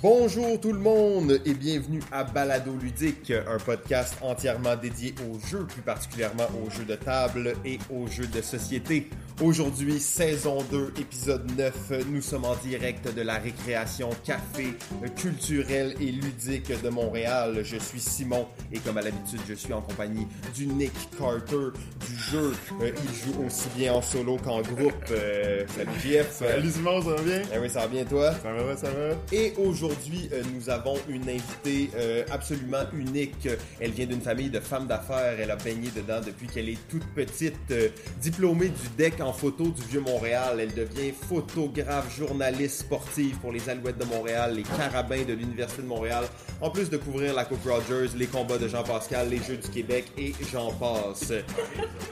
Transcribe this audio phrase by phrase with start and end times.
[0.00, 5.66] Bonjour tout le monde et bienvenue à Balado Ludique, un podcast entièrement dédié aux jeux,
[5.66, 9.08] plus particulièrement aux jeux de table et aux jeux de société.
[9.42, 14.74] Aujourd'hui, saison 2, épisode 9, nous sommes en direct de la récréation café
[15.16, 17.60] culturelle et ludique de Montréal.
[17.64, 21.76] Je suis Simon et comme à l'habitude, je suis en compagnie du Nick Carter
[22.06, 22.52] du jeu.
[22.82, 24.92] Euh, il joue aussi bien en solo qu'en groupe.
[25.10, 26.32] Euh, salut Jeff.
[26.32, 27.42] Salut Simon, ça va bien?
[27.52, 28.32] Eh oui, ça va bien toi?
[28.42, 29.14] Ça va, ça va.
[29.32, 29.87] Et aujourd'hui,
[30.32, 33.48] euh, nous avons une invitée euh, absolument unique.
[33.80, 35.36] Elle vient d'une famille de femmes d'affaires.
[35.38, 37.54] Elle a baigné dedans depuis qu'elle est toute petite.
[37.70, 37.88] Euh,
[38.20, 43.98] diplômée du DEC en photo du Vieux-Montréal, elle devient photographe, journaliste sportive pour les Alouettes
[43.98, 46.24] de Montréal, les Carabins de l'Université de Montréal,
[46.60, 49.68] en plus de couvrir la Coupe Rogers, les combats de Jean Pascal, les Jeux du
[49.68, 51.32] Québec et j'en passe.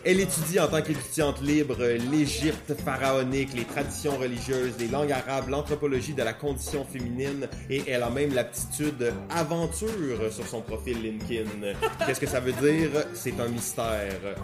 [0.04, 1.76] Elle étudie en tant qu'étudiante libre
[2.10, 8.02] l'Égypte pharaonique, les traditions religieuses, les langues arabes, l'anthropologie de la condition féminine et elle
[8.02, 11.74] a même l'aptitude aventure sur son profil LinkedIn.
[12.06, 12.90] Qu'est-ce que ça veut dire?
[13.14, 14.36] C'est un mystère.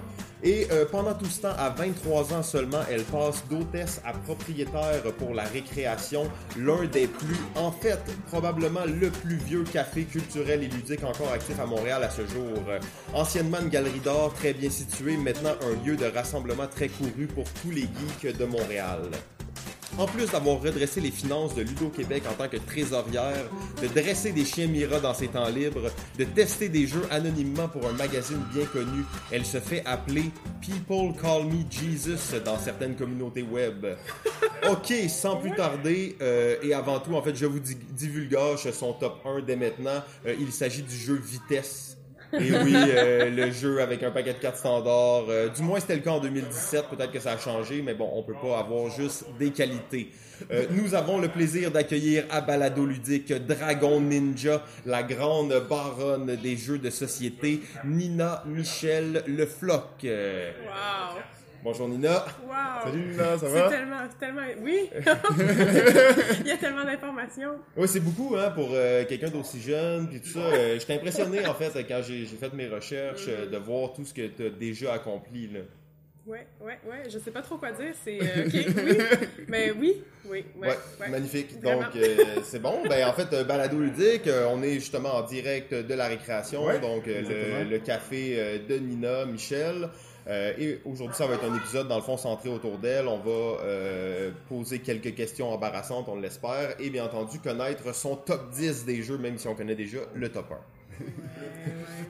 [0.44, 5.02] Et euh, pendant tout ce temps, à 23 ans seulement, elle passe d'hôtesse à propriétaire
[5.18, 10.68] pour la récréation, l'un des plus, en fait, probablement le plus vieux café culturel et
[10.68, 12.58] ludique encore actif à Montréal à ce jour.
[13.14, 17.44] Anciennement une galerie d'art très bien située, maintenant un lieu de rassemblement très couru pour
[17.62, 19.10] tous les geeks de Montréal.
[19.98, 23.44] En plus d'avoir redressé les finances de Ludo Québec en tant que trésorière,
[23.82, 27.86] de dresser des chiens Mira dans ses temps libres, de tester des jeux anonymement pour
[27.86, 30.30] un magazine bien connu, elle se fait appeler
[30.62, 33.86] People Call Me Jesus dans certaines communautés web.
[34.70, 38.92] Ok, sans plus tarder, euh, et avant tout, en fait, je vous di- divulgage son
[38.92, 40.04] top 1 dès maintenant.
[40.24, 41.96] Euh, il s'agit du jeu Vitesse.
[42.32, 45.26] Et oui, euh, le jeu avec un paquet de cartes standards.
[45.28, 46.86] euh, du moins, c'était le cas en 2017.
[46.88, 50.10] Peut-être que ça a changé, mais bon, on peut pas avoir juste des qualités.
[50.50, 56.56] Euh, nous avons le plaisir d'accueillir à Balado Ludique Dragon Ninja, la grande baronne des
[56.56, 60.02] jeux de société, Nina Michel Le Floc.
[60.02, 61.20] Wow!
[61.62, 62.24] Bonjour Nina.
[62.46, 62.84] Wow!
[62.84, 63.68] Salut Nina, ça C'est va?
[63.68, 64.90] tellement, tellement, oui!
[66.40, 67.54] Il y a tellement d'informations.
[67.76, 70.40] Oui, c'est beaucoup hein, pour euh, quelqu'un d'aussi jeune puis tout ça.
[70.40, 74.14] Euh, J'étais impressionné en fait quand j'ai fait mes recherches euh, de voir tout ce
[74.14, 75.48] que tu as déjà accompli.
[75.48, 75.60] Là.
[76.24, 77.10] Ouais, ouais, ouais.
[77.10, 77.92] Je sais pas trop quoi dire.
[78.04, 78.66] C'est euh, oui.
[79.48, 81.08] Mais oui, oui, ouais, Ouais, ouais.
[81.08, 81.60] magnifique.
[81.60, 81.82] Vraiment.
[81.82, 82.80] Donc, euh, c'est bon.
[82.88, 86.62] Ben, en fait, Balado Ludique, on est justement en direct de la récréation.
[86.80, 89.88] Donc, le, le café de Nina, Michel.
[90.28, 93.08] Euh, et aujourd'hui, ça va être un épisode, dans le fond, centré autour d'elle.
[93.08, 96.74] On va euh, poser quelques questions embarrassantes, on l'espère.
[96.80, 100.28] Et bien entendu, connaître son top 10 des jeux, même si on connaît déjà le
[100.28, 100.56] top 1.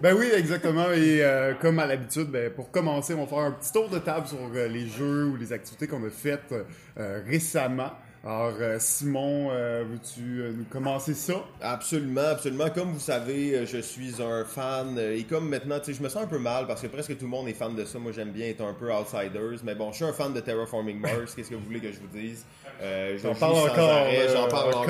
[0.03, 0.91] Ben oui, exactement.
[0.91, 3.99] Et euh, comme à l'habitude, ben, pour commencer, on va faire un petit tour de
[3.99, 6.53] table sur euh, les jeux ou les activités qu'on a faites
[6.99, 7.93] euh, récemment.
[8.25, 11.45] Alors, euh, Simon, euh, veux-tu euh, nous commencer ça?
[11.61, 12.71] Absolument, absolument.
[12.71, 16.23] Comme vous savez, je suis un fan et comme maintenant, tu sais, je me sens
[16.23, 17.99] un peu mal parce que presque tout le monde est fan de ça.
[17.99, 21.01] Moi, j'aime bien être un peu outsiders, mais bon, je suis un fan de Terraforming
[21.01, 21.35] Mars.
[21.35, 22.45] Qu'est-ce que vous voulez que je vous dise?
[22.81, 24.83] Euh, je J'en parle encore, J'en parle encore.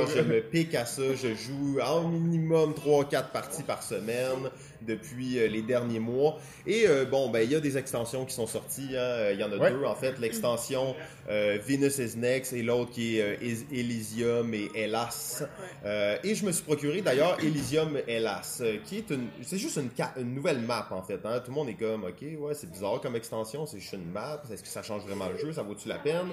[0.00, 0.06] encore.
[0.14, 1.02] Je me pique à ça.
[1.14, 4.48] Je joue en minimum 3-4 parties par semaine
[4.82, 6.38] depuis euh, les derniers mois.
[6.66, 8.90] Et euh, bon, ben il y a des extensions qui sont sorties.
[8.92, 8.98] hein.
[9.00, 9.70] Euh, Il y en a Ouais.
[9.70, 10.18] deux en fait.
[10.18, 10.94] L'extension
[11.28, 15.42] euh, Venus is Next et l'autre qui est euh, Is- Elysium et Hellas.
[15.84, 20.34] Euh, et je me suis procuré d'ailleurs Elysium Hellas, qui est une, c'est juste une,
[20.34, 21.20] nouvelle map en fait.
[21.24, 21.40] Hein.
[21.44, 24.42] Tout le monde est comme, ok, ouais, c'est bizarre comme extension, c'est juste une map.
[24.52, 25.52] Est-ce que ça change vraiment le jeu?
[25.52, 26.28] Ça vaut-tu la peine?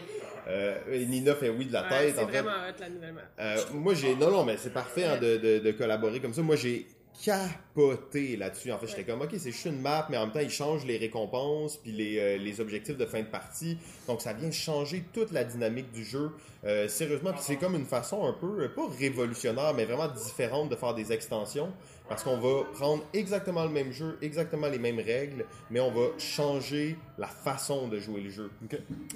[0.47, 2.13] Euh, et Nina fait oui de la Ouais, tête.
[2.15, 2.41] c'est en fait.
[2.41, 3.21] vraiment hot, la nouvelle map.
[3.39, 4.15] Euh, moi, j'ai.
[4.15, 6.41] Non, non, mais c'est parfait hein, de, de, de collaborer comme ça.
[6.41, 6.85] Moi, j'ai
[7.23, 8.71] capoté là-dessus.
[8.71, 10.85] En fait, j'étais comme, OK, c'est juste une map, mais en même temps, ils changent
[10.85, 13.77] les récompenses puis les, euh, les objectifs de fin de partie.
[14.07, 16.31] Donc, ça vient changer toute la dynamique du jeu.
[16.65, 20.69] Euh, sérieusement, puis c'est comme une façon un peu, euh, pas révolutionnaire, mais vraiment différente
[20.69, 21.71] de faire des extensions.
[22.07, 26.07] Parce qu'on va prendre exactement le même jeu, exactement les mêmes règles, mais on va
[26.19, 28.51] changer la façon de jouer le jeu.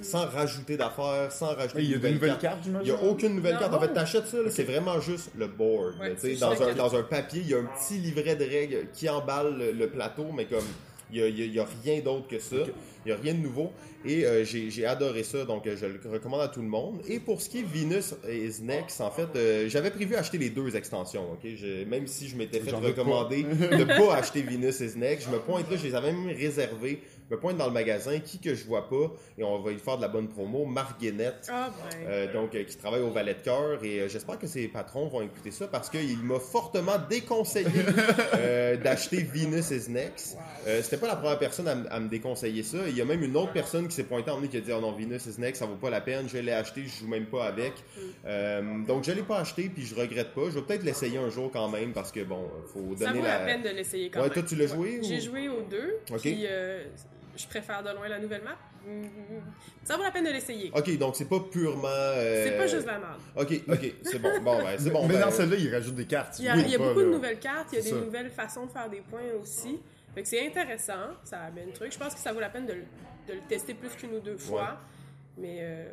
[0.01, 2.41] Sans rajouter d'affaires, sans rajouter Il y a de nouvelles cartes.
[2.41, 3.73] cartes, Il n'y a aucune nouvelle Non, carte.
[3.75, 5.99] En fait, t'achètes ça, là, c'est vraiment juste le board.
[5.99, 7.99] Ouais, là, tu sais, c'est dans, un, dans un papier, il y a un petit
[7.99, 10.65] livret de règles qui emballe le, le plateau, mais comme
[11.11, 12.57] il n'y a rien d'autre que ça.
[13.05, 13.71] Il n'y a rien de nouveau.
[14.05, 17.01] Et euh, j'ai adoré ça, donc euh, je le recommande à tout le monde.
[17.07, 20.49] Et pour ce qui est Venus is Next, en fait, euh, j'avais prévu acheter les
[20.49, 21.31] deux extensions.
[21.33, 21.39] ok?
[21.55, 25.39] Je- même si je m'étais fait recommander de pas acheter Venus is Next, je me
[25.39, 28.65] pointe là, je les avais même réservés me pointe dans le magasin, qui que je
[28.65, 31.69] vois pas, et on va y faire de la bonne promo, Marc Guénette, Ah,
[32.07, 35.07] euh, donc euh, qui travaille au Valet de Cœur, et euh, j'espère que ses patrons
[35.07, 37.69] vont écouter ça parce qu'il m'a fortement déconseillé
[38.83, 40.37] d'acheter Venus is Next.
[40.81, 42.77] C'était pas la première personne à, me déconseiller ça.
[42.87, 44.71] Il y a même une autre personne qui s'est pointée en nous qui a dit
[44.75, 46.27] oh non Venus is Next, ça vaut pas la peine.
[46.29, 47.73] Je l'ai acheté, je joue même pas avec.
[48.25, 50.45] Euh, donc je l'ai pas acheté puis je regrette pas.
[50.49, 53.25] Je vais peut-être l'essayer un jour quand même parce que bon, faut Ça donner vaut
[53.25, 54.33] la peine de l'essayer quand Ouais, même.
[54.33, 55.97] toi, tu l'as joué, ou- J'ai joué aux deux.
[56.11, 56.21] Ok.
[56.21, 56.83] Puis euh,
[57.39, 58.57] je préfère de loin la nouvelle map.
[59.83, 60.71] Ça vaut la peine de l'essayer.
[60.75, 61.87] Ok, donc c'est pas purement.
[61.87, 63.19] euh, C'est pas juste la merde.
[63.35, 64.29] Ok, ok, c'est bon.
[64.41, 65.07] Bon, ben, c'est bon.
[65.07, 66.37] mais ben, dans celle-là, ils rajoutent des cartes.
[66.39, 67.83] Il y a, Oui, il y a pas, beaucoup de nouvelles cartes, il y a
[67.83, 67.95] des ça.
[67.95, 69.79] nouvelles façons de faire des points aussi.
[70.15, 71.91] Fait que c'est intéressant, ça a bien le truc.
[71.93, 72.85] Je pense que ça vaut la peine de, le-
[73.27, 74.77] de le tester plus qu'une ou deux fois.
[75.37, 75.85] Mais euh,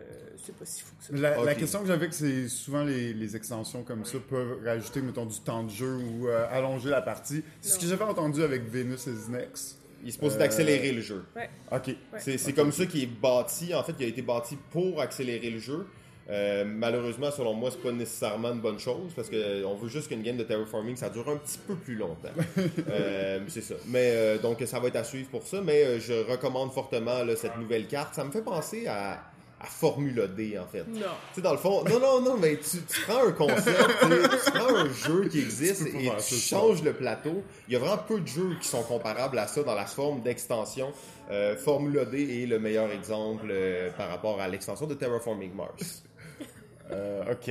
[0.45, 1.13] c'est pas si fou que ça.
[1.13, 5.27] La, la question que j'avais, c'est souvent les, les extensions comme ça peuvent rajouter, mettons,
[5.27, 7.45] du temps de jeu ou euh, allonger la partie.
[7.61, 9.79] C'est ce que j'avais entendu avec Venus is Next.
[10.05, 11.25] Il supposé Euh, d'accélérer le jeu.
[11.35, 11.49] Ouais.
[11.73, 11.87] Ok.
[11.89, 11.97] Ouais.
[12.19, 13.75] C'est c'est comme ça qu'il est bâti.
[13.75, 15.87] En fait, il a été bâti pour accélérer le jeu.
[16.29, 19.89] Euh, malheureusement, selon moi, c'est pas nécessairement une bonne chose parce que euh, on veut
[19.89, 22.31] juste qu'une game de terraforming ça dure un petit peu plus longtemps.
[22.91, 23.75] Euh, c'est ça.
[23.87, 25.61] Mais euh, donc ça va être à suivre pour ça.
[25.61, 28.15] Mais euh, je recommande fortement là, cette nouvelle carte.
[28.15, 29.23] Ça me fait penser à,
[29.67, 30.85] à Formula D en fait.
[30.87, 31.01] Non.
[31.01, 34.51] Tu sais, dans le fond, non, non, non, mais tu, tu prends un concept, tu
[34.53, 37.43] prends un jeu qui existe et tu ça, changes le plateau.
[37.69, 40.23] Il y a vraiment peu de jeux qui sont comparables à ça dans la forme
[40.23, 40.93] d'extension.
[41.31, 46.05] Euh, Formula D est le meilleur exemple euh, par rapport à l'extension de Terraforming Mars.
[46.93, 47.51] Euh, ok.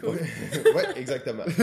[0.00, 0.16] Cool.
[0.74, 1.44] ouais, exactement.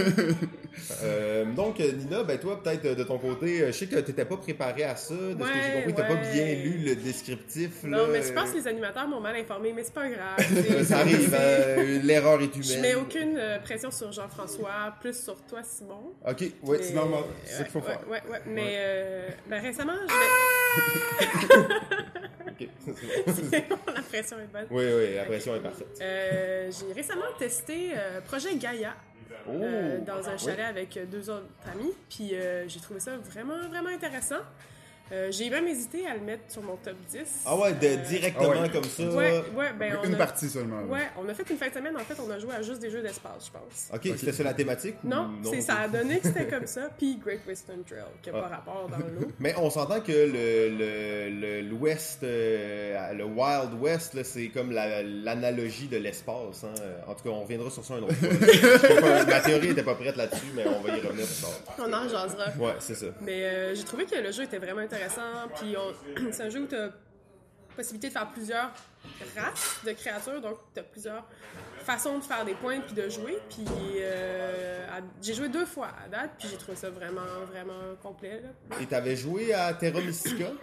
[1.03, 4.07] Euh, donc, Nina, ben toi, peut-être euh, de ton côté, euh, je sais que tu
[4.07, 5.13] n'étais pas préparé à ça.
[5.13, 6.31] De ce que j'ai Ouais, compris, tu pas ouais.
[6.33, 7.83] bien lu le descriptif.
[7.83, 10.83] Non, là, mais je pense que les animateurs m'ont mal informé, mais c'est pas grave.
[10.83, 12.63] ça arrive, euh, l'erreur est humaine.
[12.63, 16.13] Je mets aucune pression sur Jean-François, plus sur toi, Simon.
[16.27, 16.51] Ok, oui.
[16.63, 17.99] Mais- c'est normal, c'est ouais, qu'il faut ouais, faire.
[18.09, 20.13] Ouais, ouais, mais euh, ben, récemment, je
[22.59, 23.75] Ok, c'est bon.
[23.87, 23.93] vais...
[23.95, 24.67] la pression est bonne.
[24.69, 25.99] Oui, oui, la pression est parfaite.
[26.01, 28.95] Euh, j'ai récemment testé euh, Projet Gaia
[29.47, 29.51] Oh!
[29.61, 33.59] euh, dans un chalet avec euh, deux autres amis, puis euh, j'ai trouvé ça vraiment,
[33.69, 34.37] vraiment intéressant.
[35.13, 37.19] Euh, j'ai même hésité à le mettre sur mon top 10.
[37.45, 38.69] Ah ouais, de, Euh, directement Ah ouais.
[38.69, 39.03] comme ça.
[39.03, 40.17] Ouais, ouais, ben on Une a...
[40.17, 40.79] partie seulement.
[40.81, 40.85] là.
[40.87, 42.79] Ouais, on a fait une fin de semaine, en fait, on a joué à juste
[42.81, 43.89] des jeux d'espace, je pense.
[43.93, 46.89] Ok, c'était ça la thématique ou Non, c'est ça a donné que c'était comme ça,
[46.97, 48.41] puis Great Western Trail, qui n'a Ah.
[48.41, 49.27] pas rapport dans l'eau.
[49.39, 54.71] Mais on s'entend que le, le, le- l'Ouest, euh, le Wild West, là, c'est comme
[54.71, 56.63] la- l'analogie de l'espace.
[56.63, 56.73] hein.
[57.07, 58.29] En tout cas, on reviendra sur ça un autre fois.
[58.41, 61.41] Je sais pas, Ma théorie était pas prête là-dessus, mais on va y revenir plus
[61.41, 61.77] tard.
[61.87, 62.45] On en jasera.
[62.59, 63.05] Ouais, c'est ça.
[63.21, 65.02] Mais euh, j'ai trouvé que le jeu était vraiment intéressant.
[65.55, 65.75] Puis
[66.31, 66.89] c'est un jeu où tu as
[67.75, 68.71] possibilité de faire plusieurs
[69.35, 70.41] races de créatures.
[70.41, 71.25] Donc tu as plusieurs
[71.79, 73.37] façons de faire des points puis de jouer.
[73.49, 73.65] Puis
[73.99, 76.31] euh, j'ai joué deux fois à date.
[76.39, 77.21] Puis j'ai trouvé ça vraiment,
[77.51, 78.41] vraiment complet.
[78.41, 78.77] là.
[78.81, 80.47] Et t'avais joué à Terra Mystica?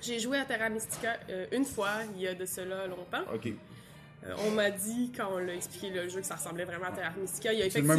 [0.00, 3.24] J'ai joué à Terra Mystica euh, une fois, il y a de cela longtemps.
[3.34, 3.48] Ok.
[3.48, 6.92] Euh, on m'a dit, quand on l'a expliqué le jeu, que ça ressemblait vraiment à
[6.92, 7.52] Terra Mystica.
[7.52, 7.94] Il y a effectivement,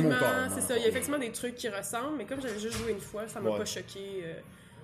[0.49, 0.67] c'est non?
[0.67, 3.01] ça, il y a effectivement des trucs qui ressemblent, mais comme j'avais juste joué une
[3.01, 3.57] fois, ça m'a Ouais.
[3.57, 4.23] pas choqué.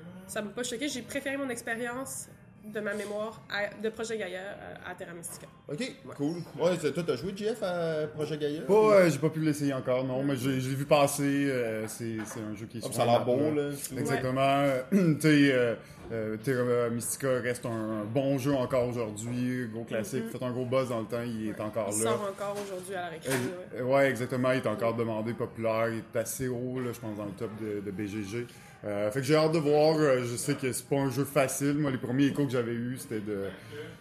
[0.05, 0.87] Euh, ça m'a pas choqué.
[0.87, 2.27] J'ai préféré mon expérience
[2.63, 4.39] de ma mémoire à- de Projet Gaia
[4.85, 5.45] à, à Terra Mystica.
[5.71, 5.83] Ok,
[6.17, 6.37] cool.
[6.59, 8.61] Ouais, c'est- toi, t'as joué, Jeff, à Projet Gaia?
[8.63, 11.45] Pas, euh, j'ai pas pu l'essayer encore, non, mais j'ai je l'ai vu passer.
[11.47, 13.69] euh, c'est un jeu qui est sur ça a la l'air beau, là.
[13.97, 14.63] Exactement.
[15.21, 15.75] tu euh,
[16.11, 19.67] euh, Terra Mystica reste un, un bon jeu encore aujourd'hui.
[19.71, 20.29] Gros classique.
[20.31, 22.11] Fait un gros buzz dans le temps, il est encore Il là.
[22.11, 23.31] sort encore aujourd'hui à la récré.
[23.75, 23.93] Euh, ouais.
[23.95, 24.51] ouais, exactement.
[24.51, 25.89] Il est encore demandé, populaire.
[25.89, 28.47] Il est assez haut, là, je pense, dans le top de, de BGG.
[28.85, 29.97] Euh, fait que j'ai hâte de voir.
[29.97, 31.73] Euh, Je sais que c'est pas un jeu facile.
[31.75, 33.45] Moi, les premiers échos que j'avais eus, c'était de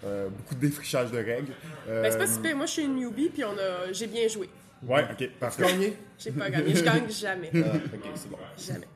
[0.04, 1.52] euh, beaucoup de défrichage de règles.
[1.88, 2.56] Euh, Ben, c'est pas si pire.
[2.56, 3.92] Moi, je suis une newbie, puis on a...
[3.92, 4.48] j'ai bien joué.
[4.86, 5.62] Ouais, ok, parfait.
[5.62, 5.96] Gagné?
[6.18, 6.74] J'ai pas gagné.
[6.74, 7.50] Je gagne jamais.
[7.54, 8.36] Ah, ok, c'est bon.
[8.58, 8.86] Jamais.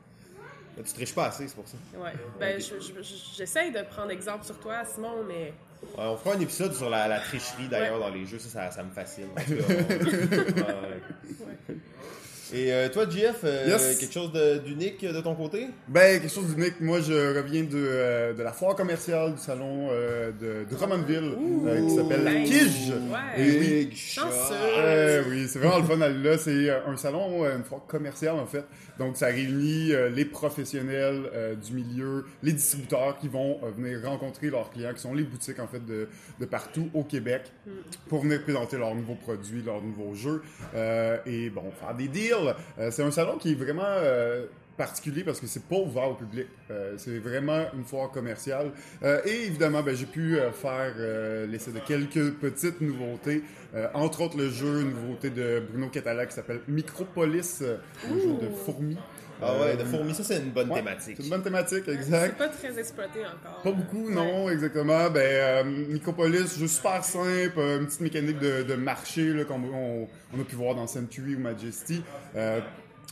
[0.85, 1.75] Tu triches pas assez, c'est pour ça.
[1.97, 2.11] Ouais.
[2.39, 5.53] Ben, je- je- je- j'essaye de prendre exemple sur toi, Simon, mais
[5.97, 8.71] Ouais, on fera un épisode sur la, la tricherie d'ailleurs dans les jeux, ça, ça,
[8.71, 9.27] ça me fascine.
[9.37, 9.55] En tout
[10.53, 10.89] cas, on-
[11.73, 11.77] Ouais.
[12.53, 13.97] Et euh, toi, Jeff, euh, Yes.
[13.99, 14.31] quelque chose
[14.65, 15.67] d'unique de ton côté?
[15.87, 16.79] Ben, quelque chose d'unique.
[16.81, 21.33] Moi, je reviens de, euh, de la foire commerciale du salon euh, de Drummondville
[21.67, 22.33] euh, qui s'appelle la.
[22.41, 22.89] Kige.
[22.89, 23.43] Ouais.
[23.43, 23.89] Et oui.
[24.77, 26.37] Euh, c'est vraiment le fun d'aller là.
[26.37, 28.63] C'est euh, un salon, euh, une foire commerciale en fait.
[28.97, 34.01] Donc ça réunit euh, les professionnels euh, du milieu, les distributeurs qui vont euh, venir
[34.03, 36.07] rencontrer leurs clients, qui sont les boutiques en fait de,
[36.39, 37.43] de partout au Québec,
[38.09, 40.41] pour venir présenter leurs nouveaux produits, leurs nouveaux jeux
[40.75, 42.35] euh, et bon faire des deals.
[42.47, 44.45] Euh, c'est un salon qui est vraiment euh,
[44.77, 46.47] particulier parce que c'est pas ouvert au public.
[46.71, 48.71] Euh, c'est vraiment une foire commerciale.
[49.25, 50.93] Et évidemment, ben, j'ai pu faire
[51.47, 53.43] l'essai de quelques petites nouveautés.
[53.93, 58.49] Entre autres, le jeu, une nouveauté de Bruno Catala qui s'appelle Micropolis, un jeu de
[58.49, 58.97] fourmis.
[59.41, 61.15] Ah ouais, de Euh, fourmis, ça c'est une bonne ouais, thématique.
[61.17, 62.37] C'est une bonne thématique, C'est exact.
[62.37, 63.61] pas très exploité encore.
[63.63, 64.13] Pas beaucoup, Ouais.
[64.13, 65.09] non, exactement.
[65.09, 70.41] Ben, euh, Micropolis, jeu super simple, une petite mécanique de, de marché, comme on, on
[70.41, 72.03] a pu voir dans Century ou Majesty.
[72.35, 72.59] Euh,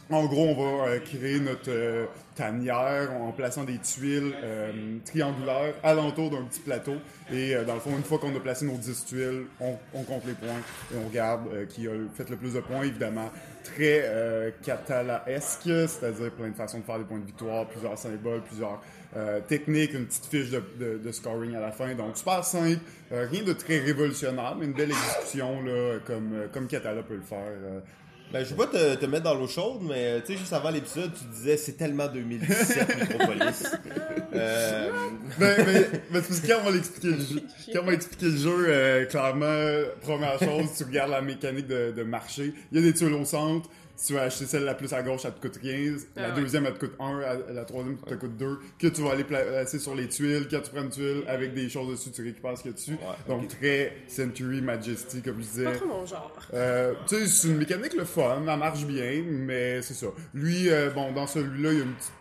[0.10, 2.06] en gros, on va euh, créer notre euh,
[2.36, 4.72] tanière en plaçant des tuiles euh,
[5.06, 6.94] triangulaires alentour d'un petit plateau.
[7.32, 10.04] Et euh, dans le fond, une fois qu'on a placé nos 10 tuiles, on, on
[10.04, 10.62] compte les points
[10.94, 13.30] et on regarde euh, qui a fait le plus de points, évidemment.
[13.76, 18.42] Très euh, catala-esque, c'est-à-dire plein de façons de faire des points de victoire, plusieurs symboles,
[18.42, 18.82] plusieurs
[19.16, 21.94] euh, techniques, une petite fiche de, scoring à la fin.
[21.96, 22.80] Donc, super simple,
[23.12, 27.16] euh, rien de très révolutionnaire, mais une belle exécution, là, comme, euh, comme Catala peut
[27.16, 27.82] le faire.
[28.32, 30.52] Ben, je veux pas te, te mettre dans l'eau chaude, mais euh, tu sais, juste
[30.52, 33.64] avant l'épisode, tu disais c'est tellement 2017 Micropolis.
[34.34, 34.92] euh,
[35.40, 37.42] Ben, mais, mais c'est parce que quand on va l'expliquer le jeu,
[37.74, 41.94] quand on va expliquer le jeu, euh, clairement, première chose, tu regardes la mécanique de,
[41.96, 42.54] de marché.
[42.72, 43.70] Il y a des tuiles au centre.
[43.98, 46.08] Si tu vas acheter celle la plus à gauche, elle te coûte 15.
[46.16, 46.42] La Ah ouais.
[46.42, 47.20] deuxième, elle te coûte 1.
[47.52, 48.60] La, troisième, elle te coûte 2.
[48.80, 50.48] Que tu vas aller pla- placer sur les tuiles.
[50.50, 52.78] Quand tu prends une tuile avec des choses dessus, tu récupères ce qu'il y a
[52.78, 52.98] dessus.
[53.28, 55.64] Donc, très Century Majesty, comme je disais.
[55.66, 56.32] Pas trop mon genre.
[56.54, 60.08] Euh, tu sais, c'est une mécanique le fun, elle marche bien, mais c'est ça.
[60.34, 62.12] Lui, euh, bon, dans celui-là, il y a une petite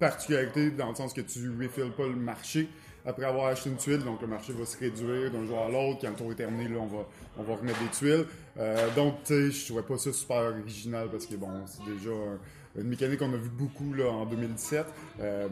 [0.00, 2.68] particularité dans le sens que tu refilles pas le marché
[3.06, 6.00] après avoir acheté une tuile, donc le marché va se réduire d'un joueur à l'autre.
[6.02, 7.06] Quand le tour est terminé, là, on va,
[7.38, 8.26] on va remettre des tuiles.
[8.58, 12.10] Euh, donc, tu sais, je trouvais pas ça super original parce que bon, c'est déjà
[12.10, 14.84] un- une mécanique qu'on a vu beaucoup là, en 2017.
[15.20, 15.48] Euh,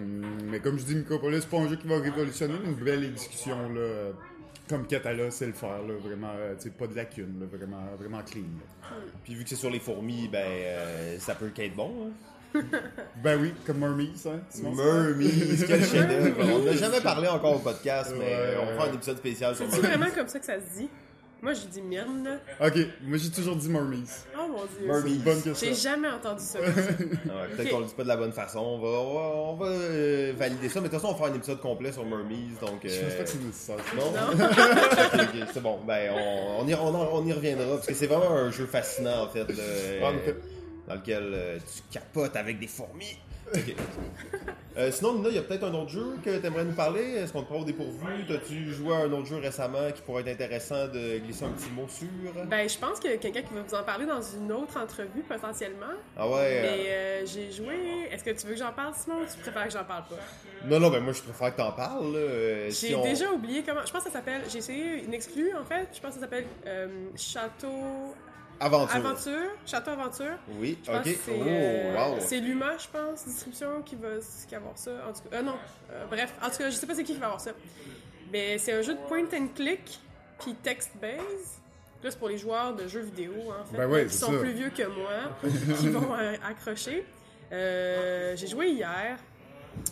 [0.50, 3.72] mais comme je dis, Micropolis, c'est pas un jeu qui va révolutionner, une belle exécution
[3.72, 4.10] là.
[4.68, 8.22] Comme Catala sait le faire, là, vraiment, euh, tu pas de lacunes, là, vraiment, vraiment
[8.22, 8.44] clean.
[9.22, 12.08] Puis vu que c'est sur les fourmis, ben ça peut qu'être bon.
[12.08, 12.10] Hein.
[13.22, 14.40] Ben oui, comme Mermies, hein.
[14.62, 16.36] Mermies, quel chef-d'œuvre.
[16.54, 18.56] On n'a jamais parlé encore au podcast, mais Ouais.
[18.62, 20.88] on fera un épisode spécial sur C'est vraiment comme ça que ça se dit?
[21.42, 22.38] Moi, j'ai dit Myrne.
[22.58, 24.08] Ok, moi j'ai toujours dit Mermies.
[24.34, 24.86] Oh mon dieu.
[24.86, 25.18] Mermies.
[25.18, 25.68] Bonne question.
[25.68, 26.58] J'ai jamais entendu ça.
[26.64, 27.70] Ah ouais, Peut-être Ok.
[27.70, 28.60] qu'on le dit pas de la bonne façon.
[28.60, 29.20] On va, on va,
[29.50, 30.80] on va, euh, valider ça.
[30.80, 32.48] Mais de toute façon, on va faire un épisode complet sur Mermies.
[32.62, 33.76] Donc, Je pense euh, pas que c'est nécessaire.
[33.94, 34.10] Non?
[34.12, 34.44] Non.
[34.44, 35.80] Ok, ok, c'est bon.
[35.86, 37.66] Ben, on, on, y, on, on y reviendra.
[37.74, 39.44] Parce que c'est vraiment un jeu fascinant, en fait.
[39.50, 40.36] Ah, euh, effet.
[40.88, 43.18] Dans lequel euh, tu capotes avec des fourmis.
[43.54, 43.74] Ok.
[44.76, 47.02] Euh, sinon, Nina, il y a peut-être un autre jeu que tu aimerais nous parler?
[47.02, 48.24] Est-ce qu'on te prend au dépourvu?
[48.26, 51.70] T'as-tu joué à un autre jeu récemment qui pourrait être intéressant de glisser un petit
[51.70, 52.08] mot sur?
[52.46, 55.92] Ben, je pense que quelqu'un qui va vous en parler dans une autre entrevue, potentiellement.
[56.16, 56.62] Ah ouais?
[56.62, 58.08] Mais euh, j'ai joué.
[58.10, 60.66] Est-ce que tu veux que j'en parle, Simon, ou tu préfères que j'en parle pas?
[60.66, 62.16] Non, non, ben moi, je préfère que t'en parles.
[62.66, 63.84] J'ai si on- déjà oublié comment.
[63.86, 64.40] Je pense que ça s'appelle.
[64.50, 65.86] J'ai essayé une exclue, en fait.
[65.94, 66.46] Je pense que ça s'appelle
[67.14, 68.14] Château.
[68.64, 68.96] Aventure.
[68.96, 69.50] Aventure?
[69.66, 70.38] Château Aventure?
[70.58, 71.00] Oui, Je ok.
[71.04, 72.16] c'est, Oh, euh, wow.
[72.20, 74.90] c'est Luma, je pense, distribution qui va, qui va avoir ça.
[75.08, 75.54] En tout cas, euh, non,
[75.92, 77.50] Euh, bref, en tout cas, je sais pas c'est qui qui va avoir ça.
[78.32, 80.00] Mais c'est un jeu de point and click,
[80.40, 81.60] puis text-based.
[82.02, 84.38] Là, c'est pour les joueurs de jeux vidéo, en fait, Ben ouais, qui sont ça.
[84.38, 85.10] plus vieux que moi,
[85.78, 87.04] qui vont euh, accrocher.
[87.52, 89.18] Euh, j'ai joué hier.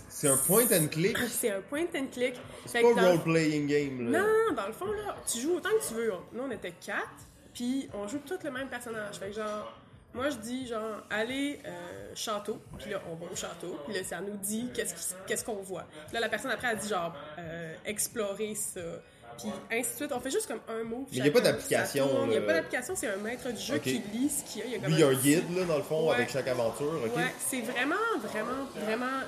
[0.09, 1.17] C'est un point and click?
[1.29, 2.35] C'est un point and click.
[2.67, 4.11] C'est pas dans- role-playing game.
[4.12, 4.21] Là.
[4.21, 6.12] non, dans le fond, là, tu joues autant que tu veux.
[6.33, 7.09] Nous, on était quatre,
[7.54, 9.16] puis on joue tous le même personnage.
[9.16, 9.73] Fait que genre,
[10.14, 14.04] moi, je dis genre, allez, euh, château, puis là, on va au château, puis là,
[14.04, 15.85] ça nous dit qu'est-ce qu'on voit.
[16.06, 18.80] Puis là, la personne après, elle dit genre, euh, explorer ça.
[19.38, 21.06] Puis ainsi de suite, on fait juste comme un mot.
[21.11, 22.25] Mais y a pas d'application.
[22.25, 24.62] Il n'y a pas d'application, c'est un maître du jeu qui lit ce qu'il y
[24.64, 24.66] a.
[24.66, 26.16] Il y a comme Lui, il y a un guide, là, dans le fond, Ouais.
[26.16, 26.92] avec chaque aventure.
[27.16, 29.23] Ouais, c'est vraiment, vraiment, vraiment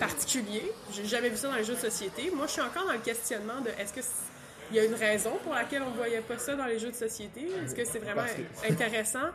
[0.00, 0.72] particulier.
[0.92, 2.30] J'ai jamais vu ça dans les jeux de société.
[2.34, 4.00] Moi, je suis encore dans le questionnement de est-ce que
[4.70, 6.96] il y a une raison pour laquelle on voyait pas ça dans les jeux de
[6.96, 7.48] société.
[7.64, 9.28] Est-ce que c'est vraiment que- intéressant?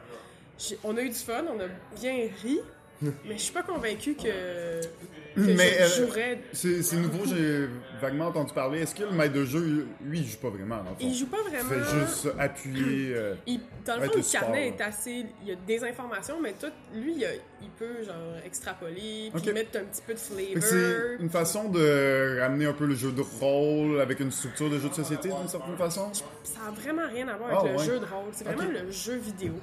[0.84, 1.68] On a eu du fun, on a
[2.00, 2.60] bien ri,
[3.02, 6.40] mais je suis pas convaincue que, que Mais, je euh, jouerais.
[6.54, 7.68] C'est nouveau, j'ai
[8.02, 8.80] vaguement entendu parler.
[8.82, 10.96] Est-ce que le maître de jeu, lui, il joue pas vraiment, dans le fond?
[11.02, 11.70] Il joue pas Il vraiment.
[11.70, 13.14] fait juste appuyer.
[13.16, 15.26] euh, Il- dans le fond, le carnet est assez.
[15.42, 19.52] Il y a des informations, mais tout, lui, il, a- il peut genre extrapoler, puis
[19.54, 20.20] mettre un petit peu de
[20.54, 21.20] que c'est flavor.
[21.20, 24.88] une façon de ramener un peu le jeu de rôle avec une structure de jeu
[24.90, 26.12] de société d'une certaine façon?
[26.44, 27.86] Ça a vraiment rien à voir Ah, avec le ouais.
[27.86, 28.30] jeu de rôle.
[28.32, 29.54] C'est vraiment le jeu vidéo.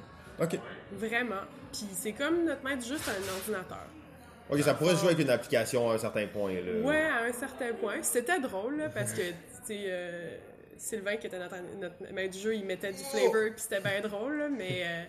[0.41, 0.57] Ok.
[0.97, 1.43] Vraiment.
[1.71, 3.87] Puis c'est comme notre maître juste un ordinateur.
[4.49, 6.53] Ok, ça pourrait se jouer avec une application à un certain point.
[6.53, 6.81] Là.
[6.81, 8.01] Ouais, à un certain point.
[8.01, 9.21] C'était drôle, là, parce que,
[9.65, 10.35] tu euh,
[10.77, 14.01] Sylvain, qui était notre, notre maître du jeu, il mettait du flavor, puis c'était bien
[14.01, 15.03] drôle, là, mais euh,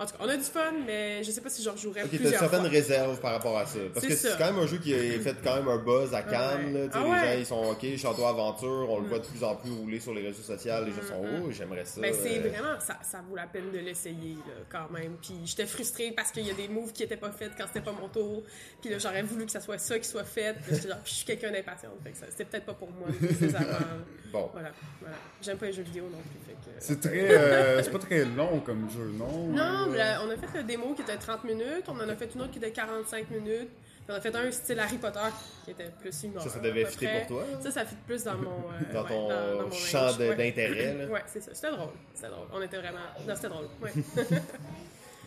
[0.00, 2.08] En tout cas, on a du fun, mais je sais pas si je rejouerais Ok,
[2.10, 2.68] t'as plusieurs certaines fois.
[2.70, 3.78] réserves par rapport à ça.
[3.92, 6.14] Parce C'est que c'est quand même un jeu qui a fait quand même un buzz
[6.14, 6.72] à Cannes.
[6.74, 6.86] Ouais.
[6.86, 7.18] là, Ah les ouais.
[7.34, 10.14] gens, ils sont OK, Château Aventure, on le voit de plus en plus rouler sur
[10.14, 10.72] les réseaux sociaux.
[10.86, 12.00] Les gens sont Oh, j'aimerais ça.
[12.00, 14.36] Mais c'est euh, vraiment, ça, ça vaut la peine de l'essayer,
[14.70, 15.16] quand même.
[15.20, 17.84] Puis j'étais frustrée parce qu'il y a des moves qui étaient pas faits quand c'était
[17.84, 18.42] pas mon tour.
[18.80, 20.56] Puis là, j'aurais voulu que ça soit ça qui soit fait.
[20.66, 21.92] Puis j'étais genre, puis je suis quelqu'un d'impatiente.
[22.02, 23.66] Fait que ça- c'était peut-être pas pour moi, nécessairement.
[24.32, 24.48] Bon.
[24.52, 25.16] Voilà, voilà.
[25.42, 26.54] J'aime pas les jeux vidéo non plus.
[26.78, 27.30] C'est très.
[27.36, 29.48] euh, c'est pas très long comme jeu, non?
[29.48, 32.14] Non, Euh, la- on a fait le démo qui était 30 minutes, on en a
[32.16, 35.18] fait une autre qui était 45 minutes, puis on a fait un style Harry Potter
[35.64, 36.42] qui était plus heure.
[36.42, 37.60] Ça, ça devait fitter pour toi, là?
[37.62, 40.34] Ça, ça fit plus dans mon, euh, Dans ouais, ton dans- dans mon champ ouais.
[40.36, 41.06] d'intérêt, là.
[41.06, 41.50] Ouais, c'est ça.
[41.54, 41.90] C'était drôle.
[42.14, 42.46] C'était drôle.
[42.52, 42.98] On était vraiment.
[43.28, 43.66] Non, c'était drôle.
[43.82, 43.92] Ouais.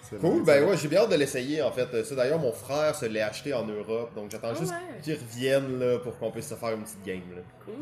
[0.10, 0.70] c'est Cool, ben ça.
[0.70, 2.03] ouais, j'ai bien hâte de l'essayer en fait.
[2.03, 5.01] Ça d'ailleurs, mon frère se l'est acheté en Europe, donc j'attends Ah juste ouais.
[5.01, 7.22] qu'il revienne là, pour qu'on puisse se faire une petite game.
[7.36, 7.41] Là.
[7.65, 7.74] cool.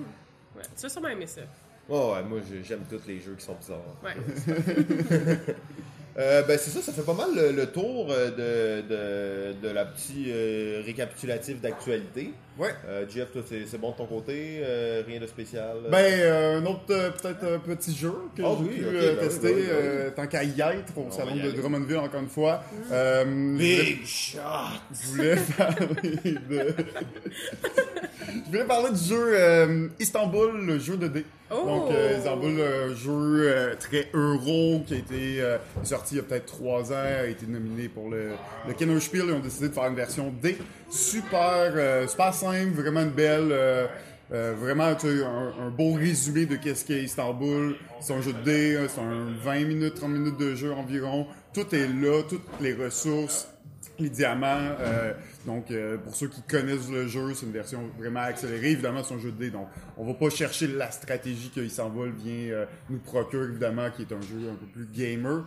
[0.55, 0.63] Ouais.
[0.75, 1.41] Tu vas sûrement aimer ça.
[1.89, 3.79] Oh, ouais, moi j'ai- j'aime tous les jeux qui sont bizarres.
[4.03, 4.15] Ouais.
[6.19, 9.73] Euh, ben c'est ça, ça fait pas mal le, le tour euh, de, de, de
[9.73, 12.33] la petite euh, récapitulative d'actualité.
[12.59, 12.71] Ouais.
[12.87, 15.77] Euh, Jeff, toi c'est bon de ton côté, euh, rien de spécial?
[15.89, 19.53] Ben, euh, un autre euh, peut-être un petit jeu que Ah j'ai oui, pu tester
[19.53, 20.11] oui, oui.
[20.15, 21.51] tant qu'à y être au On salon de.
[21.51, 22.61] Drummondville encore une fois.
[22.91, 24.39] Euh, je voulais- Big shot!
[24.93, 26.75] Je voulais parler de.
[28.27, 31.25] Je voulais parler du jeu euh, Istanbul, le jeu de dés.
[31.53, 31.65] Oh!
[31.65, 36.19] Donc, euh, Istanbul, un jeu euh, très euro qui a été euh, sorti il y
[36.21, 38.31] a peut-être trois ans, a été nominé pour le,
[38.67, 40.57] le Kenner Spiel et ont décidé de faire une version D.
[40.89, 43.49] Super, euh, super simple, vraiment une belle.
[43.51, 43.87] euh,
[44.33, 47.75] euh, vraiment, tu sais, un, un beau résumé de qu'est-ce qu'est Istanbul.
[47.99, 51.27] C'est un jeu de dés, c'est un 20 minutes, 30 minutes de jeu environ.
[51.53, 53.49] Tout est là, toutes les ressources,
[53.99, 54.75] les diamants.
[54.79, 55.13] euh,
[55.45, 58.71] donc, euh, pour ceux qui connaissent le jeu, c'est une version vraiment accélérée.
[58.71, 59.67] Évidemment, c'est un jeu de dés, donc
[59.97, 64.13] on va pas chercher la stratégie que s'envole vient euh, nous procure, évidemment, qui est
[64.13, 65.45] un jeu un peu plus gamer.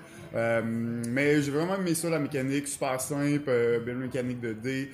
[0.65, 3.45] Mais j'ai vraiment aimé ça, la mécanique, super simple,
[3.85, 4.91] belle mécanique de dés.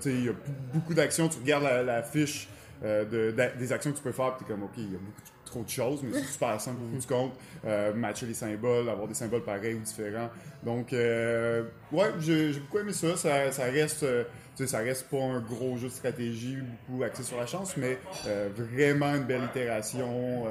[0.00, 0.32] Tu il y a
[0.72, 1.28] beaucoup d'actions.
[1.28, 2.48] Tu regardes la, fiche
[2.82, 5.22] de- des actions que tu peux faire, puis t'es comme, OK, il y a beaucoup
[5.56, 7.32] trop de choses, mais c'est super simple au bout du compte.
[7.64, 10.30] Euh, matcher les symboles, avoir des symboles pareils ou différents.
[10.62, 13.16] Donc, euh, ouais, j'ai beaucoup aimé ça.
[13.16, 14.24] Ça, ça reste, euh,
[14.66, 16.58] ça reste pas un gros jeu de stratégie,
[16.88, 20.46] beaucoup axé sur la chance, mais euh, vraiment une belle itération.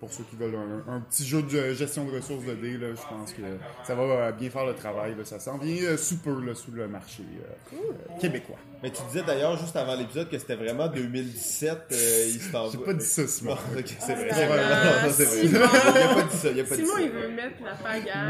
[0.00, 2.88] Pour ceux qui veulent un, un petit jeu de gestion de ressources de dés, là,
[2.90, 3.42] je pense que
[3.84, 5.14] ça va euh, bien faire le travail.
[5.16, 5.24] là.
[5.24, 7.22] Ça s'en vient euh, sous peu là, sous le marché
[7.72, 7.78] euh,
[8.20, 8.56] québécois.
[8.82, 12.70] Mais tu disais d'ailleurs juste avant l'épisode que c'était vraiment 2017 euh, Istanbul.
[12.78, 13.54] J'ai pas dit ça, Simon.
[13.54, 14.28] Bon, ok, c'est vrai.
[14.32, 15.48] Ah c'est vrai.
[15.58, 15.84] Non, c'est vrai.
[15.84, 15.88] Simon.
[15.94, 17.02] Il a pas dit ça, il a pas dit Simon, ça.
[17.02, 18.28] il veut mettre la pagaille.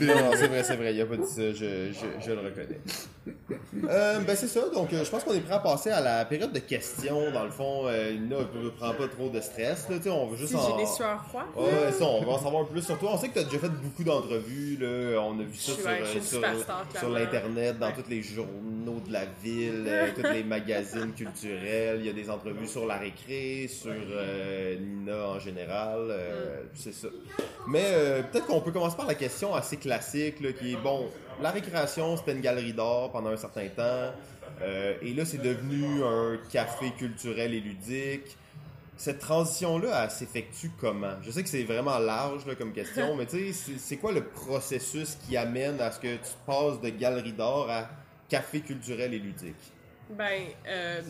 [0.00, 2.80] Non, c'est vrai, c'est vrai, il a pas dit ça, je, je, je le reconnais.
[3.88, 6.24] Euh, ben c'est ça, donc euh, je pense qu'on est prêt à passer à la
[6.24, 7.30] période de questions.
[7.32, 10.26] Dans le fond, euh, Nina ne prend pas trop de stress, là, tu sais, on
[10.28, 10.63] veut juste en...
[10.66, 11.46] j'ai des sueurs froides.
[11.56, 13.10] Ouais, ça, on va en savoir plus sur toi.
[13.14, 15.20] On sait que tu as déjà fait beaucoup d'entrevues, là.
[15.20, 17.92] On a vu ça sur, ouais, euh, une sur, l'Internet, dans Ouais.
[17.94, 21.98] tous les journaux de la ville, euh, tous les magazines culturels.
[22.00, 26.00] Il y a des entrevues sur la récré, sur euh, Nina en général.
[26.10, 26.68] euh, Mm.
[26.74, 27.08] C'est ça.
[27.66, 31.06] Mais euh, peut-être qu'on peut commencer par la question assez classique, là, qui est, bon,
[31.42, 34.12] la récréation, c'était une galerie d'art pendant un certain temps.
[34.62, 38.36] euh, et là, c'est devenu un café culturel et ludique
[39.04, 41.14] cette transition-là, elle s'effectue comment?
[41.22, 44.12] Je sais que c'est vraiment large là, comme question, mais tu sais, c'est- c'est quoi
[44.12, 47.88] le processus qui amène à ce que tu passes de galerie d'art à
[48.28, 49.54] café culturel et ludique?
[50.10, 51.00] Ben, euh,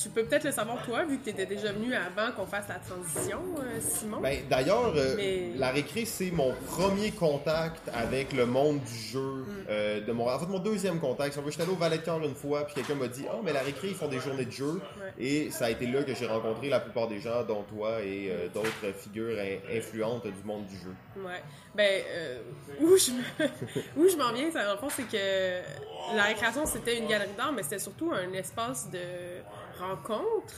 [0.00, 2.66] tu peux peut-être le savoir toi, vu que tu étais déjà venu avant qu'on fasse
[2.68, 4.20] la transition, euh, Simon?
[4.20, 9.18] Ben, D'ailleurs, euh, Mais- la récré, c'est mon premier contact avec le monde du jeu
[9.20, 9.46] Mm.
[9.70, 10.12] euh, de.
[10.12, 11.32] En fait, mon deuxième contact.
[11.34, 13.40] Si on veut, j'étais allé au Valet de une fois, puis quelqu'un m'a dit «Oh,
[13.44, 14.80] mais la récré, ils font des journées de jeu.
[15.18, 18.30] Et ça a été là que j'ai rencontré la plupart des gens, dont toi et
[18.30, 20.94] euh, d'autres figures in- influentes du monde du jeu.
[21.16, 21.42] Ouais.
[21.74, 22.02] Ben,
[22.80, 23.48] où je me-
[23.96, 27.62] où je m'en viens, ça, fond, c'est que la récréation, c'était une galerie d'art, mais
[27.62, 28.98] c'était surtout un espace de
[29.78, 30.54] rencontre.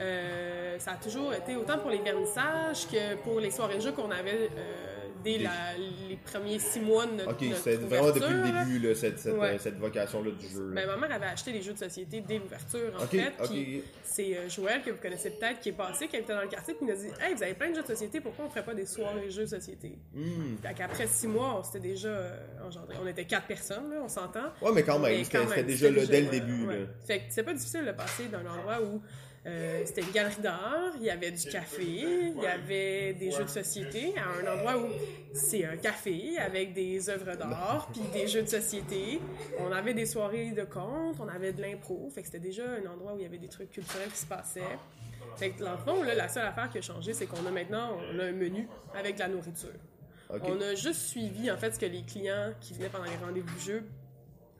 [0.00, 4.10] Euh, ça a toujours été autant pour les vernissages que pour les soirées jeux qu'on
[4.10, 5.76] avait euh, dès la-
[6.08, 9.34] les premiers six mois de notre, Ok, c'était vraiment depuis le début, là, cette, cette,
[9.34, 9.54] Ouais.
[9.54, 10.70] euh, cette vocation-là du jeu.
[10.74, 13.32] Ben, ma mère avait acheté les jeux de société dès l'ouverture, en fait.
[13.40, 13.48] ok.
[13.50, 16.48] Puis c'est euh, Joël, que vous connaissez peut-être, qui est passé, qui était dans le
[16.48, 18.50] quartier, il nous a dit Hey, vous avez plein de jeux de société, pourquoi on
[18.50, 19.98] ferait pas des soirées jeux de société?
[20.14, 20.56] Hmm.
[20.62, 22.94] Fait qu'après six mois, on s'était déjà euh, engendré.
[23.02, 24.44] On était quatre personnes, là, on s'entend.
[24.62, 26.66] Ouais, mais quand même, c'était déjà là dès le début.
[26.66, 26.86] ouais.
[27.06, 29.00] Fait que c'est pas difficile de passer d'un endroit où
[29.48, 33.44] euh, c'était une galerie d'art, il y avait du café, il y avait des jeux
[33.44, 34.88] de société, à un endroit où
[35.32, 39.20] c'est un café avec des œuvres d'art, puis des jeux de société.
[39.58, 42.10] On avait des soirées de contes, on avait de l'impro.
[42.14, 44.26] Fait que c'était déjà un endroit où il y avait des trucs culturels qui se
[44.26, 44.78] passaient.
[45.36, 47.50] Fait que dans le fond, là, la seule affaire qui a changé, c'est qu'on a
[47.50, 49.70] maintenant on a un menu avec de la nourriture.
[50.30, 53.58] On a juste suivi, en fait, ce que les clients qui venaient pendant les rendez-vous
[53.60, 53.84] jeux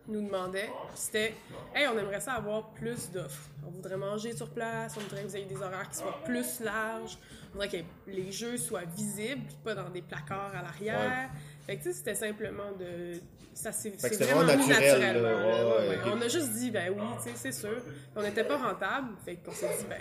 [0.08, 0.70] nous demandaient.
[0.94, 1.34] C'était
[1.74, 3.50] Hey, on aimerait ça avoir plus d'offres.
[3.66, 6.60] On voudrait manger sur place, on voudrait que vous ayez des horaires qui soient plus
[6.60, 7.18] larges,
[7.50, 11.30] on voudrait que les jeux soient visibles, pas dans des placards à l'arrière.
[11.68, 13.20] Fait que, tu sais, c'était simplement de.
[13.52, 15.28] Ça, c'est vraiment vraiment naturel, naturellement.
[15.48, 15.66] là.
[15.80, 15.98] Ouais, Ouais.
[16.14, 17.76] On a juste dit, ben oui, tu sais, c'est sûr.
[18.16, 20.00] On n'était pas rentable, fait qu'on s'est dit, ben,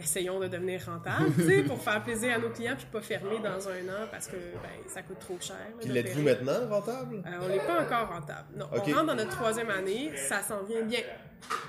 [0.00, 3.38] essayons de devenir rentable, tu sais, pour faire plaisir à nos clients, puis pas fermer
[3.38, 5.56] dans un an parce que, ben, ça coûte trop cher.
[5.80, 7.22] Puis l'êtes-vous maintenant rentable?
[7.26, 8.48] Euh, on n'est pas encore rentable.
[8.56, 11.00] Non, on rentre dans notre troisième année, ça s'en vient bien.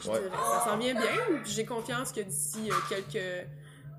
[0.01, 0.19] Je Ouais.
[0.19, 0.31] dirais.
[0.31, 1.41] Ça s'en vient bien.
[1.43, 3.47] J'ai confiance que d'ici euh, quelques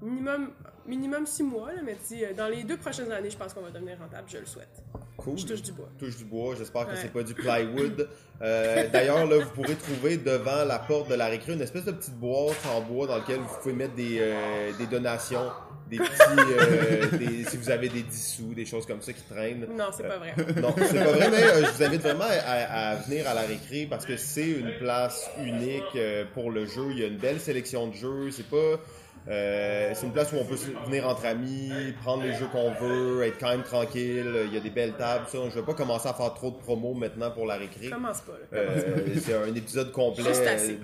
[0.01, 0.51] minimum
[0.89, 3.71] minimum six mois, là, mais euh, dans les deux prochaines années, je pense qu'on va
[3.71, 4.25] devenir rentable.
[4.29, 4.83] Je le souhaite.
[5.17, 5.39] Cool.
[5.39, 5.89] Je touche du bois.
[5.99, 6.55] touche du bois.
[6.57, 6.99] J'espère que Ouais.
[7.01, 8.09] c'est pas du plywood.
[8.43, 11.93] Euh, D'ailleurs, là, vous pourrez trouver devant la porte de la récré une espèce de
[11.93, 15.51] petite boîte en bois dans laquelle vous pouvez mettre des, euh, des donations,
[15.89, 19.67] des petits, euh, des- si vous avez des dissous, des choses comme ça qui traînent.
[19.77, 20.35] Non, c'est pas vrai.
[20.61, 23.87] Non, c'est pas vrai, mais je vous invite vraiment à, à venir à la récré
[23.89, 25.97] parce que c'est une place unique
[26.35, 26.89] pour le jeu.
[26.91, 28.31] Il y a une belle sélection de jeux.
[28.33, 28.77] C'est pas.
[29.29, 31.71] Euh, c'est une place où on peut se- venir entre amis,
[32.03, 34.27] prendre les jeux qu'on veut, être quand même tranquille.
[34.47, 35.25] Il y a des belles tables.
[35.29, 35.39] Ça.
[35.51, 37.91] Je vais pas commencer à faire trop de promos maintenant pour la récré.
[37.91, 38.33] Commence pas.
[38.53, 38.59] Là.
[38.59, 40.25] Euh, c'est un épisode complet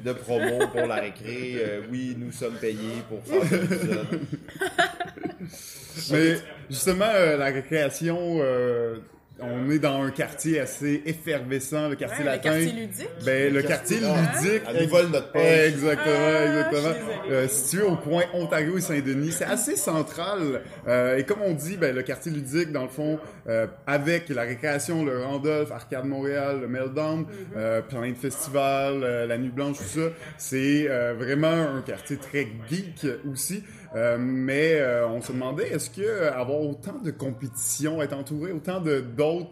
[0.04, 1.54] de promo pour la récré.
[1.56, 4.20] Euh, oui, nous sommes payés pour faire cet épisode.
[6.12, 6.36] Mais
[6.70, 8.96] justement, euh, la récréation, euh,
[9.44, 12.50] on est dans un quartier assez effervescent, le quartier Ouais, le latin.
[12.50, 13.08] quartier ludique.
[13.24, 14.62] Ben, le quartier Ah, ludique.
[14.68, 15.42] Elle nous vole notre poche.
[15.42, 16.94] Exactement, Ah, exactement.
[17.30, 20.62] Euh, situé au coin Ontario et Saint-Denis, c'est assez central.
[20.86, 24.42] Euh, et comme on dit, ben, le quartier ludique, dans le fond, euh, avec la
[24.42, 27.26] récréation, le Randolph, Arcade Montréal, le Meltdown,
[27.56, 32.16] euh, plein de festivals, euh, la Nuit Blanche, tout ça, c'est euh, vraiment un quartier
[32.16, 33.62] très geek aussi.
[33.94, 38.52] Euh, mais euh, on se demandait, est-ce que euh, avoir autant de compétitions, être entouré
[38.52, 39.50] autant de d'autres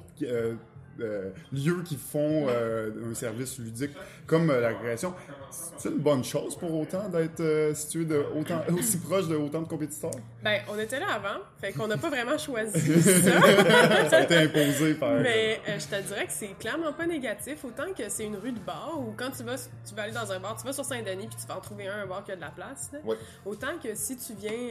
[1.00, 3.92] euh, lieux qui font euh, un service ludique
[4.26, 5.14] comme euh, la récréation,
[5.50, 9.68] c'est une bonne chose pour autant d'être situé de autant, aussi proche de autant de
[9.68, 10.10] compétiteurs?
[10.42, 14.08] Ben, on était là avant, fait qu'on n'a pas vraiment choisi ça.
[14.08, 15.14] Ça a été imposé par...
[15.14, 18.60] Mais je te dirais que c'est clairement pas négatif, autant que c'est une rue de
[18.60, 21.26] bar où quand tu vas, tu vas aller dans un bar, tu vas sur Saint-Denis
[21.28, 22.90] puis tu vas en trouver un, un bar qui a de la place.
[22.92, 23.00] là.
[23.04, 23.16] Ouais.
[23.44, 24.70] Autant que si tu viens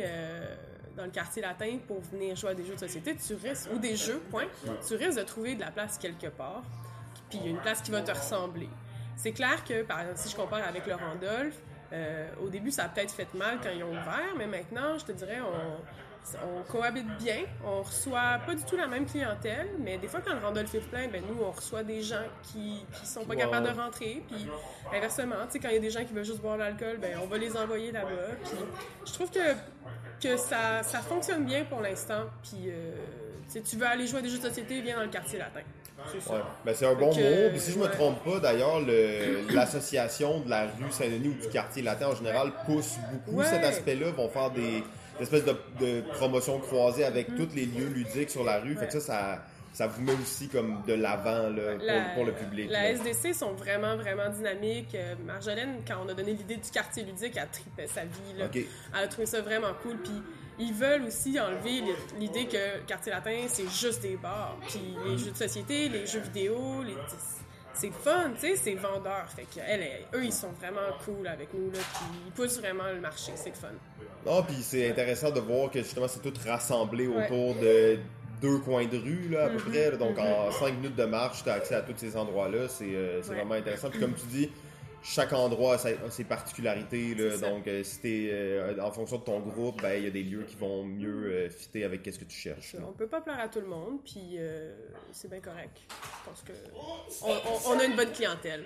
[1.00, 3.80] dans le quartier latin pour venir jouer à des jeux de société, tu risques, ou
[3.80, 4.48] des jeux, point,
[4.86, 6.62] tu risques de trouver de la place quelque part,
[7.30, 8.70] puis il y a une place qui va te ressembler.
[9.16, 11.56] C'est clair que, par exemple, si je compare avec le Randolph,
[11.94, 15.06] euh, au début, ça a peut-être fait mal quand ils ont ouvert, mais maintenant, je
[15.06, 15.78] te dirais, on,
[16.38, 17.46] on cohabite bien.
[17.66, 20.80] On reçoit pas du tout la même clientèle, mais des fois, quand le Randolph est
[20.80, 24.24] plein, ben, nous, on reçoit des gens qui, qui sont pas capables de rentrer.
[24.28, 24.48] Puis,
[24.94, 27.18] inversement, tu sais, quand il y a des gens qui veulent juste boire l'alcool, ben,
[27.24, 28.36] on va les envoyer là-bas.
[28.44, 28.58] Puis,
[29.06, 29.40] je trouve que,
[30.22, 32.24] que ça, ça fonctionne bien pour l'instant.
[32.44, 32.92] Puis, euh,
[33.48, 35.40] tu sais, tu veux aller jouer à des jeux de société, viens dans le quartier
[35.40, 35.62] latin.
[36.12, 36.32] C'est.
[36.32, 36.40] Ouais.
[36.66, 37.50] Ben, c'est un bon mot.
[37.52, 37.90] Puis si je me ouais.
[37.92, 42.52] trompe pas, d'ailleurs, le- l'association de la rue Saint-Denis ou du quartier latin en général
[42.66, 43.46] pousse beaucoup Ouais.
[43.46, 44.12] cet aspect-là.
[44.12, 44.82] vont faire des,
[45.18, 48.76] des espèces de, de promotions croisées avec tous les lieux ludiques sur la rue.
[48.76, 49.40] Fait que ça, ça,
[49.74, 52.70] ça vous met aussi comme de l'avant là, pour, La- pour le public.
[52.70, 52.90] La là.
[52.92, 54.94] SDC sont vraiment, vraiment dynamiques.
[54.96, 58.38] Euh, Marjolaine, quand on a donné l'idée du quartier ludique, elle tripait sa vie.
[58.38, 58.46] Là.
[58.54, 59.98] Elle a trouvé ça vraiment cool.
[59.98, 60.12] Puis
[60.60, 61.82] ils veulent aussi enlever
[62.20, 64.58] l'idée que le quartier latin, c'est juste des bars.
[64.68, 66.96] Puis les jeux de société, les jeux vidéo, les...
[67.74, 69.26] c'est fun, tu sais, c'est vendeur.
[69.34, 71.72] Fait que elle, eux, ils sont vraiment cool avec nous.
[71.72, 73.32] Là, puis ils poussent vraiment le marché.
[73.36, 73.70] C'est fun.
[74.26, 77.24] Non, puis c'est intéressant de voir que justement c'est tout rassemblé Ouais.
[77.26, 77.98] autour de
[78.42, 79.92] deux coins de rue là, à peu Mhm, près.
[79.92, 79.98] là.
[79.98, 82.68] Donc en cinq minutes de marche, tu as accès à tous ces endroits-là.
[82.68, 83.36] C'est euh, Ouais.
[83.36, 83.90] vraiment intéressant.
[83.90, 84.50] Puis comme tu dis,
[85.02, 87.16] chaque endroit a ses particularités.
[87.16, 87.38] Là.
[87.38, 90.24] Donc euh, si t'es euh, en fonction de ton groupe, ben il y a des
[90.24, 92.76] lieux qui vont mieux euh, fitter avec qu'est-ce que tu cherches.
[92.86, 94.74] On peut pas plaire à tout le monde, puis euh,
[95.14, 95.78] c'est bien correct.
[95.90, 96.52] Je pense que
[97.24, 98.66] on, on- on a une bonne clientèle.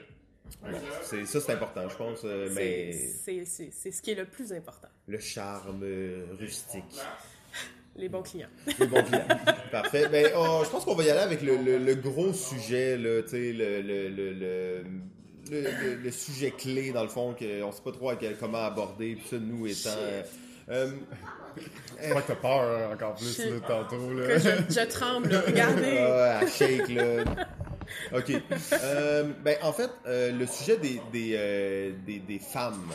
[1.03, 2.21] C'est ça c'est important, je pense.
[2.25, 4.87] euh, C'est- mais C'est ce qui est le plus important.
[5.07, 5.83] le charme
[6.39, 6.83] rustique.
[7.95, 8.47] Les bons clients.
[8.79, 9.25] Le bon client.
[9.71, 10.07] Parfait.
[10.11, 13.21] Ben, oh, je pense qu'on va y aller avec le, le- le gros sujet, là,
[13.21, 14.83] tu sais, le, le, le, le,
[15.51, 18.63] le- le- le sujet clé, dans le fond, qu'on sait pas trop à quel- comment
[18.65, 19.89] aborder, puis ça, nous étant...
[19.99, 20.23] euh,
[20.69, 20.87] euh,
[22.01, 24.13] Je crois que t'as peur hein, encore plus Je- là, tantôt.
[24.13, 24.27] Là.
[24.27, 24.49] Que je,
[24.81, 25.97] je tremble, regardez.
[25.99, 27.23] ah, à shake, là.
[28.17, 28.31] OK.
[28.73, 32.89] Euh, ben, en fait, euh, le sujet des, des, euh, des, des femmes.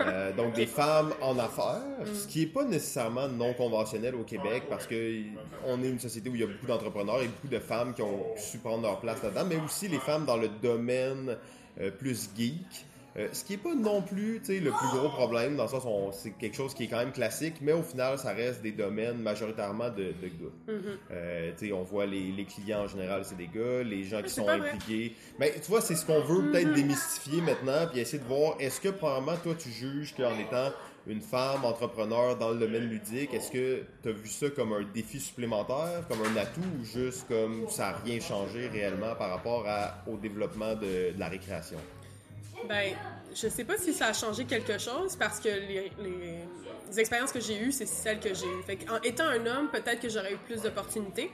[0.00, 4.64] Euh, donc, des femmes en affaires, ce qui n'est pas nécessairement non conventionnel au Québec
[4.68, 5.22] parce que
[5.66, 8.02] on est une société où il y a beaucoup d'entrepreneurs et beaucoup de femmes qui
[8.02, 11.36] ont su prendre leur place là-dedans, mais aussi les femmes dans le domaine
[11.80, 12.86] euh, plus geek.
[13.16, 16.10] Euh, ce qui est pas non plus le plus gros problème, dans le sens où
[16.12, 19.18] c'est quelque chose qui est quand même classique, mais au final, ça reste des domaines
[19.18, 20.72] majoritairement de, de gars.
[21.56, 24.48] Sais, on voit les, les clients en général, c'est des gars, les gens qui sont
[24.48, 25.14] impliqués.
[25.38, 28.80] Mais tu vois, c'est ce qu'on veut peut-être démystifier maintenant, puis essayer de voir, est-ce
[28.80, 30.72] que probablement toi tu juges qu'en étant
[31.06, 34.84] une femme entrepreneur dans le domaine ludique, est-ce que tu as vu ça comme un
[34.94, 39.64] défi supplémentaire, comme un atout, ou juste comme ça n'a rien changé réellement par rapport
[39.66, 41.78] à, au développement de, de la récréation?
[42.68, 42.94] Ben,
[43.34, 46.38] je sais pas si ça a changé quelque chose parce que les, les-
[46.88, 48.62] les expériences que j'ai eues, c'est celles que j'ai eues.
[48.66, 51.30] Fait en étant un homme, peut-être que j'aurais eu plus d'opportunités.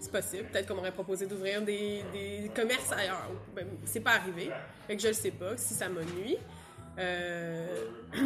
[0.00, 0.44] C'est possible.
[0.52, 3.30] Peut-être qu'on m'aurait proposé d'ouvrir des, des commerces ailleurs.
[3.56, 4.50] Ben, c'est pas arrivé.
[4.86, 6.36] Fait que je le sais pas si ça m'a nuit.
[6.98, 7.66] Euh,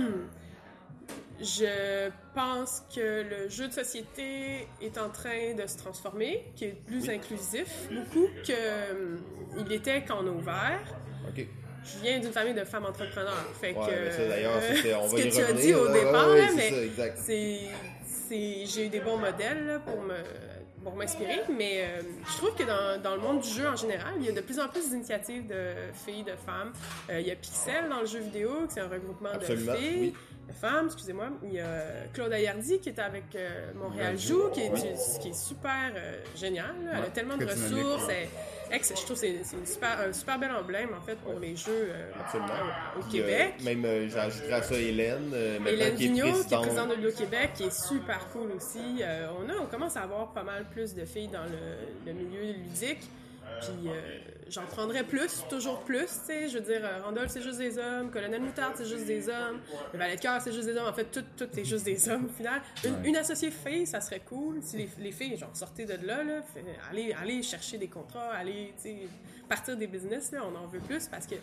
[1.41, 6.77] Je pense que le jeu de société est en train de se transformer, qui est
[6.87, 10.81] plus inclusif, beaucoup qu'il était quand on a ouvert.
[11.85, 13.45] Je viens d'une famille de femmes entrepreneurs.
[13.61, 14.53] Fait Ouais, que, mais ça d'ailleurs,
[15.03, 15.93] on ce va que y tu as dit au là.
[15.93, 17.19] Départ, ouais, c'est mais ça, exact.
[17.25, 17.59] c'est,
[18.29, 20.15] c'est, j'ai eu des bons modèles là, pour me
[20.85, 24.15] pour m'inspirer, mais euh, je trouve que dans, dans le monde du jeu en général,
[24.19, 26.73] il y a de plus en plus d'initiatives de filles, de femmes.
[27.09, 29.79] Euh, il y a Pixel dans le jeu vidéo, qui c'est un regroupement Absolument, de
[29.79, 30.15] filles, oui.
[30.49, 31.29] De femmes, excusez-moi.
[31.45, 34.81] Il y a Claude Ayardi qui est avec euh, Montréal Joue, qui est, oui.
[35.21, 36.75] qui est super euh, génial.
[36.93, 38.07] Elle a tellement de ressources.
[38.07, 38.29] ouais.
[38.71, 41.55] elle- ex- je trouve que c'est, super, un super bel emblème en fait pour les
[41.57, 42.11] jeux euh,
[42.99, 43.55] au Puis, euh, Québec.
[43.63, 45.33] même, j'ajouterais à ça Hélène,
[45.67, 46.89] Hélène qui est qui est présidente.
[46.99, 49.03] de l'Auto-Québec, qui est super cool aussi.
[49.39, 52.53] On, a, on commence à avoir pas mal plus de filles dans le, le milieu
[52.53, 53.01] ludique.
[53.61, 53.91] Puis
[54.53, 56.49] j'en prendrais plus, toujours plus, tu sais.
[56.49, 58.11] Je veux dire, euh, Randolph, c'est juste des hommes.
[58.11, 59.61] Colonel Moutarde, c'est juste des hommes.
[59.93, 60.87] Le Valet de cœur, c'est juste des hommes.
[60.89, 62.61] En fait, tout, tout est juste des hommes, au final.
[62.85, 64.59] Une, une associée fille, ça serait cool.
[64.63, 68.31] Si les, les filles, genre, sortaient de là, là fait- allez, allez chercher des contrats,
[68.35, 68.97] allez, tu sais,
[69.49, 71.35] partir des business, là, on en veut plus parce que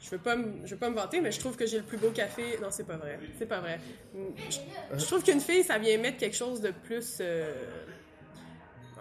[0.00, 1.82] je veux pas me, je veux pas me vanter, mais je trouve que j'ai le
[1.84, 2.56] plus beau café.
[2.62, 3.18] Non, c'est pas vrai.
[3.38, 3.80] C'est pas vrai.
[4.14, 4.58] Je,
[4.98, 7.18] je trouve qu'une fille, ça vient mettre quelque chose de plus.
[7.20, 7.52] euh,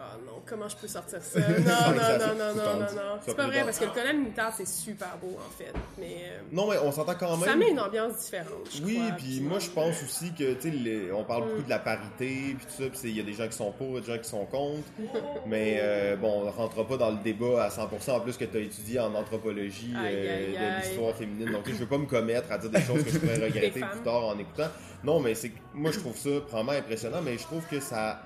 [0.09, 1.39] Ah non, comment je peux sortir ça?
[1.67, 4.67] Non, non, non, non, non, non, C'est pas vrai parce que le colonel moutarde, c'est
[4.67, 5.73] super beau en fait.
[5.97, 7.49] Mais euh, Non, mais on s'entend quand même.
[7.49, 8.69] ça met une ambiance différente.
[8.73, 11.79] je Oui, puis moi je pense aussi que tu sais on parle beaucoup de la
[11.79, 14.17] parité puis tout ça, puis il y a des gens qui sont pour, des gens
[14.17, 14.87] qui sont contre.
[15.45, 18.57] mais euh, bon, on rentrera pas dans le débat à 100% en plus que tu
[18.57, 20.81] as étudié en anthropologie Aïe, euh, aïe, de aïe.
[20.83, 21.51] l'histoire féminine.
[21.51, 24.01] Donc je veux pas me commettre à dire des choses que je pourrais regretter plus
[24.03, 24.69] tard en écoutant.
[25.03, 28.21] Non, mais c'est moi je trouve ça vraiment impressionnant, mais je trouve que ça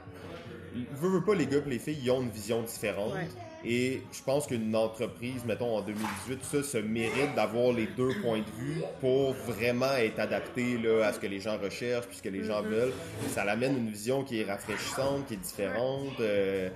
[0.94, 3.14] veux, veux pas les gars et les filles, ils ont une vision différente.
[3.14, 3.28] Ouais.
[3.64, 8.12] Et je pense qu'une entreprise, mettons en 2018, tout ça se mérite d'avoir les deux
[8.22, 12.18] points de vue pour vraiment être adapté là, à ce que les gens recherchent, puis
[12.18, 12.94] ce que les gens veulent.
[13.30, 16.20] Ça l'amène une vision qui est rafraîchissante, qui est différente.
[16.22, 16.70] euh,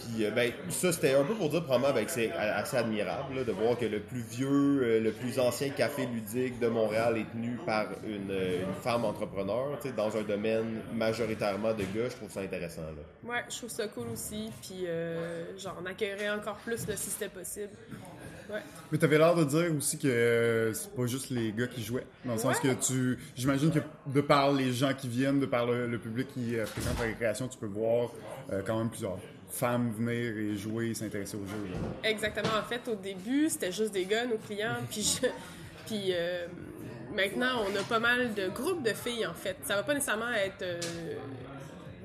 [0.00, 3.34] puis euh, ben, ça, c'était un peu pour dire probablement ben, que c'est assez admirable
[3.36, 7.18] là, de voir que le plus vieux, euh, le plus ancien café ludique de Montréal
[7.18, 11.82] est tenu par une, euh, une femme entrepreneur, tu sais, dans un domaine majoritairement de
[11.82, 12.08] gars.
[12.08, 12.82] Je trouve ça intéressant.
[12.82, 13.30] Là.
[13.30, 14.50] Ouais, je trouve ça cool aussi.
[14.62, 17.70] Puis euh, j'en accueillerais encore plus là, si c'était possible.
[18.50, 18.62] Ouais.
[18.90, 22.06] Mais t'avais l'air de dire aussi que euh, c'est pas juste les gars qui jouaient.
[22.24, 23.18] Dans le sens que tu.
[23.36, 26.66] J'imagine que de par les gens qui viennent, de par le, le public qui euh,
[26.66, 28.10] fréquente la récréation, tu peux voir
[28.50, 29.18] euh, quand même plusieurs
[29.50, 31.68] femmes venir et jouer, s'intéresser au jeu.
[31.72, 32.08] là.
[32.08, 32.48] Exactement.
[32.58, 34.76] En fait, au début, c'était juste des gars, nos clients.
[34.90, 35.26] Puis, je-
[35.86, 36.46] puis euh,
[37.14, 39.56] maintenant, on a pas mal de groupes de filles, en fait.
[39.64, 40.80] Ça va pas nécessairement être euh,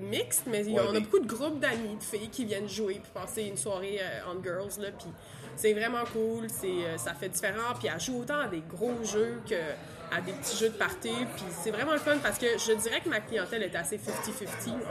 [0.02, 3.12] mixte, mais Ouais, on a beaucoup de groupes d'amis, de filles qui viennent jouer puis
[3.14, 4.82] passer une soirée euh, on girls.
[4.82, 5.08] Là, puis
[5.56, 6.48] c'est vraiment cool.
[6.50, 7.74] C'est, euh, ça fait différent.
[7.80, 9.56] Puis elle joue autant à des gros jeux que
[10.12, 11.12] à des petits jeux de party.
[11.36, 14.00] Puis c'est vraiment le fun parce que je dirais que ma clientèle est assez 50-50,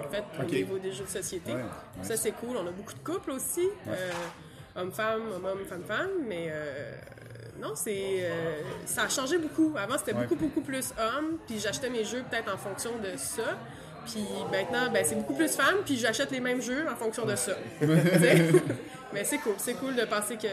[0.05, 1.53] en fait, au niveau des jeux de société.
[1.53, 1.63] Ouais,
[2.03, 2.57] Ça, c'est cool.
[2.57, 3.69] On a beaucoup de couples aussi.
[3.89, 4.11] Euh,
[4.77, 6.11] homme-femme, homme-homme, femme-femme.
[6.27, 6.93] Mais euh,
[7.61, 9.75] non, c'est euh, ça a changé beaucoup.
[9.77, 11.39] Avant, c'était beaucoup, beaucoup plus homme.
[11.47, 13.59] Puis j'achetais mes jeux peut-être en fonction de ça.
[14.05, 15.77] Puis maintenant, ben, c'est beaucoup plus femme.
[15.85, 17.53] Puis j'achète les mêmes jeux en fonction de ça.
[19.13, 19.53] Mais c'est cool.
[19.59, 20.49] C'est cool de penser que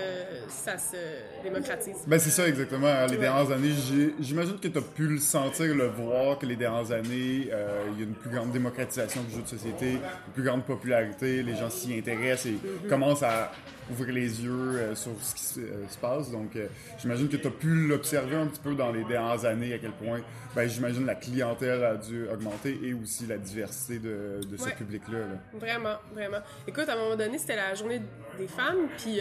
[0.48, 0.96] ça se
[1.44, 1.96] démocratise.
[2.06, 2.94] Ben c'est ça exactement.
[3.08, 3.18] Les Ouais.
[3.18, 3.72] dernières années,
[4.20, 8.00] j'imagine que tu as pu le sentir, le voir, que les dernières années, euh, il
[8.00, 11.56] y a une plus grande démocratisation du jeu de société, une plus grande popularité, les
[11.56, 12.88] gens s'y intéressent et Mm-hmm.
[12.90, 13.52] commencent à
[13.92, 16.32] ouvrir les yeux euh, sur ce qui se, euh, se passe.
[16.32, 16.68] Donc euh,
[17.00, 19.92] j'imagine que tu as pu l'observer un petit peu dans les dernières années, à quel
[19.92, 20.22] point,
[20.56, 24.76] ben, j'imagine la clientèle a dû augmenter et aussi la diversité de, de ce Ouais.
[24.76, 25.20] public-là.
[25.20, 25.26] là.
[25.54, 26.40] Vraiment, vraiment.
[26.68, 28.02] Écoute, à un moment donné, c'était la journée
[28.38, 29.20] des femmes, puis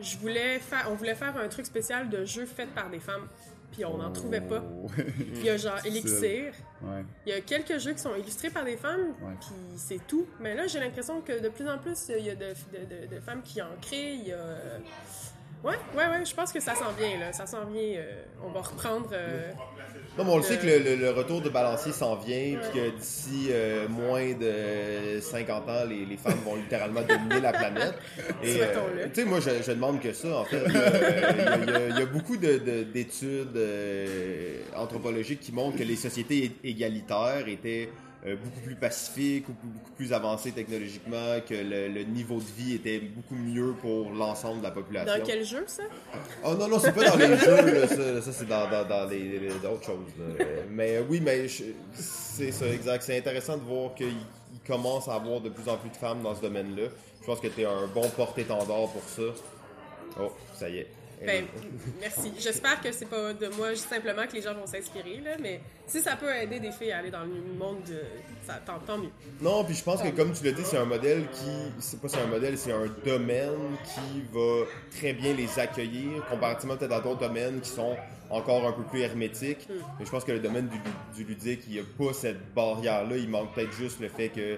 [0.00, 3.28] je voulais faire, on voulait faire un truc spécial de jeux faits par des femmes,
[3.74, 4.62] puis on n'en trouvait pas.
[4.94, 5.04] Puis
[5.40, 7.04] il y a genre Elixir, ouais.
[7.26, 9.34] il y a quelques jeux qui sont illustrés par des femmes, Ouais.
[9.40, 10.26] puis c'est tout.
[10.40, 13.14] Mais là, j'ai l'impression que de plus en plus, il y a de, de- de-
[13.16, 14.14] de femmes qui en créent.
[14.14, 14.78] Il y a, euh,
[15.64, 17.32] Ouais, ouais, ouais, je pense que ça s'en vient, là.
[17.32, 17.80] Ça s'en vient.
[17.98, 19.08] euh, on va reprendre.
[19.12, 19.50] euh,
[20.16, 22.80] Non, mais on le sait que le, le- le retour de balancier s'en vient, puis
[22.80, 27.94] que d'ici euh, moins de 50 ans, les, les femmes vont littéralement dominer la planète.
[28.42, 30.62] Et, euh, tu sais, moi, je, je demande que ça, en fait.
[30.68, 35.78] Il y euh, y a- y y beaucoup de- de- d'études euh, anthropologiques qui montrent
[35.78, 37.88] que les sociétés égalitaires étaient
[38.36, 42.98] beaucoup plus pacifiques ou beaucoup plus avancées technologiquement, que le, le niveau de vie était
[42.98, 45.18] beaucoup mieux pour l'ensemble de la population.
[45.18, 45.82] Dans quel jeu, ça?
[46.44, 49.08] Oh non, non, c'est pas dans les jeux, là, ça, ça, c'est dans, dans, dans
[49.10, 50.12] les, les- d'autres choses.
[50.18, 50.44] là.
[50.44, 51.46] Euh, Mais euh, oui, mais
[51.92, 53.02] c'est ça, exact.
[53.02, 56.22] C'est intéressant de voir qu'il il commence à avoir de plus en plus de femmes
[56.22, 56.84] dans ce domaine-là.
[57.20, 59.22] Je pense que tu es un bon porte-étendard pour ça.
[60.18, 60.86] Oh, ça y est.
[61.24, 61.44] Ben,
[62.00, 62.32] merci.
[62.38, 65.60] J'espère que c'est pas de moi juste simplement que les gens vont s'inspirer, là, mais
[65.86, 68.00] si ça peut aider des filles à aller dans le monde, de...
[68.46, 69.10] ça, tant, tant mieux.
[69.40, 72.08] Non, puis je pense que comme tu l'as dit, c'est un modèle qui, c'est pas
[72.08, 77.00] c'est un modèle, c'est un domaine qui va très bien les accueillir, comparativement peut-être à
[77.00, 77.96] d'autres domaines qui sont
[78.30, 79.68] encore un peu plus hermétiques.
[79.98, 80.78] Mais je pense que le domaine du,
[81.16, 83.16] du ludique, il n'y a pas cette barrière-là.
[83.16, 84.56] Il manque peut-être juste le fait que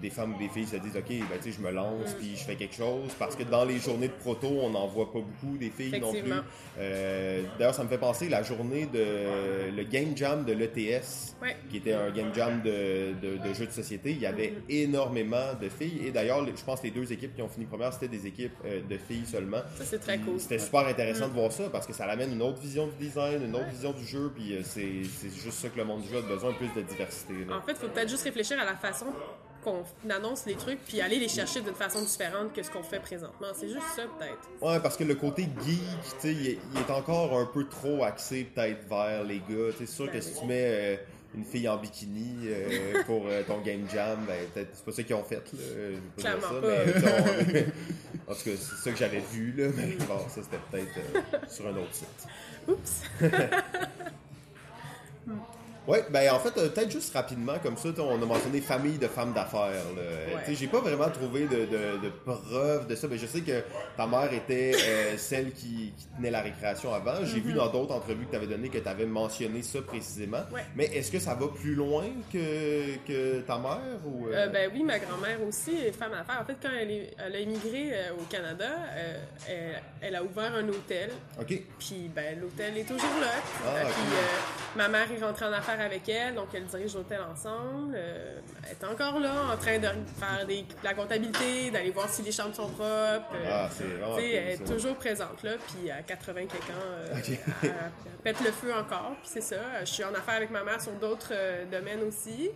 [0.00, 2.34] des femmes ou des filles se disent OK, ben, tu sais, je me lance puis
[2.36, 3.10] je fais quelque chose.
[3.18, 6.12] Parce que dans les journées de proto, on n'en voit pas beaucoup des filles non
[6.12, 6.32] plus.
[6.78, 11.56] Euh, D'ailleurs, ça me fait penser la journée de le Game Jam de l'ETS Ouais.
[11.70, 14.10] qui était un game jam de, de, de jeux de société.
[14.10, 16.02] Il y avait énormément de filles.
[16.06, 18.52] Et d'ailleurs, je pense que les deux équipes qui ont fini première, c'était des équipes
[18.66, 19.62] euh, de filles seulement.
[19.76, 20.38] Ça, c'est très cool.
[20.38, 23.42] C'était super intéressant de voir ça parce que ça amène une autre vision du design,
[23.42, 24.30] une autre vision du jeu.
[24.34, 26.82] Puis euh, c'est c'est juste ça que le monde du jeu a besoin, plus de
[26.86, 27.32] diversité.
[27.48, 27.56] là.
[27.56, 29.06] En fait, il faut peut-être juste réfléchir à la façon
[29.62, 33.00] qu'on annonce les trucs, puis aller les chercher d'une façon différente que ce qu'on fait
[33.00, 33.48] présentement.
[33.54, 34.48] C'est juste ça, peut-être.
[34.60, 37.66] Ouais, parce que le côté geek, tu sais, il, est- il est encore un peu
[37.68, 39.72] trop axé peut-être vers les gars.
[39.78, 40.38] C'est sûr que Ben si oui.
[40.40, 40.96] tu mets euh,
[41.34, 45.02] une fille en bikini euh, pour euh, ton game jam, ben peut-être c'est pas ça
[45.02, 45.36] qu'ils ont fait.
[45.52, 45.98] Là.
[46.16, 46.84] Clairement ça, pas.
[47.52, 47.66] mais
[48.28, 49.68] on- en tout cas, c'est ça que j'avais vu là.
[49.76, 52.26] Mais bon, ça c'était peut-être sur un autre site.
[52.68, 53.02] Oups!
[55.88, 59.08] Ouais, ben en fait, euh, peut-être juste rapidement comme ça, on a mentionné famille de
[59.08, 59.72] femmes d'affaires.
[59.96, 60.36] là.
[60.46, 60.54] Ouais.
[60.54, 63.62] J'ai pas vraiment trouvé de, de, de preuves de ça, mais je sais que
[63.96, 67.24] ta mère était euh, celle qui, qui tenait la récréation avant.
[67.24, 70.42] J'ai vu dans d'autres entrevues que tu avais donné que tu avais mentionné ça précisément.
[70.52, 70.60] Ouais.
[70.76, 74.70] Mais est-ce que ça va plus loin que, que ta mère ou euh, Euh, ben
[74.72, 76.40] oui, ma grand-mère aussi est femme à faire.
[76.42, 80.22] En fait, quand elle, est- elle a immigré euh, au Canada, euh, elle, elle a
[80.22, 81.10] ouvert un hôtel.
[81.40, 81.54] Ok.
[81.78, 83.32] Puis ben, l'hôtel est toujours là.
[83.66, 87.20] Ah, Puis euh, ma mère est rentrée en affaires avec elle, donc elle dirige l'hôtel
[87.30, 87.94] ensemble.
[87.94, 92.22] Euh, elle est encore là en train de faire des, la comptabilité, d'aller voir si
[92.22, 93.34] les chambres sont propres.
[93.34, 94.74] Euh, Ah, c'est vraiment cool, elle est ça.
[94.74, 97.72] toujours présente là, puis à 80 quelques ans, euh, elle, elle
[98.24, 99.56] pète le feu encore, puis c'est ça.
[99.80, 101.32] Je suis en affaires avec ma mère sur d'autres
[101.70, 102.50] domaines aussi.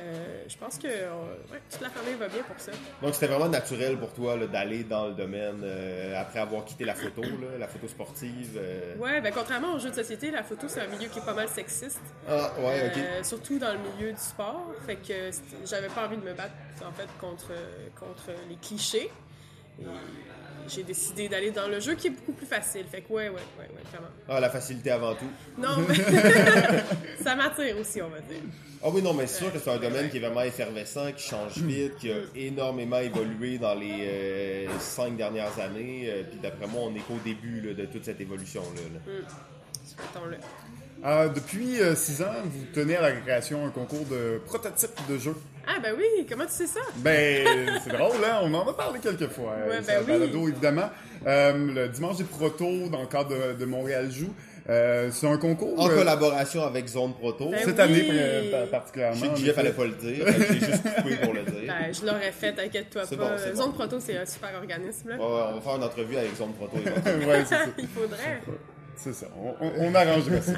[0.00, 1.10] Euh, je pense que euh,
[1.52, 2.72] ouais, toute la famille va bien pour ça.
[3.02, 6.84] Donc c'était vraiment naturel pour toi là, d'aller dans le domaine euh, après avoir quitté
[6.86, 8.56] la photo, là, la photo sportive.
[8.56, 8.96] euh.
[8.96, 11.34] Ouais, ben contrairement aux jeux de société, la photo c'est un milieu qui est pas
[11.34, 12.00] mal sexiste.
[12.26, 12.98] Ah, ouais, ok.
[12.98, 14.72] Euh, surtout dans le milieu du sport.
[14.86, 15.30] Fait que
[15.66, 16.54] j'avais pas envie de me battre
[16.86, 17.52] en fait contre,
[17.98, 19.10] contre les clichés.
[19.80, 19.84] Et
[20.74, 22.84] j'ai décidé d'aller dans le jeu qui est beaucoup plus facile.
[22.90, 24.08] Fait que ouais, ouais, ouais, ouais, vraiment.
[24.28, 25.28] Ah, la facilité avant tout.
[25.58, 25.94] Non, mais
[27.22, 28.40] ça m'attire aussi, on va dire.
[28.82, 31.22] Ah oui, non, mais c'est sûr que c'est un domaine qui est vraiment effervescent, qui
[31.28, 36.04] change vite, qui a énormément évolué dans les euh, cinq dernières années.
[36.08, 38.80] euh, Puis d'après moi, on est qu'au début là, de toute cette évolution-là.
[38.94, 39.12] là.
[39.84, 40.36] Souhaitons-le.
[41.04, 45.36] Euh, depuis 6 ans, vous tenez à la récréation un concours de prototypes de jeux.
[45.66, 46.80] Ah ben oui, comment tu sais ça?
[46.96, 47.46] Ben,
[47.84, 48.40] c'est drôle, hein?
[48.42, 49.54] On en a parlé quelques fois.
[49.66, 50.12] Ouais, euh, ben oui.
[50.18, 50.90] balado, évidemment.
[51.26, 54.34] Euh, le dimanche des protos, dans le cadre de, de Montréal Joue.
[54.68, 55.80] Euh, c'est un concours.
[55.80, 57.50] En euh, collaboration avec Zone Proto.
[57.50, 57.80] Ben cette oui.
[57.82, 59.16] année euh, Je particulièrement.
[59.20, 59.52] sais que Jeff effet.
[59.54, 61.62] fallait pas le dire, j'ai juste coupé pour le dire.
[61.66, 63.16] Ben, je l'aurais fait, t'inquiète-toi pas.
[63.16, 63.62] bon, c'est bon.
[63.62, 65.08] Zone Proto, c'est un super organisme.
[65.08, 65.16] Là.
[65.16, 66.76] Ouais, ouais, on va faire une entrevue avec Zone Proto.
[66.76, 67.64] ouais, c'est ça.
[67.78, 68.40] Il faudrait.
[69.02, 69.26] C'est ça.
[69.36, 69.54] On,
[70.42, 70.52] ça.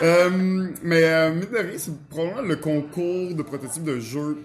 [0.02, 4.38] Euh, mais euh, mine de rien, c'est probablement le concours de prototypes de jeux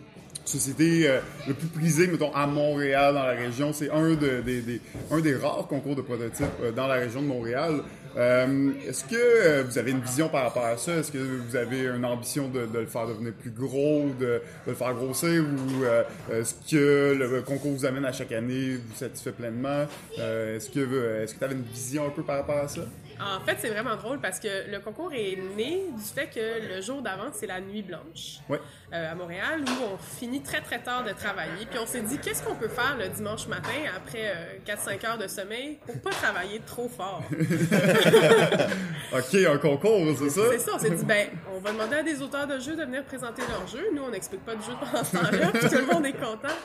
[0.46, 3.72] société euh, le plus prisé, mettons, à Montréal, dans la région.
[3.74, 7.22] C'est un, de- des, des- un des rares concours de prototypes euh, dans la région
[7.22, 7.82] de Montréal.
[8.16, 10.96] Euh, Est-ce que vous avez une vision par rapport à ça?
[10.98, 14.42] Est-ce que vous avez une ambition de, de le faire devenir plus gros, de, de
[14.68, 15.44] le faire grossir?
[15.44, 19.86] Ou est-ce que le concours vous amène à chaque année, vous satisfait pleinement?
[20.18, 22.82] Est-ce que est-ce que tu avais une vision un peu par rapport à ça?
[23.22, 26.82] En fait, c'est vraiment drôle parce que le concours est né du fait que le
[26.82, 28.60] jour d'avant, c'est la nuit blanche Ouais.
[28.94, 31.66] euh, à Montréal où on finit très très tard de travailler.
[31.70, 34.34] Puis on s'est dit, qu'est-ce qu'on peut faire le dimanche matin après
[34.66, 37.24] 4-5 heures de sommeil pour pas travailler trop fort?
[39.14, 40.42] ok, un concours, c'est ça?
[40.52, 42.84] C'est ça, on s'est dit, ben, on va demander à des auteurs de jeux de
[42.84, 43.88] venir présenter leur jeu.
[43.94, 46.56] Nous, on n'explique pas de jeu pendant ce temps-là, puis tout le monde est content.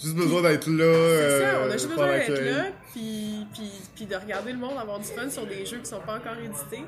[0.00, 0.92] Juste besoin d'être là.
[0.94, 4.52] C'est ça, euh, on a juste faire besoin d'être là, puis, puis, puis de regarder
[4.52, 6.84] le monde avoir du fun sur des jeux qui sont pas encore édités.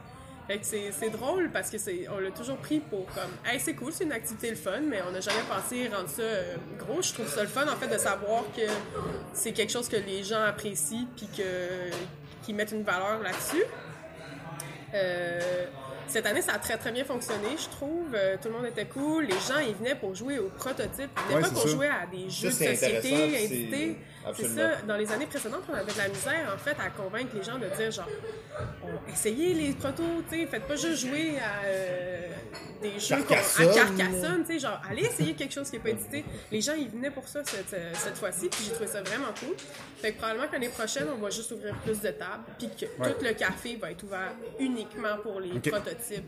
[0.49, 3.61] Fait que c'est c'est drôle parce que c'est on l'a toujours pris pour comme hey
[3.61, 6.57] c'est cool c'est une activité le fun mais on n'a jamais pensé rendre ça euh,
[6.81, 8.63] gros je trouve ça le fun en fait de savoir que
[9.33, 11.91] c'est quelque chose que les gens apprécient puis que
[12.45, 13.63] qu'ils mettent une valeur là-dessus
[14.95, 15.67] euh,
[16.09, 18.15] cette année, ça a très très bien fonctionné, je trouve.
[18.15, 19.25] Euh, tout le monde était cool.
[19.25, 21.09] Les gens, ils venaient pour jouer aux prototypes.
[21.17, 21.69] Ils venaient Ouais, pas pour ça.
[21.69, 22.77] jouer à des jeux de société
[23.15, 23.97] intéressant, puis
[24.35, 24.83] c'est- ça.
[24.87, 27.59] Dans les années précédentes, on avait de la misère, en fait, à convaincre les gens
[27.59, 28.09] de dire, genre,
[29.13, 32.29] essayez les protos, tu sais, faites pas juste jouer à euh,
[32.83, 33.69] des jeux Carcassonne.
[33.69, 36.25] à Carcassonne, tu sais, genre, allez essayer quelque chose qui est pas édité.
[36.51, 39.55] Les gens, ils venaient pour ça cette, cette fois-ci, puis j'ai trouvé ça vraiment cool.
[40.01, 43.13] Fait que probablement qu'année prochaine, on va juste ouvrir plus de tables, puis que Ouais.
[43.15, 46.25] tout le café va être ouvert uniquement pour les prototypes.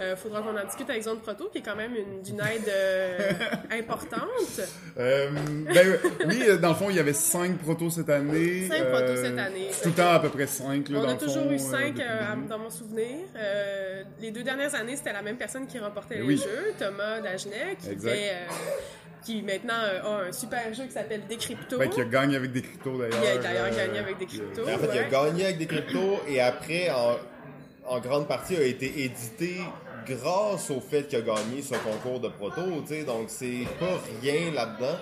[0.00, 2.68] Euh, faudra qu'on en discute avec Zone Proto, qui est quand même une- d'une aide
[2.68, 3.32] euh,
[3.70, 4.60] importante.
[4.98, 7.12] Euh, ben, oui, dans le fond, il y avait
[7.46, 8.66] 5 protos cette année.
[8.68, 9.68] Cinq Euh, protos cette année.
[9.82, 10.88] Tout le temps à peu près 5.
[10.88, 12.48] Là, On dans a le toujours fond, eu euh, cinq depuis le euh, à- début.
[12.48, 13.16] dans mon souvenir.
[13.36, 16.36] Euh, les deux dernières années, c'était la même personne qui remportait Ben les oui.
[16.36, 18.10] jeux, Thomas Dagenet, qui, Exact.
[18.10, 18.46] fait, euh,
[19.24, 21.78] qui maintenant euh, a un super jeu qui s'appelle Décrypto.
[21.78, 23.18] Ben, qui a gagné avec des cryptos d'ailleurs.
[23.22, 24.16] Il a d'ailleurs euh, gagné avec.
[24.18, 25.08] Ben, en fait, il a ouais.
[25.10, 27.16] gagné avec des cryptos et après, en,
[27.86, 29.56] en grande partie, a été édité
[30.06, 33.04] grâce au fait qu'il a gagné ce concours de proto, tu sais.
[33.04, 34.96] Donc, c'est pas rien là-dedans.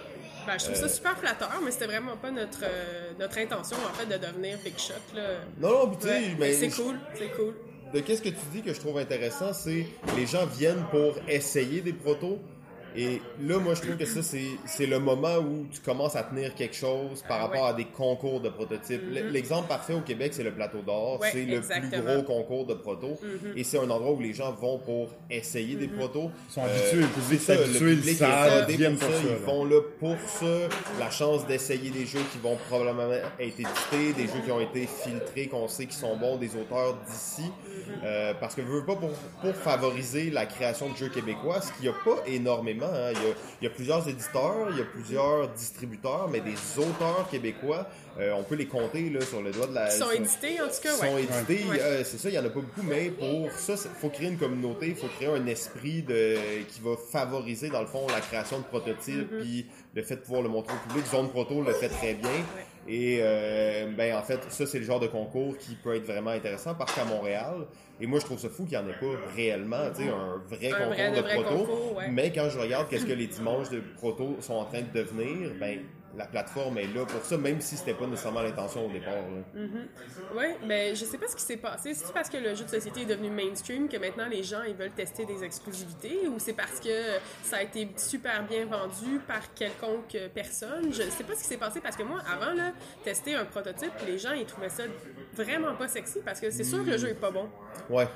[0.47, 3.92] Ben, je trouve ça super flatteur, mais c'était vraiment pas notre, euh, notre intention, en
[3.94, 4.94] fait, de devenir Big Shot.
[5.14, 5.22] Là.
[5.59, 7.55] Non, tu sais, mais c'est cool, c'est cool.
[7.92, 9.86] de qu'est-ce que tu dis que je trouve intéressant, c'est
[10.16, 12.38] les gens viennent pour essayer des protos.
[12.97, 16.55] Et là, moi, je trouve que ça, c'est le moment où tu commences à tenir
[16.55, 17.68] quelque chose par rapport Ouais.
[17.68, 19.03] à des concours de prototypes.
[19.14, 21.20] L- L'exemple parfait au Québec, c'est le Plateau d'Or.
[21.20, 23.18] Ouais, c'est le plus gros concours de protos.
[23.55, 26.30] Et c'est un endroit où les gens vont pour essayer des protos.
[26.49, 29.07] Ils sont habitués, le public c'est ça, ils public est rodé pour ça.
[29.07, 29.36] ça, Ils là.
[29.47, 30.76] vont là pour ça.
[30.99, 34.86] La chance d'essayer des jeux qui vont probablement être édités, des jeux qui ont été
[34.86, 37.51] filtrés, qu'on sait qui sont bons, des auteurs d'ici.
[38.05, 41.72] Euh, parce que je veux pas pour, pour favoriser la création de jeux québécois, ce
[41.72, 42.86] qu'il n'y a pas énormément.
[42.93, 43.12] Hein.
[43.14, 46.55] Il, y a, il y a plusieurs éditeurs, il y a plusieurs distributeurs, mais des
[46.78, 47.87] auteurs québécois,
[48.18, 49.87] euh, on peut les compter là, sur le doigt de la.
[49.95, 51.22] Ils sont sur- édités, en tout cas, sont ouais.
[51.24, 51.80] édités, Ouais.
[51.80, 54.28] euh, c'est ça, il y en a pas beaucoup, mais pour ça, il faut créer
[54.28, 56.37] une communauté, il faut créer un esprit de,
[56.68, 59.41] qui va favoriser, dans le fond, la création de prototypes, Mm-hmm.
[59.41, 61.07] puis le fait de pouvoir le montrer au public.
[61.11, 62.30] Zone Proto le fait très bien.
[62.89, 66.30] Et euh, ben en fait, ça c'est le genre de concours qui peut être vraiment
[66.30, 67.66] intéressant parce qu'à Montréal,
[68.01, 70.37] et moi je trouve ça fou qu'il n'y en ait pas réellement, tu sais, un
[70.49, 71.57] vrai Un concours vrai- de de vrai proto.
[71.59, 72.09] concours, ouais.
[72.11, 75.51] Mais quand je regarde qu'est-ce que les dimanches de proto sont en train de devenir,
[75.59, 75.80] ben
[76.17, 79.14] la plateforme est là pour ça, même si c'était pas nécessairement l'intention au départ.
[79.14, 79.61] là.
[80.35, 81.95] Oui, mais je sais pas ce qui s'est passé.
[81.95, 84.75] C'est parce que le jeu de société est devenu mainstream que maintenant les gens ils
[84.75, 87.05] veulent tester des exclusivités ou c'est parce que
[87.43, 90.93] ça a été super bien vendu par quelconque personne?
[90.93, 92.73] Je sais pas ce qui s'est passé parce que moi avant là,
[93.05, 94.85] tester un prototype, les gens ils trouvaient ça
[95.35, 97.49] vraiment pas sexy parce que c'est sûr que le jeu est pas bon.
[97.91, 98.09] Ouais.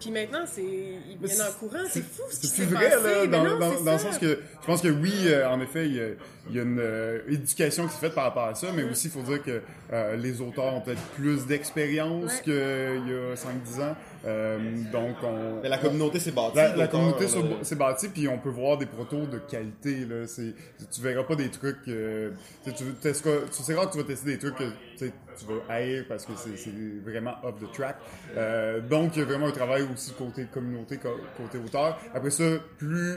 [0.00, 2.96] Puis maintenant c'est ils viennent en courant, c'est fou ce qui C'est s'est passé.
[2.96, 5.60] vrai, là, dans, non, dans, dans le sens que je pense que oui, euh, en
[5.60, 6.06] effet, il y a,
[6.50, 9.08] il y a une euh, éducation qui s'est faite par rapport à ça, mais aussi
[9.08, 9.60] il faut dire que
[9.92, 12.40] euh, les auteurs ont peut-être plus d'expérience Ouais.
[12.44, 13.96] qu'il y a 5-10 ans.
[14.28, 14.58] Euh,
[14.92, 15.60] donc, on.
[15.62, 16.56] Mais la communauté s'est bâtie.
[16.76, 17.30] La, communauté là.
[17.62, 20.04] s'est- bâtie, puis on peut voir des protos de qualité.
[20.04, 20.26] Là.
[20.26, 20.54] C'est,
[20.90, 21.88] tu verras pas des trucs.
[21.88, 22.30] euh,
[22.64, 22.70] tu,
[23.00, 24.64] sais, tu, sais rare que tu vas tester des trucs que
[24.98, 25.10] tu
[25.46, 26.70] vas haïr parce que c'est,
[27.04, 27.96] vraiment off the track.
[28.36, 31.98] Euh, donc, il y a vraiment un travail aussi côté communauté, co- côté auteur.
[32.14, 32.44] Après ça,
[32.76, 33.16] plus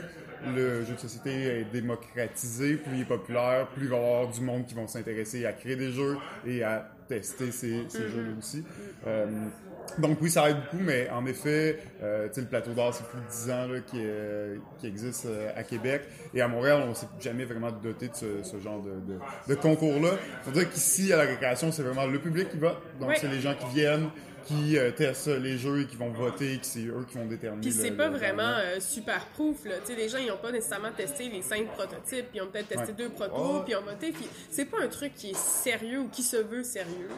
[0.56, 4.28] le jeu de société est démocratisé, plus il est populaire, plus il va y avoir
[4.28, 8.32] du monde qui vont s'intéresser à créer des jeux et à tester ces, ces jeux-là
[8.38, 8.64] aussi.
[9.06, 9.26] Euh,
[9.98, 13.06] donc oui, ça aide beaucoup, mais en effet, euh, tu sais, le plateau d'or, c'est
[13.06, 16.02] plus de 10 ans là, qui, euh, qui existe euh, à Québec.
[16.34, 19.18] Et à Montréal, on s'est jamais vraiment doté de ce, ce genre de, de,
[19.48, 20.12] de concours-là.
[20.42, 22.78] faut dire qu'ici, à la récréation, c'est vraiment le public qui vote.
[23.00, 24.08] Donc c'est les gens qui viennent,
[24.44, 27.62] qui euh, testent les jeux et qui vont voter, que c'est eux qui vont déterminer.
[27.62, 29.74] Puis c'est pas le vraiment euh, super proof là.
[29.84, 32.48] Tu sais, les gens ils ont pas nécessairement testé les cinq prototypes, puis ils ont
[32.48, 32.92] peut-être testé Ouais.
[32.98, 34.10] deux protos, puis ils ont voté.
[34.10, 37.08] Puis c'est pas un truc qui est sérieux ou qui se veut sérieux.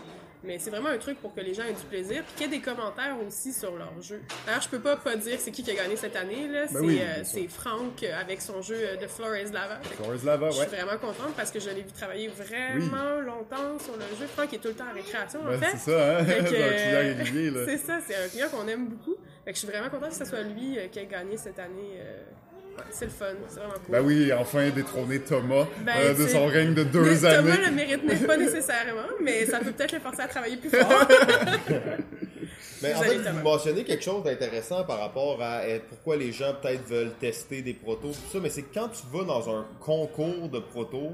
[0.45, 2.55] Mais c'est vraiment un truc pour que les gens aient du plaisir, puis qu'il y
[2.55, 4.21] ait des commentaires aussi sur leur jeu.
[4.47, 6.67] Alors, je peux pas pas dire c'est qui qui a gagné cette année, là.
[6.67, 9.81] c'est Ben oui, euh, c'est Franck euh, avec son jeu euh, de Flores Lava.
[9.97, 10.67] Flores Lava, Je ouais.
[10.69, 14.27] suis vraiment contente parce que je l'ai vu travailler vraiment longtemps sur le jeu.
[14.35, 15.77] Franck est tout le temps en récréation, en Ben, fait.
[15.79, 16.25] c'est ça, hein?
[16.27, 17.65] C'est euh.
[17.67, 19.17] C'est ça, c'est un client qu'on aime beaucoup.
[19.45, 21.99] Fait que je suis vraiment contente que ce soit lui qui ait gagné cette année.
[21.99, 22.23] euh,
[22.91, 23.93] c'est le fun, c'est vraiment cool.
[23.93, 27.51] Ben oui, enfin détrôner Thomas Ben, euh, de son règne de Mais deux années.
[27.53, 30.71] Thomas le mérite n'est pas nécessairement, mais ça peut peut-être le forcer à travailler plus
[30.71, 31.09] fort.
[32.83, 36.53] Mais en fait, vous mentionnez quelque chose d'intéressant par rapport à euh, pourquoi les gens
[36.61, 39.65] peut-être veulent tester des protos, tout ça, mais c'est que quand tu vas dans un
[39.81, 41.13] concours de protos,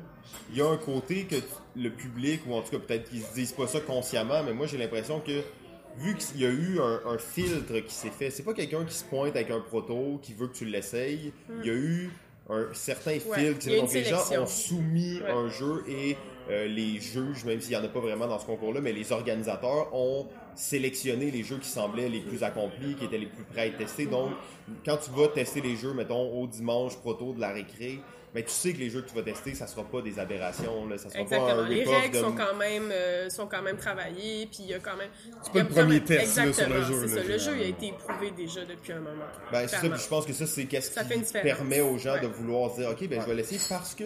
[0.50, 1.42] il y a un côté que tu-
[1.76, 4.66] le public, ou en tout cas peut-être qu'ils se disent pas ça consciemment, mais moi
[4.66, 5.42] j'ai l'impression que
[6.00, 8.94] vu qu'il y a eu un, un filtre qui s'est fait, c'est pas quelqu'un qui
[8.94, 12.10] se pointe avec un proto, qui veut que tu l'essayes, il y a eu
[12.48, 13.12] un certain.
[13.12, 15.30] Ouais, filtre, donc les gens ont soumis Ouais.
[15.30, 16.16] un jeu et
[16.50, 19.12] euh, les juges, même s'il n'y en a pas vraiment dans ce concours-là, mais les
[19.12, 20.26] organisateurs ont
[20.56, 23.76] sélectionné les jeux qui semblaient les plus accomplis, qui étaient les plus prêts à être
[23.78, 24.06] testés.
[24.06, 24.30] Donc,
[24.84, 28.00] quand tu vas tester les jeux, mettons, au dimanche proto de la récré,
[28.34, 30.86] mais tu sais que les jeux que tu vas tester, ça sera pas des aberrations,
[30.86, 31.62] là, ça sera pas Exactement.
[31.62, 34.74] un Les règles de- sont quand même euh, sont quand même travaillées, puis il y
[34.74, 35.10] a quand même.
[35.42, 37.28] C'est pas le premier même- test, là, sur le Exactement, jeu, C'est là, ça.
[37.28, 39.24] Le jeu il a été éprouvé déjà depuis un moment.
[39.52, 41.44] Ben, c'est ça, puis je pense que ça, c'est qu'est-ce Ça fait une qui différence.
[41.58, 44.04] permet aux gens de vouloir dire, OK, ben, je vais l'essayer parce que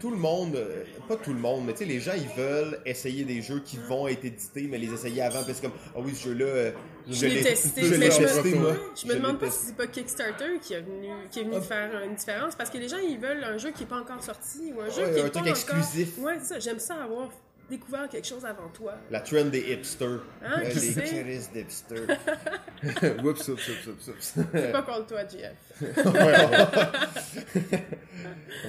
[0.00, 2.78] tout le monde, euh, pas tout le monde, mais tu sais, les gens, ils veulent
[2.86, 5.98] essayer des jeux qui vont être édités, mais les essayer avant, parce que comme, ah
[6.00, 6.70] oui, ce jeu-là, euh,
[7.08, 8.72] Je l'ai testé, je l'ai je testé, moi.
[9.00, 11.60] Je me demande pas si c'est pas Kickstarter qui est venu, qui est venu Ah.
[11.60, 14.22] faire une différence parce que les gens ils veulent un jeu qui est pas encore
[14.22, 15.76] sorti ou un jeu Ouais, qui est un pas truc encore...
[15.78, 16.18] exclusif.
[16.18, 16.58] Ouais, c'est ça.
[16.60, 17.28] J'aime ça avoir
[17.70, 18.94] découvert quelque chose avant toi.
[19.10, 20.20] La trend des hipsters.
[20.44, 20.92] Hein, Euh, qui les
[21.22, 22.02] crises d'hipsters.
[23.24, 24.34] oups, oups, oups, oups, oups.
[24.52, 25.54] C'est pas contre toi, JF.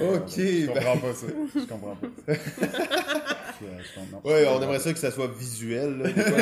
[0.00, 1.26] ok, Je ben, comprends pas ça.
[1.54, 2.08] Je comprends pas.
[4.24, 6.08] ouais, on aimerait ça que ça soit visuel, là.
[6.08, 6.38] Des fois,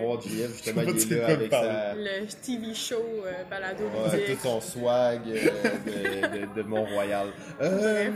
[0.00, 1.94] on voir JF, justement, Je il est là avec sa...
[1.94, 5.50] Le TV show euh, balado Ouais, tout son swag euh,
[5.86, 7.28] de, de- de Mont-Royal.
[7.60, 8.10] Euh,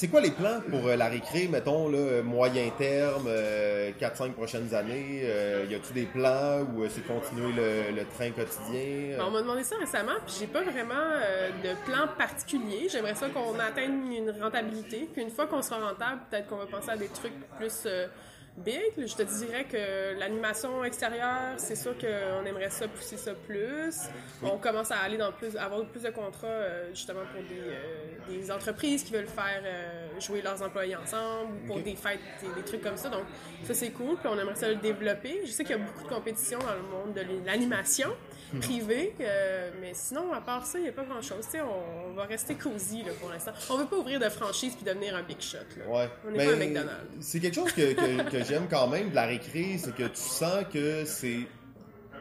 [0.00, 4.74] c'est quoi les plans pour euh, la récré, mettons, là, moyen terme, euh, 4-5 prochaines
[4.74, 5.20] années?
[5.24, 9.18] Euh, y a-tu des plans ou euh, c'est continuer le, le train quotidien?
[9.18, 12.88] Ben, on m'a demandé ça récemment, puis j'ai pas vraiment euh, de plan particulier.
[12.90, 16.64] J'aimerais ça qu'on atteigne une rentabilité, puis une fois qu'on sera rentable, peut-être qu'on va
[16.66, 18.06] penser à des trucs plus euh,
[18.56, 18.92] big.
[18.96, 24.08] Je te dirais que l'animation extérieure, c'est sûr qu'on aimerait ça pousser ça plus.
[24.42, 28.18] On commence à aller dans plus, avoir plus de contrats euh, justement pour des, euh,
[28.28, 32.60] des entreprises qui veulent faire euh, jouer leurs employés ensemble ou pour des fêtes, des,
[32.60, 33.08] des trucs comme ça.
[33.08, 33.24] Donc
[33.64, 35.40] ça c'est cool, puis on aimerait ça le développer.
[35.44, 38.10] Je sais qu'il y a beaucoup de compétitions dans le monde de l'animation
[38.60, 41.44] privée, euh, mais sinon à part ça, il n'y a pas grand-chose.
[41.54, 43.52] On, on va rester cosy là, pour l'instant.
[43.70, 45.58] On veut pas ouvrir de franchise puis devenir un big shot.
[45.78, 45.86] Là.
[45.88, 46.08] Ouais.
[46.26, 47.16] On n'est Mais pas un McDonald's.
[47.20, 50.16] C'est quelque chose que, que, que j'aime quand même de la récré, c'est que tu
[50.16, 51.40] sens que c'est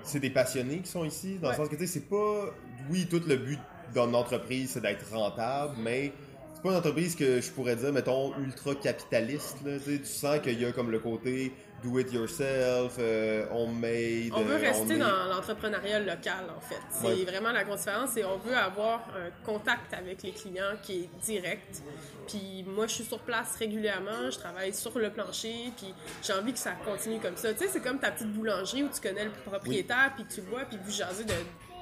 [0.03, 1.53] c'est des passionnés qui sont ici, dans Ouais.
[1.55, 2.45] le sens que tu sais, c'est pas.
[2.89, 3.59] Oui, tout le but
[3.93, 6.13] d'une entreprise, c'est d'être rentable, mais
[6.53, 9.57] c'est pas une entreprise que je pourrais dire, mettons, ultra capitaliste.
[9.65, 11.51] Là, tu sens qu'il y a comme le côté
[11.83, 14.31] do it yourself, euh, homemade.
[14.33, 16.79] On veut euh, rester est- dans l'entrepreneuriat local, en fait.
[16.89, 17.23] C'est Ouais.
[17.25, 18.11] vraiment la grosse différence.
[18.13, 21.81] C'est on veut avoir un contact avec les clients qui est direct.
[22.27, 26.53] Puis moi, je suis sur place régulièrement, je travaille sur le plancher, puis j'ai envie
[26.53, 27.53] que ça continue comme ça.
[27.53, 30.47] Tu sais, c'est comme ta petite boulangerie où tu connais le propriétaire, puis tu le
[30.47, 31.33] vois, puis vous jasez de,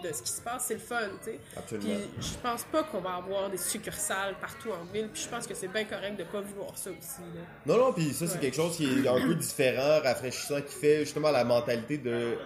[0.03, 1.39] de ce qui se passe, c'est le fun, tu sais.
[1.55, 1.85] Absolument.
[2.19, 5.47] Puis je pense pas qu'on va avoir des succursales partout en ville, puis je pense
[5.47, 7.21] que c'est bien correct de pas vouloir ça aussi.
[7.35, 7.41] là.
[7.65, 8.39] Non, non, puis ça, c'est Ouais.
[8.41, 12.37] quelque chose qui est un peu différent, rafraîchissant, qui fait justement la mentalité de.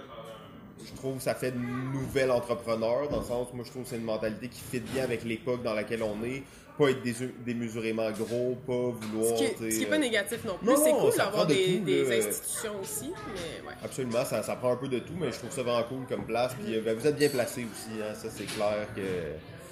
[0.83, 3.89] Je trouve que ça fait de nouvel entrepreneur, dans le sens, moi, je trouve que
[3.89, 6.41] c'est une mentalité qui fit bien avec l'époque dans laquelle on est.
[6.77, 7.01] Pas être
[7.45, 8.73] démesurément gros, pas
[9.07, 9.37] vouloir.
[9.37, 10.75] Ce qui, est, tu sais, ce qui est pas négatif non plus.
[10.83, 13.75] C'est cool d'avoir de des, des institutions aussi, mais ouais.
[13.83, 16.25] Absolument, ça, ça prend un peu de tout, mais je trouve ça vraiment cool comme
[16.25, 16.53] place.
[16.63, 19.01] Puis euh, ben, vous êtes bien placé aussi, hein, ça c'est clair que.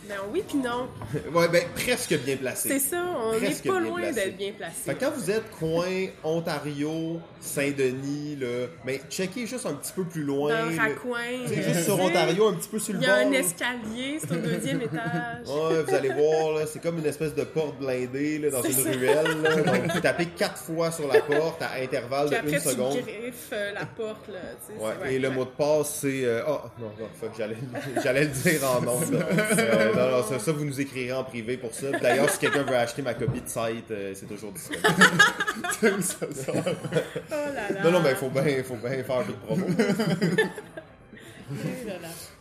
[0.10, 0.88] Ben oui puis non.
[1.40, 2.68] ouais, ben presque bien placé.
[2.70, 4.74] C'est ça, on n'est pas loin d'être bien placé.
[4.86, 10.04] Fait que quand vous êtes coin Ontario, Saint-Denis, là, mais checkez juste un petit peu
[10.06, 10.50] plus loin.
[10.52, 11.20] Dans le raccoin.
[11.48, 13.16] C'est euh, juste sur Ontario, un petit peu sur le Il y bord.
[13.16, 15.48] a un escalier, c'est au deuxième étage.
[15.48, 18.74] Ouais, vous allez voir, là, c'est comme une espèce de porte blindée là, dans une
[18.74, 18.90] ça.
[18.90, 19.42] ruelle.
[19.44, 22.62] Là, donc, vous tapez quatre fois sur la porte à intervalle Puis de après, une
[22.64, 22.98] tu seconde.
[22.98, 24.40] griffes euh, la porte, là.
[25.04, 26.26] Ouais, et le mot de passe, c'est.
[26.26, 27.58] euh, Ah, non, non, fuck, j'allais,
[28.04, 29.00] j'allais le dire en nom.
[30.00, 31.92] Non, non, ça, ça, vous nous écrirez en privé pour ça.
[31.92, 34.88] D'ailleurs, si quelqu'un veut acheter ma copie de site, euh, c'est toujours disponible.
[36.04, 36.56] Ça sort.
[36.56, 37.84] Oh là là.
[37.84, 39.66] Non, non, mais il faut bien faut bien faire un peu de promo.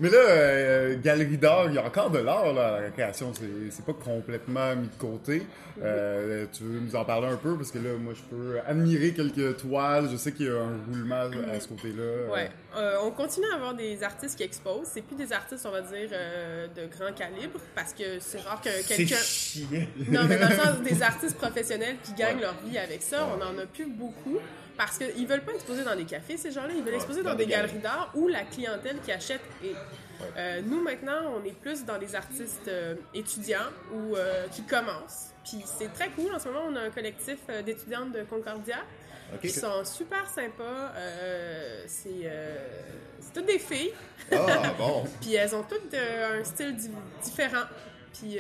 [0.01, 3.33] Mais là, euh, Galerie d'art, il y a encore de l'art là, à la récréation.
[3.35, 5.43] C'est, c'est pas complètement mis de côté.
[5.83, 7.57] Euh, tu veux nous en parler un peu?
[7.57, 10.09] Parce que là, moi, je peux admirer quelques toiles.
[10.11, 12.33] Je sais qu'il y a un roulement à ce côté-là.
[12.33, 12.51] Ouais.
[12.77, 14.89] Euh, on continue à avoir des artistes qui exposent.
[14.93, 18.61] C'est plus des artistes, on va dire, euh, de grand calibre, parce que c'est rare
[18.61, 19.17] que C'est quelqu'un.
[19.17, 19.67] chiant.
[20.11, 22.43] Non, mais dans le sens des artistes professionnels qui gagnent Ouais.
[22.43, 24.39] leur vie avec ça, on en a plus beaucoup.
[24.79, 26.73] Parce qu'ils veulent pas exposer dans des cafés, ces gens-là.
[26.75, 29.75] Ils veulent exposer dans, dans des, galeries d'art où la clientèle qui achète est.
[30.37, 35.31] Euh, nous, maintenant, on est plus dans des artistes euh, étudiants ou euh, qui commencent.
[35.45, 36.33] Puis c'est très cool.
[36.33, 38.77] En ce moment, on a un collectif d'étudiantes de Concordia.
[39.43, 40.93] Ils sont super sympas.
[41.87, 42.31] c'est
[43.21, 43.93] c'est toutes des filles.
[44.31, 45.05] Ah, bon.
[45.21, 46.91] Puis elles ont toutes un style di-
[47.23, 47.65] différent.
[48.15, 48.39] Puis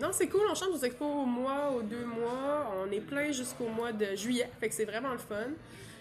[0.00, 0.42] non, c'est cool.
[0.50, 2.74] On change aux expos au mois, aux deux mois.
[2.82, 4.50] On est plein jusqu'au mois de juillet.
[4.60, 5.50] Fait que c'est vraiment le fun.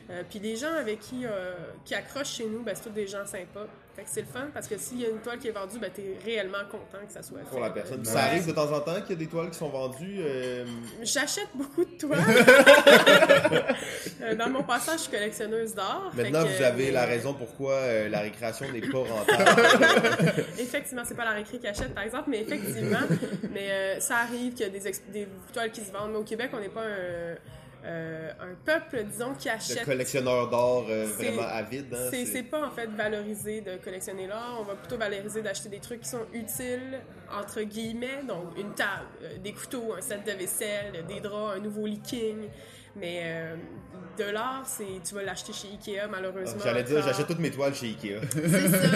[0.09, 1.53] Euh, puis les gens avec qui, euh,
[1.85, 3.67] qui accrochent chez nous, ben, c'est tous des gens sympas.
[3.95, 5.77] Fait que c'est le fun parce que s'il y a une toile qui est vendue,
[5.79, 7.45] ben, t'es réellement content que ça soit fait.
[7.51, 8.03] Pour la personne.
[8.03, 10.17] Ça arrive de temps en temps qu'il y a des toiles qui sont vendues.
[10.19, 10.65] euh,
[11.03, 12.19] J'achète beaucoup de toiles.
[14.37, 16.11] Dans mon passage, je suis collectionneuse d'art.
[16.15, 19.61] Maintenant, que, vous avez euh, la raison pourquoi euh, la récréation n'est pas rentable.
[20.57, 22.99] Effectivement, c'est pas la récré qui achète, par exemple, mais effectivement,
[23.51, 26.11] mais euh, ça arrive qu'il y a des, des toiles qui se vendent.
[26.11, 27.35] Mais au Québec, on n'est pas un,
[27.85, 29.83] euh, un peuple, disons, qui Le achète.
[29.83, 31.93] collectionneur d'or euh, vraiment avide.
[31.93, 35.79] Hein, C'est pas en fait valorisé de collectionner l'art, on va plutôt valoriser d'acheter des
[35.79, 40.31] trucs qui sont utiles, entre guillemets, donc une table, euh, des couteaux, un set de
[40.31, 42.47] vaisselle, des draps, un nouveau leaking.
[42.95, 43.23] Mais
[44.19, 46.61] de l'art, c'est tu vas l'acheter chez Ikea, malheureusement.
[46.63, 48.19] J'allais dire, j'achète toutes mes toiles chez Ikea.
[48.31, 48.87] C'est ça.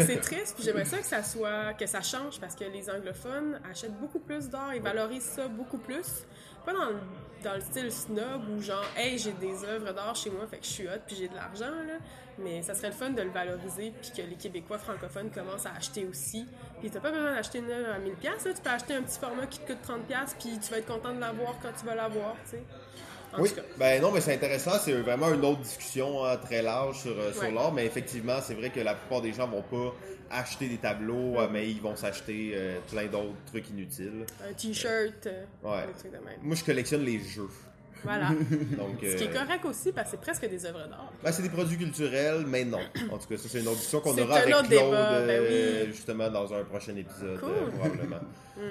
[0.06, 3.60] C'est triste, puis j'aimerais ça que ça soit, que ça change parce que les anglophones
[3.70, 6.26] achètent beaucoup plus d'art et valorisent ça beaucoup plus.
[6.64, 6.96] Pas dans le,
[7.42, 10.64] dans le style snob où genre, hey, j'ai des œuvres d'art chez moi, fait que
[10.64, 11.94] je suis hot puis j'ai de l'argent, là.
[12.38, 15.72] Mais ça serait le fun de le valoriser puis que les Québécois francophones commencent à
[15.72, 16.46] acheter aussi.
[16.80, 18.54] Puis t'as pas besoin d'acheter une œuvre à 1000$, là.
[18.54, 21.12] tu peux acheter un petit format qui te coûte 30$ puis tu vas être content
[21.12, 22.62] de l'avoir quand tu vas l'avoir, tu sais.
[23.34, 24.72] En Oui, ben non, mais c'est intéressant.
[24.82, 27.50] C'est vraiment une autre discussion hein, très large sur, euh, sur Ouais.
[27.52, 27.72] l'art.
[27.72, 29.94] Mais effectivement, c'est vrai que la plupart des gens vont pas
[30.30, 34.24] acheter des tableaux, euh, mais ils vont s'acheter euh, plein d'autres trucs inutiles.
[34.48, 35.26] Un t-shirt,
[35.62, 35.86] Ouais.
[35.86, 36.38] des trucs de même.
[36.42, 37.48] Moi, je collectionne les jeux.
[38.04, 38.28] Voilà.
[38.78, 41.12] Donc, Ce qui est correct aussi parce que c'est presque des œuvres d'art.
[41.22, 42.78] ben, c'est des produits culturels, mais non.
[43.10, 45.86] En tout cas, ça, c'est une autre discussion qu'on aura avec Claude, débat, ben oui.
[45.92, 47.70] justement, dans un prochain épisode, Cool.
[47.78, 48.20] probablement.
[48.58, 48.70] Mm.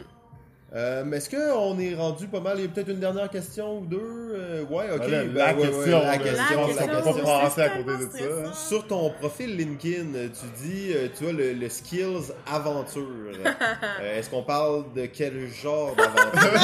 [0.75, 2.57] Euh, mais est-ce qu'on est rendu pas mal?
[2.59, 3.97] Il y a peut-être une dernière question ou deux?
[4.01, 4.97] Euh, ouais, ok.
[4.97, 8.11] Voilà, Ben, la ouais, ouais, question, la question, La question, pas passer à côté de
[8.11, 8.17] ça.
[8.49, 8.53] hein.
[8.53, 13.07] Sur ton profil LinkedIn, tu dis, euh, tu vois, le, le skills aventure.
[14.01, 16.59] Euh, Est-ce qu'on parle de quel genre d'aventure?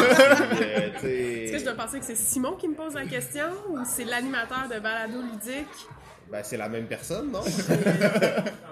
[1.04, 3.78] Euh, Est-ce que je dois penser que c'est Simon qui me pose la question ou
[3.86, 5.68] c'est l'animateur de balado ludique?
[6.34, 7.42] Ben, c'est la même personne, non?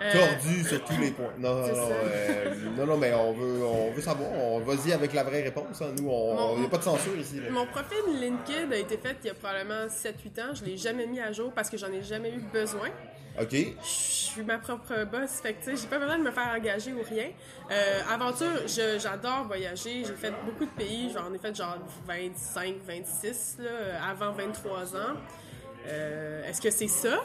[0.03, 1.31] Euh, Tordu sur tous les points.
[1.37, 4.31] Non, non, non, euh, non, non, mais on veut, on veut savoir.
[4.31, 5.79] On vas-y avec la vraie réponse.
[5.79, 5.93] hein.
[5.95, 7.35] Nous, on, n'y a pas de censure ici.
[7.39, 7.51] là.
[7.51, 10.55] Mon profil LinkedIn a été fait il y a probablement 7-8 ans.
[10.55, 12.89] Je l'ai jamais mis à jour parce que j'en ai jamais eu besoin.
[13.39, 13.51] Ok.
[13.53, 16.51] Je suis ma propre boss, fait que tu sais, j'ai pas besoin de me faire
[16.57, 17.27] engager ou rien.
[17.69, 20.03] Euh, aventure, je- j'adore voyager.
[20.03, 21.11] J'ai fait beaucoup de pays.
[21.13, 23.69] J'en ai fait genre 25, 26 là,
[24.09, 25.13] avant 23 ans.
[25.87, 27.23] Euh, Est-ce que c'est ça?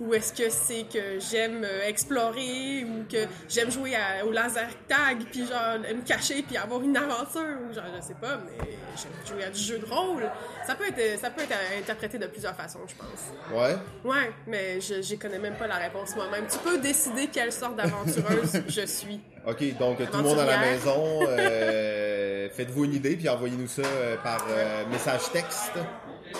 [0.00, 4.68] Ou est-ce que c'est que j'aime euh, explorer ou que j'aime jouer à- au laser
[4.88, 8.66] tag puis genre me cacher puis avoir une aventure ou genre je sais pas mais
[8.96, 10.24] j'aime jouer à du jeu de rôle.
[10.66, 13.52] Ça peut être ça peut être interprété de plusieurs façons, je pense.
[13.52, 13.76] Ouais?
[14.04, 16.46] Ouais, mais je j'y connais même pas la réponse moi-même.
[16.50, 19.20] Tu peux décider quelle sorte d'aventureuse je suis.
[19.46, 23.82] Ok, donc tout le monde à la maison, euh, faites-vous une idée puis envoyez-nous ça
[23.84, 25.72] euh, par euh, message texte.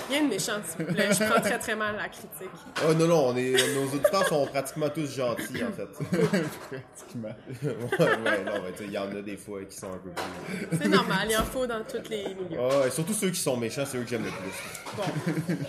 [0.08, 1.08] Rien de méchant, s'il vous plaît.
[1.12, 2.50] Je prends très très mal la critique.
[2.88, 5.88] Oh non, non, on est, nos auditeurs sont pratiquement tous gentils en fait.
[5.92, 7.34] Pratiquement.
[7.62, 9.98] ouais, ouais, non, mais tu sais, il y en a des fois qui sont un
[9.98, 10.78] peu plus.
[10.80, 12.58] C'est normal, il en faut dans tous les milieux.
[12.58, 14.96] Ah, et surtout ceux qui sont méchants, c'est eux que j'aime le plus.
[14.96, 15.02] Bon,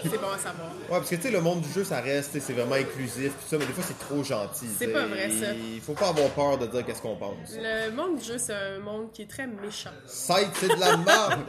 [0.03, 0.69] c'est bon à savoir.
[0.89, 3.47] Ouais, parce que tu sais, le monde du jeu, ça reste, c'est vraiment inclusif, tout
[3.47, 4.67] ça, mais des fois, c'est trop gentil.
[4.77, 5.53] C'est pas vrai, ça.
[5.53, 7.55] Il faut pas avoir peur de dire qu'est-ce qu'on pense.
[7.55, 9.91] Le monde du jeu, c'est un monde qui est très méchant.
[10.05, 11.41] Site, c'est de la merde!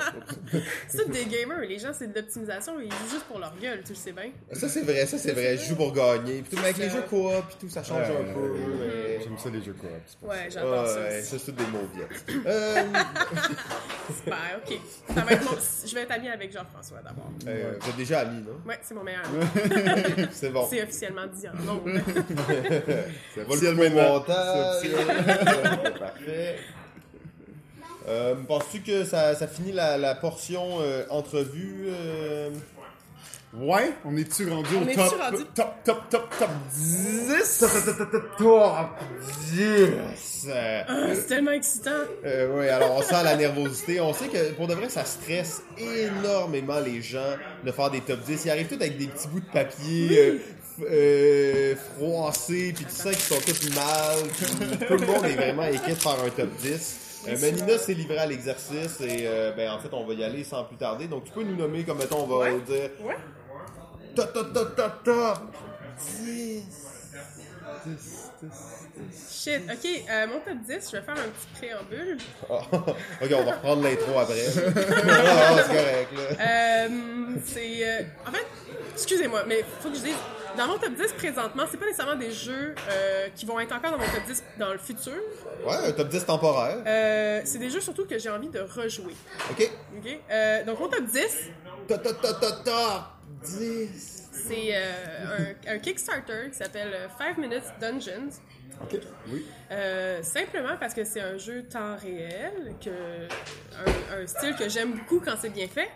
[0.89, 1.61] C'est des gamers.
[1.69, 2.66] Les gens, c'est de l'optimisation.
[2.83, 4.31] Ils jouent juste pour leur gueule, tu le sais bien.
[4.53, 5.57] ça, c'est vrai, ça, c'est vrai.
[5.57, 6.43] Je joue pour gagner.
[6.43, 8.55] Puis tout, mais avec les jeux coop, puis tout, ça change Ouais, un peu.
[9.23, 9.91] J'aime ça les jeux coop.
[10.29, 11.01] Ouais, j'adore ça.
[11.01, 12.09] ouais, ça, c'est des mots vieux.
[12.47, 12.83] Euh,
[14.17, 14.79] Super, ok.
[15.15, 15.57] Ça va être mon...
[15.87, 17.31] Je vais être amie avec Jean-François d'abord.
[17.47, 18.61] euh, Vous êtes déjà amis, non?
[18.67, 20.27] Ouais, c'est mon meilleur ami.
[20.33, 20.67] C'est bon.
[20.71, 22.01] C'est officiellement dit en ondes.
[23.35, 24.13] C'est Va le officiel couper au maintenant.
[24.15, 24.79] montage.
[24.83, 25.95] C'est officiel.
[25.99, 26.57] Parfait.
[28.09, 31.87] Euh, Penses-tu que ça, ça finit la, la portion euh, entrevue?
[31.89, 32.51] euh?
[33.55, 37.65] Ouais, on est-tu rendu On au est-tu top, rendu- top, top, top, top 10?
[38.39, 38.89] Top
[39.55, 40.47] 10!
[40.49, 41.91] Euh, Ah, c'est tellement excitant.
[42.25, 44.01] euh, oui, alors on sent la nervosité.
[44.01, 47.35] On sait que pour de vrai, ça stresse énormément les gens
[47.65, 48.45] de faire des top 10.
[48.45, 50.39] Ils arrivent tous avec des petits bouts de papier euh,
[50.79, 54.19] f- euh, froissés, puis tout ça qui sont tous mal.
[54.37, 56.97] puis tout le monde est vraiment inquiet de faire un top 10.
[57.29, 60.45] Euh, Manina s'est livrée à l'exercice et euh, ben, en fait on va y aller
[60.45, 61.07] sans plus tarder.
[61.09, 62.61] Donc tu peux nous nommer comme mettons on va Ouais.
[62.61, 63.17] dire Ouais.
[64.15, 65.39] top top top top top
[66.23, 66.63] 10.
[67.85, 67.93] 10,
[68.43, 68.53] 10,
[69.29, 72.19] Shit, ok, euh, mon top 10, je vais faire un petit préambule.
[72.49, 72.61] Ah,
[73.23, 74.35] ok, on va reprendre l'intro après.
[75.09, 76.47] Ah, c'est correct, là.
[76.87, 76.89] Euh,
[77.45, 78.07] c'est.
[78.27, 78.47] en fait,
[78.95, 80.15] excusez-moi, mais faut que je dise.
[80.57, 83.91] Dans mon top 10 présentement, c'est pas nécessairement des jeux euh, qui vont être encore
[83.93, 85.13] dans mon top 10 dans le futur.
[85.67, 86.79] Ouais, un top 10 temporaire.
[86.87, 89.15] Euh, c'est des jeux surtout que j'ai envie de rejouer.
[89.51, 89.71] Ok.
[89.99, 90.19] Ok?
[90.31, 91.51] Euh, donc, mon top 10,
[91.89, 93.03] Top, top, top, top, top
[93.45, 94.29] 10.
[94.49, 98.31] c'est un, un Kickstarter qui s'appelle 5 Minutes Dungeons.
[98.83, 98.99] Ok,
[99.29, 99.45] oui.
[100.23, 105.21] Simplement parce que c'est un jeu temps réel, que, un, un style que j'aime beaucoup
[105.25, 105.89] quand c'est bien fait,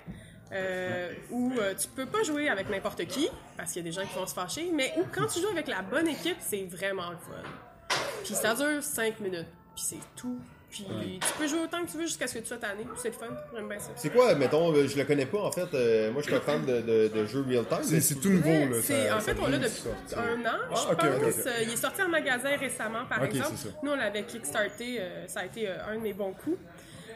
[0.53, 3.95] euh, où euh, tu peux pas jouer avec n'importe qui, parce qu'il y a des
[4.01, 6.65] gens qui vont se fâcher, mais où quand tu joues avec la bonne équipe, c'est
[6.65, 7.97] vraiment le fun.
[8.25, 10.39] Puis ça dure 5 minutes, puis c'est tout.
[10.71, 10.85] Puis
[11.21, 13.09] tu peux jouer autant que tu veux jusqu'à ce que tu sois tanné, puis c'est
[13.09, 13.91] le fun, j'aime bien ça.
[13.97, 15.67] C'est quoi, mettons, euh, je le connais pas en fait.
[15.75, 17.79] euh, moi, je suis un fan de, de, de jeux real time.
[17.83, 18.77] C'est c'est tout nouveau, là.
[18.81, 19.83] C'est- ça- en fait, on l'a depuis
[20.17, 21.47] un an, Ah, je ok, pense.
[21.47, 23.51] Euh, Il est sorti en magasin récemment, par exemple.
[23.57, 23.75] c'est ça.
[23.83, 26.59] Nous, on l'avait kickstarté, euh, ça a été euh, un de mes bons coups.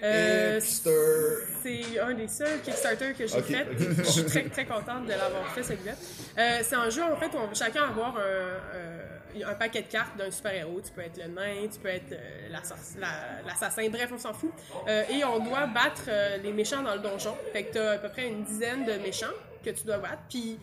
[0.05, 0.61] Euh,
[1.63, 3.67] c'est un des seuls Kickstarter que j'ai Ok, fait.
[3.99, 5.93] Je suis très, très contente de l'avoir fait, celui-là.
[6.39, 9.01] Euh, c'est un jeu, en fait, où on chacun avoir un, euh,
[9.47, 10.81] un paquet de cartes d'un super-héros.
[10.85, 12.15] Tu peux être le nain, tu peux être
[12.51, 14.53] l'assas- la- l'assassin, bref, on s'en fout.
[15.11, 16.09] Et on doit battre
[16.43, 17.35] les méchants dans le donjon.
[17.53, 19.27] Fait que t'as à peu près une dizaine de méchants
[19.65, 20.23] que tu dois battre.
[20.29, 20.59] Puis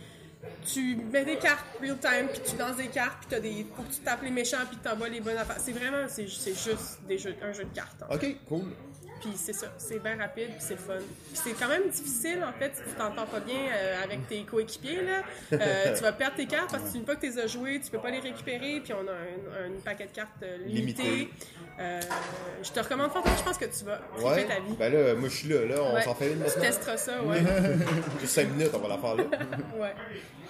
[0.65, 3.65] tu mets des cartes real time, puis tu lances des cartes, puis t'as des...
[3.75, 5.57] faut que tu tapes les méchants, puis t'envoies les bonnes affaires.
[5.59, 8.01] C'est vraiment, c'est c'est juste des jeux, un jeu de cartes.
[8.09, 8.27] en fait.
[8.29, 8.63] Ok, cool.
[9.21, 10.97] Puis c'est ça, c'est bien rapide, puis c'est fun.
[10.97, 14.43] Puis c'est quand même difficile, en fait, si tu t'entends pas bien euh, avec tes
[14.43, 15.21] coéquipiers, là.
[15.53, 17.79] Euh, tu vas perdre tes cartes parce que une fois que tu les as jouées,
[17.79, 21.03] tu peux pas les récupérer, puis on a un, un paquet de cartes euh, limité.
[21.03, 21.29] Limité.
[21.81, 21.99] Euh,
[22.63, 24.43] je te recommande fortement, je pense que tu vas Ouais.
[24.45, 24.75] ta vie.
[24.77, 25.75] Ben là, moi, je suis là, là.
[25.81, 26.01] On Ouais.
[26.03, 26.61] s'en fait une Tu maintenant.
[26.61, 27.37] testeras ça, ouais.
[28.21, 29.23] Juste 5 minutes, on va la faire là.
[29.79, 29.93] ouais.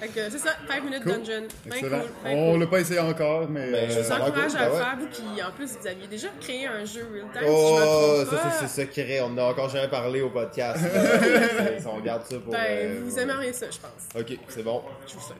[0.02, 1.12] Fait que c'est ça, 5 minutes Cool.
[1.14, 1.48] dungeon.
[1.68, 2.60] Ben cool, ben On cool.
[2.60, 3.72] l'a pas essayé encore, mais.
[3.72, 4.84] Ben, Je euh, vous encourage cool, à le ben ouais.
[4.84, 8.26] faire, vous qui, en plus, vous aviez déjà créé un jeu real time, Oh, si
[8.26, 9.22] je me ça, c'est secret.
[9.22, 10.80] On n'a encore jamais parlé au podcast.
[10.92, 12.52] Euh, on garde ça pour.
[12.52, 14.20] Ben, euh, vous aimeriez ça, je pense.
[14.22, 14.82] Ok, c'est bon.
[15.08, 15.38] Je vous souhaite.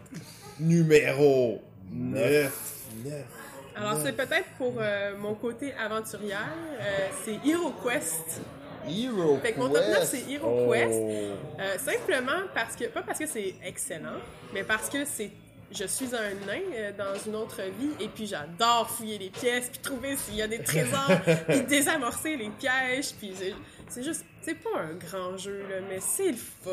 [0.60, 1.62] Numéro
[1.92, 2.52] 9.
[3.04, 3.14] 9.
[3.76, 6.50] Alors, c'est peut-être pour euh, mon côté aventurière,
[6.80, 8.42] euh, c'est Hero Quest.
[8.88, 10.12] Hero Fait que mon top 9, Quest.
[10.12, 10.72] c'est Hero oh.
[10.72, 10.92] Quest.
[10.94, 14.20] Euh, simplement parce que, pas parce que c'est excellent,
[14.54, 15.32] mais parce que c'est.
[15.74, 19.70] Je suis un nain euh, dans une autre vie et puis j'adore fouiller les pièces
[19.70, 21.10] puis trouver s'il y a des trésors
[21.48, 26.32] puis désamorcer les pièges puis c'est- juste c'est pas un grand jeu là mais c'est
[26.32, 26.72] le fun.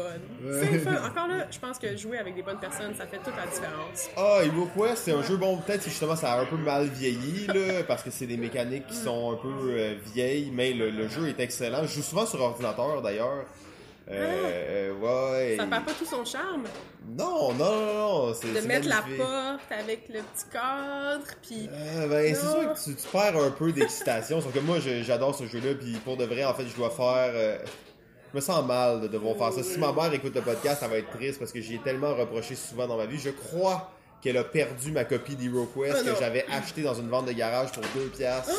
[0.60, 0.94] C'est le fun.
[1.04, 4.08] Encore là je pense que jouer avec des bonnes personnes ça fait toute la différence.
[4.16, 6.86] Ah, Hero Quest, c'est un jeu bon, peut-être si justement ça a un peu mal
[6.88, 10.90] vieilli, là, parce que c'est des mécaniques qui sont un peu euh, vieilles, mais le,
[10.90, 11.82] le jeu est excellent.
[11.82, 13.44] Je joue souvent sur ordinateur d'ailleurs.
[14.10, 15.56] Euh, euh, ouais.
[15.58, 16.64] ça perd pas tout son charme?
[17.16, 17.94] Non, non, non,
[18.26, 18.34] non.
[18.34, 22.84] c'est- de mettre la porte avec le petit cadre puis Euh, ben, c'est sûr que
[22.84, 24.40] tu, tu perds un peu d'excitation.
[24.40, 25.74] Sauf que moi, j'adore ce jeu-là.
[25.74, 27.32] Puis pour de vrai, en fait, je dois faire.
[27.34, 27.58] euh,
[28.32, 29.62] je me sens mal de devoir faire ça.
[29.62, 32.14] Si ma mère écoute le podcast, ça va être triste parce que j'y ai tellement
[32.14, 33.18] reproché souvent dans ma vie.
[33.18, 33.90] Je crois
[34.20, 36.12] qu'elle a perdu ma copie d'Hero Quest Oh non.
[36.14, 38.50] que j'avais acheté dans une vente de garage pour 2 piastres.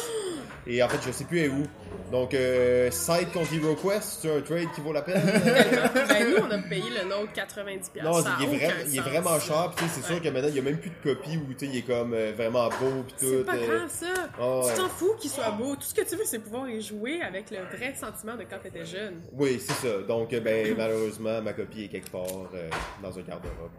[0.67, 1.63] Et en fait, je sais plus est où.
[2.11, 5.21] Donc, euh, side contre Hero Quest, c'est un trade qui vaut la peine.
[5.23, 8.93] ben nous on a payé le nôtre 90 Non, ça a il est, vraiment, il
[8.93, 9.05] est sens.
[9.07, 9.71] vraiment cher.
[9.75, 11.65] Puis tu c'est sûr que maintenant, il y a même plus de copie où tu
[11.65, 13.03] sais, il est comme euh, vraiment beau.
[13.07, 13.25] Puis tout.
[13.39, 14.29] C'est pas euh, grave ça.
[14.39, 14.61] Ah.
[14.69, 15.75] Tu t'en fous qu'il soit beau.
[15.75, 18.59] Tout ce que tu veux, c'est pouvoir y jouer avec le vrai sentiment de quand
[18.61, 19.21] t'étais jeune.
[19.33, 19.97] Oui, c'est ça.
[20.07, 22.23] Donc, euh, ben, malheureusement, ma copie est quelque part
[23.03, 23.71] dans un garde-robe.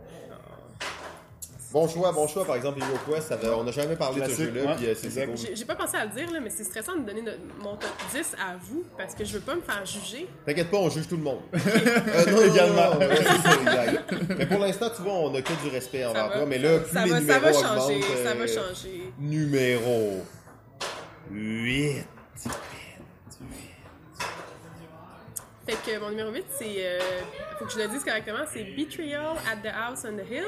[1.73, 2.45] Bon choix, bon choix.
[2.45, 4.95] Par exemple, Hero Quest, ça on n'a jamais parlé de ce jeu-là, ouais, puis euh,
[4.97, 5.37] c'est cool.
[5.37, 7.77] J'ai j'ai pas pensé à le dire, là, mais c'est stressant de donner notre- mon
[7.77, 10.29] top 10 à vous parce que je veux pas me faire juger.
[10.45, 11.41] T'inquiète pas, on juge tout le monde.
[11.55, 12.91] Euh, non, Également.
[12.95, 14.35] non, non, ouais, ça.
[14.39, 16.47] Mais pour l'instant, tu vois, on a que du respect Ça envers va, toi.
[16.47, 17.95] Mais là, plus ça, les va, ça numéros va changer.
[17.97, 19.13] augmentent, Ça va euh, changer.
[19.19, 20.21] Numéro
[21.31, 22.05] 8.
[25.71, 26.75] Fait que mon numéro 8, c'est.
[26.79, 26.99] euh,
[27.59, 30.45] faut que je le dise correctement, c'est Betrayal at the House on the Hill.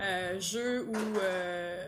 [0.00, 1.82] Euh, jeu où euh,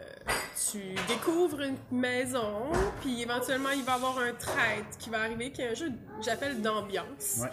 [0.70, 2.70] tu découvres une maison,
[3.00, 5.90] puis éventuellement il va y avoir un traître qui va arriver, qui est un jeu,
[6.24, 7.40] j'appelle d'ambiance.
[7.42, 7.48] Ouais.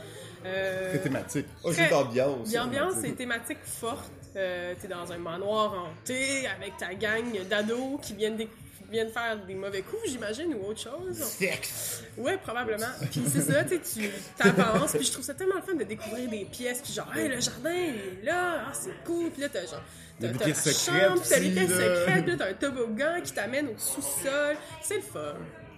[0.45, 1.47] Euh, Très thématique.
[1.63, 2.53] Oh, jeu d'ambiance.
[2.53, 4.11] L'ambiance et thématique forte.
[4.37, 8.47] Euh, T'es dans un manoir hanté avec ta gang d'ados qui viennent, déc-
[8.91, 11.17] viennent faire des mauvais coups, j'imagine, ou autre chose.
[11.17, 12.03] Sexe.
[12.17, 12.87] Ouais, probablement.
[13.09, 15.83] Puis c'est ça, tu sais, tu t'avances, puis je trouve ça tellement le fun de
[15.83, 19.41] découvrir des pièces, puis genre, hey, le jardin il est là, ah, c'est cool, puis
[19.41, 19.83] là, t'as genre.
[20.21, 24.55] T'as secrètes chambre, t'as secrètes, t'as un toboggan qui t'amène au sous-sol.
[24.81, 25.19] C'est le fun.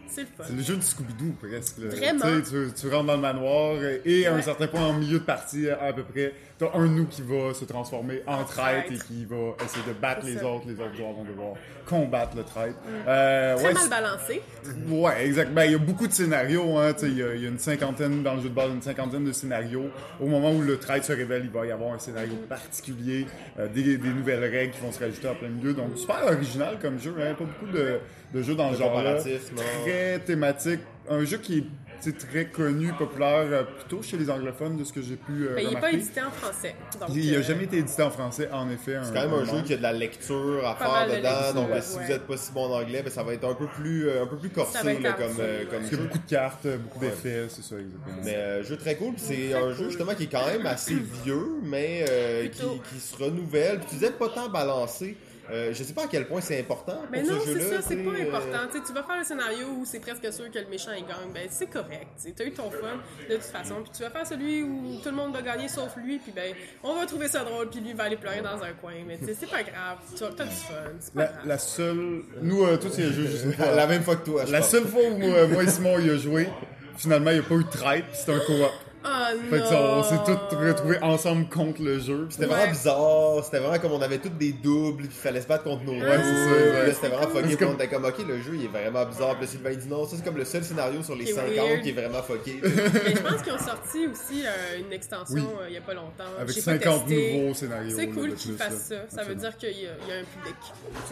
[0.07, 0.43] C'est le fun.
[0.47, 1.77] C'est le jeu du Scooby-Doo, presque.
[1.79, 1.89] là.
[1.89, 2.41] Vraiment.
[2.79, 5.91] Tu, rentres dans le manoir et à un certain point, en milieu de partie, à
[5.91, 9.83] peu près, t'as un nous qui va se transformer en traître et qui va essayer
[9.87, 10.65] de battre les autres.
[10.67, 11.53] Les autres joueurs vont devoir
[11.87, 12.77] combattre le traître.
[13.07, 14.41] Euh, Très ouais, mal balancé.
[14.87, 15.51] Ouais, exact.
[15.51, 16.93] Ben, il y a beaucoup de scénarios, hein.
[17.01, 19.25] Il y, a- il y a une cinquantaine, dans le jeu de base, une cinquantaine
[19.25, 19.89] de scénarios.
[20.21, 23.25] Au moment où le traître se révèle, il va y avoir un scénario particulier,
[23.59, 25.73] euh, des, des nouvelles règles qui vont se rajouter en plein milieu.
[25.73, 27.36] Donc, super original comme jeu, hein.
[27.38, 27.99] Pas beaucoup de,
[28.34, 29.13] de jeux dans genre-là.
[29.13, 29.61] comparatif, non.
[29.84, 30.79] Très thématique.
[31.09, 31.63] Un jeu qui est
[32.12, 35.64] très connu, populaire, euh, plutôt chez les anglophones, de ce que j'ai pu euh, Mais
[35.64, 36.76] il n'est pas édité en français.
[36.99, 38.97] Donc, Il n'a euh, jamais été édité en français, en effet.
[39.04, 41.62] C'est quand même un jeu qui a de la lecture à Pas faire de dedans,
[41.62, 41.82] donc ouais.
[41.82, 44.10] si vous êtes pas si bon en anglais, ben, ça va être un peu plus,
[44.10, 46.30] euh, un peu plus corsé là, comme, euh, comme Parce qu'il y a beaucoup de
[46.30, 48.22] cartes, beaucoup d'effets, c'est ça, exactement.
[48.24, 51.60] Mais euh, jeu très cool, c'est un jeu justement qui est quand même assez vieux,
[51.64, 53.80] mais euh, qui se renouvelle.
[53.80, 55.18] Puis tu disais pas tant balancé.
[55.51, 57.81] Euh, je sais pas à quel point c'est important pour Mais ce non, c'est ça,
[57.81, 58.59] c'est pas euh, important.
[58.71, 61.05] Tu sais, tu vas faire un scénario où c'est presque sûr que le méchant il
[61.05, 62.07] gagne, ben c'est correct.
[62.23, 62.97] Tu as eu ton fun
[63.29, 63.75] de toute façon.
[63.83, 66.53] Puis tu vas faire celui où tout le monde va gagner sauf lui, puis ben
[66.83, 68.93] on va trouver ça drôle, puis lui va aller pleurer dans un coin.
[69.05, 69.97] Mais tu sais, c'est pas grave.
[70.15, 70.73] Tu as t'as du fun.
[70.99, 71.47] C'est pas La, grave.
[71.47, 72.21] la seule.
[72.41, 73.27] Nous, euh, tous ces jeux.
[73.59, 74.69] La même fois que toi, La pense.
[74.69, 76.47] seule fois où euh, moi et Simon y a joué,
[76.95, 78.71] finalement, il n'y a pas eu de traite, c'était un co-op.
[79.06, 79.10] Oh
[79.49, 82.28] Fait que on s'est tous retrouvés ensemble contre le jeu.
[82.30, 82.51] C'était Ouais.
[82.54, 85.84] vraiment bizarre, c'était vraiment comme on avait tous des doubles, il fallait se battre contre
[85.84, 88.51] nos Ouais, c'est ça, c'était vraiment fucké, puis on comme- était comme, ok, le jeu
[88.56, 89.38] il est vraiment bizarre.
[89.38, 91.56] Puis Sylvain dit non, ça c'est comme le seul scénario sur les Qui est 50
[91.56, 91.82] weird.
[91.82, 92.60] qui est vraiment fucké.
[92.64, 95.43] Mais je pense qu'ils ont sorti aussi euh, une extension Oui.
[95.62, 96.24] euh, il y a pas longtemps.
[96.39, 97.38] Avec J'ai pas 50 testé.
[97.41, 97.95] nouveaux scénarios.
[97.97, 98.95] C'est cool qu'ils fassent ça.
[99.10, 100.56] Ça veut dire qu'il y, a- il y a un public.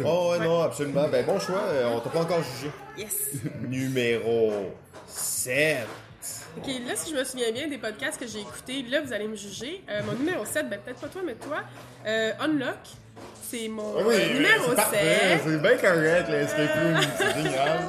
[0.05, 0.45] Oh ouais, Ouais.
[0.45, 1.07] non, absolument.
[1.09, 2.71] Ben bon choix, euh, on t'a pas encore jugé.
[2.97, 3.31] Yes!
[3.69, 4.51] Numéro
[5.07, 5.79] 7.
[6.57, 9.27] Ok, là, si je me souviens bien des podcasts que j'ai écoutés, là, vous allez
[9.27, 9.83] me juger.
[9.89, 11.57] Euh, mon numéro 7, ben peut-être pas toi, mais toi,
[12.05, 12.75] euh, Unlock,
[13.49, 15.41] c'est mon Ah oui, euh, numéro c'est parfait, 7.
[15.45, 16.27] C'est bien correct,
[17.37, 17.79] génial.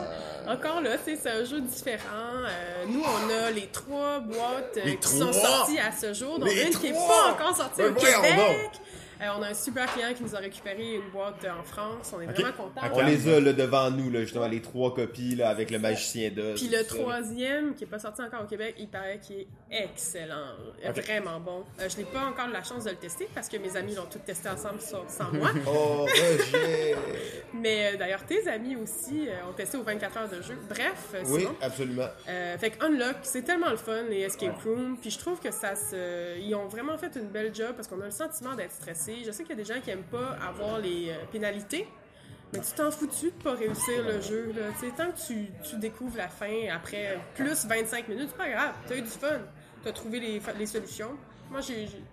[0.48, 2.42] Encore là, c'est un jeu différent.
[2.88, 6.62] Nous, on a les trois boîtes Les qui sont sorties à ce jour, dont Les
[6.64, 8.36] une qui n'est pas encore sortie Ben au Québec.
[8.36, 8.72] donc.
[9.22, 12.12] Euh, on a un super client qui nous a récupéré une boîte euh, en France.
[12.16, 12.80] On est vraiment contents.
[12.92, 16.30] On les a là, devant nous, là, justement, les trois copies là, avec le magicien
[16.30, 16.60] d'Oz.
[16.60, 20.56] Puis le troisième, qui est pas sorti encore au Québec, il paraît qu'il est excellent.
[20.88, 21.04] Ok.
[21.04, 21.64] Vraiment bon.
[21.80, 24.06] Euh, je n'ai pas encore la chance de le tester parce que mes amis l'ont
[24.10, 25.50] tout testé ensemble sans, sans moi.
[25.66, 26.96] Oh, Roger!
[27.54, 30.58] Mais euh, d'ailleurs, tes amis aussi euh, ont testé aux 24 heures de jeu.
[30.68, 32.08] Bref, euh, oui, sinon, absolument.
[32.28, 34.96] euh, fait que Unlock, c'est tellement le fun, les escape rooms.
[35.00, 36.38] Puis je trouve que ça se.
[36.40, 39.11] Ils ont vraiment fait une belle job parce qu'on a le sentiment d'être stressé.
[39.24, 41.86] Je sais qu'il y a des gens qui aiment pas avoir les euh, pénalités.
[42.52, 44.66] Mais tu t'en fous-tu de pas réussir le jeu, là?
[44.78, 48.50] Tu sais, tant que tu, tu découvres la fin après plus 25 minutes, c'est pas
[48.50, 48.74] grave.
[48.86, 49.40] T'as eu du fun.
[49.82, 51.16] T'as trouvé les, fa- les solutions.
[51.52, 51.60] Moi,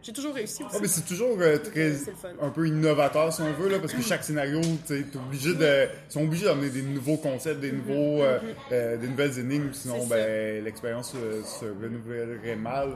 [0.04, 0.76] j'ai toujours réussi aussi.
[0.76, 1.94] Ah, mais c'est toujours euh, très
[2.42, 6.12] un peu innovateur si on veut là parce que chaque scénario tu obligé de ils
[6.12, 8.40] sont obligés d'amener des nouveaux concepts des nouveaux euh,
[8.72, 12.90] euh, des nouvelles énigmes sinon ben l'expérience se renouvellerait mal.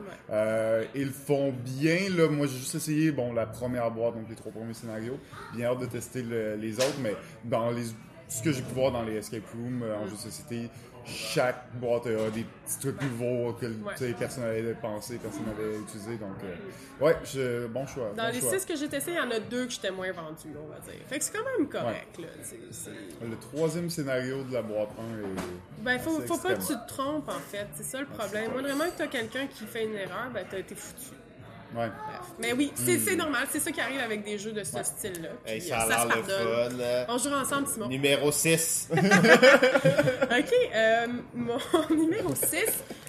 [0.95, 2.27] Ils le font bien là.
[2.27, 5.17] Moi j'ai juste essayé bon la première boîte donc les trois premiers scénarios.
[5.55, 7.15] Bien hâte de tester le- les autres mais
[7.45, 7.83] dans les
[8.27, 10.69] ce que j'ai pu voir dans les escape rooms en jeu de société
[11.05, 13.65] chaque boîte a des petits trucs nouveaux que
[13.97, 16.17] tu personne n'avait pensé, personne n'avait utilisé.
[16.17, 18.11] Donc, euh, ouais, je- bon choix.
[18.15, 18.57] Dans bon les choix.
[18.57, 20.79] six que j'ai testés, il y en a deux que j'étais moins vendu, on va
[20.79, 21.01] dire.
[21.07, 22.27] Fait que c'est quand même correct, là.
[23.21, 25.83] Le troisième scénario de la boîte 1 est.
[25.83, 27.67] Ben, faut, pas que tu te trompes, en fait.
[27.75, 28.51] C'est ça le problème.
[28.51, 31.15] Moi, vraiment, que t'as quelqu'un qui fait une erreur, ben, t'as été foutu.
[31.75, 31.89] Ouais.
[32.39, 33.47] Mais oui, c'est c'est normal.
[33.51, 35.29] C'est ça qui arrive avec des jeux de ce style-là.
[35.45, 36.79] Hey, ça euh, a se l'air le fun.
[36.79, 37.87] euh, On joue ensemble, Simon.
[37.87, 38.89] Numéro 6.
[38.93, 41.57] OK, euh, mon
[41.95, 42.55] numéro 6,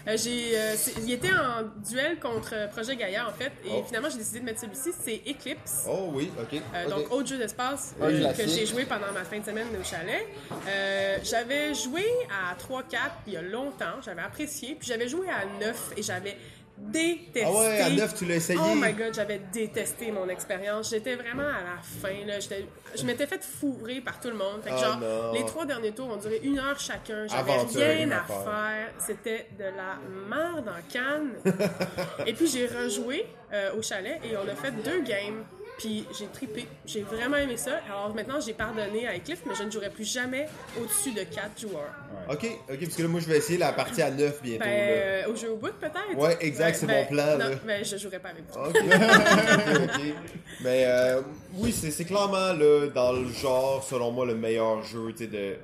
[0.06, 3.84] euh, j'ai, euh, il était en duel contre Projet Gaïa, en fait, et Oh.
[3.86, 5.84] finalement, j'ai décidé de mettre celui-ci, c'est Eclipse.
[5.88, 6.60] Oh oui, ok.
[6.74, 6.88] Euh.
[6.90, 10.26] Donc, autre jeu d'espace euh, que j'ai joué pendant ma fin de semaine au chalet.
[10.68, 12.82] Euh, j'avais joué à 3-4
[13.26, 16.36] il y a longtemps, j'avais apprécié, puis j'avais joué à 9 et j'avais
[16.76, 17.44] détesté.
[17.44, 18.58] Ah ouais, à 9, tu l'as essayé.
[18.62, 20.90] Oh my god, j'avais détesté mon expérience.
[20.90, 22.24] J'étais vraiment à la fin.
[22.26, 22.38] Là.
[22.96, 24.62] Je m'étais fait fourrer par tout le monde.
[24.62, 25.32] Fait que Oh genre, non.
[25.32, 27.26] les trois derniers tours ont duré une heure chacun.
[27.26, 27.52] J'avais
[27.94, 28.88] rien à faire.
[28.98, 29.98] C'était de la
[30.28, 31.32] merde en canne.
[32.26, 35.44] et puis j'ai rejoué euh, au chalet et on a fait deux games.
[35.78, 36.68] Puis j'ai trippé.
[36.86, 37.80] J'ai vraiment aimé ça.
[37.88, 40.46] Alors maintenant, j'ai pardonné à Eclipse, mais je ne jouerai plus jamais
[40.80, 41.92] au-dessus de quatre joueurs.
[42.30, 44.64] Ok, ok, parce que là, moi, je vais essayer la partie à 9 bientôt.
[44.64, 44.76] Ben, là.
[45.26, 46.16] euh, au jeu au bout, peut-être?
[46.16, 47.56] Ouais, exact, c'est ben, mon plan, Non, là.
[47.66, 48.58] ben, je jouerai pas avec vous.
[48.64, 50.00] Ok, ok, ok.
[50.62, 51.20] Mais euh,
[51.54, 55.56] oui, c'est clairement là, dans le genre, selon moi, le meilleur jeu tu sais, de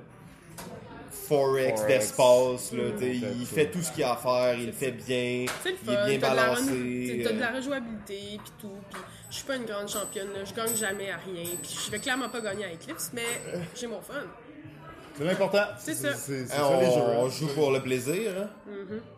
[1.27, 2.73] Forex, d'espace.
[2.73, 3.37] là, tu sais, Mm.
[3.39, 5.89] Il fait tout ce qu'il a à faire, il le fait bien, C'est le il
[5.91, 7.21] est fun, bien t'as de, la balancé.
[7.23, 8.77] t'as de la euh, rejouabilité, puis tout.
[8.91, 11.45] Puis je suis pas une grande championne, là, je gagne jamais à rien.
[11.61, 13.23] Puis je vais clairement pas gagner à Eclipse, mais
[13.75, 14.13] j'ai mon fun.
[15.17, 15.65] C'est l'important.
[15.79, 16.13] C'est ça.
[16.15, 16.91] C'est c'est Hein, ça les jeux.
[16.91, 17.15] on, hein.
[17.19, 18.31] on joue pour le plaisir.
[18.39, 18.49] hein.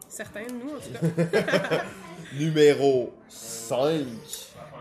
[0.09, 1.15] Certains de nous, en tout
[1.71, 1.83] cas.
[2.37, 4.05] Numéro 5.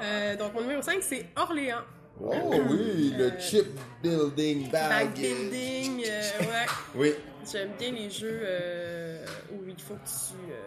[0.02, 1.82] Euh, donc, mon numéro 5, c'est Orléans.
[2.20, 2.32] Oh
[2.70, 3.66] oui, le chip
[4.02, 4.88] building bag.
[4.90, 6.66] Bag building, euh, ouais.
[6.94, 7.14] Oui.
[7.50, 10.62] J'aime bien les jeux euh, où il faut que tu euh,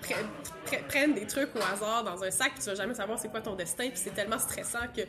[0.00, 0.26] prennes,
[0.66, 3.40] pre- prennes des trucs au hasard dans un sac, tu vas jamais savoir c'est quoi
[3.42, 5.02] ton destin, puis c'est tellement stressant que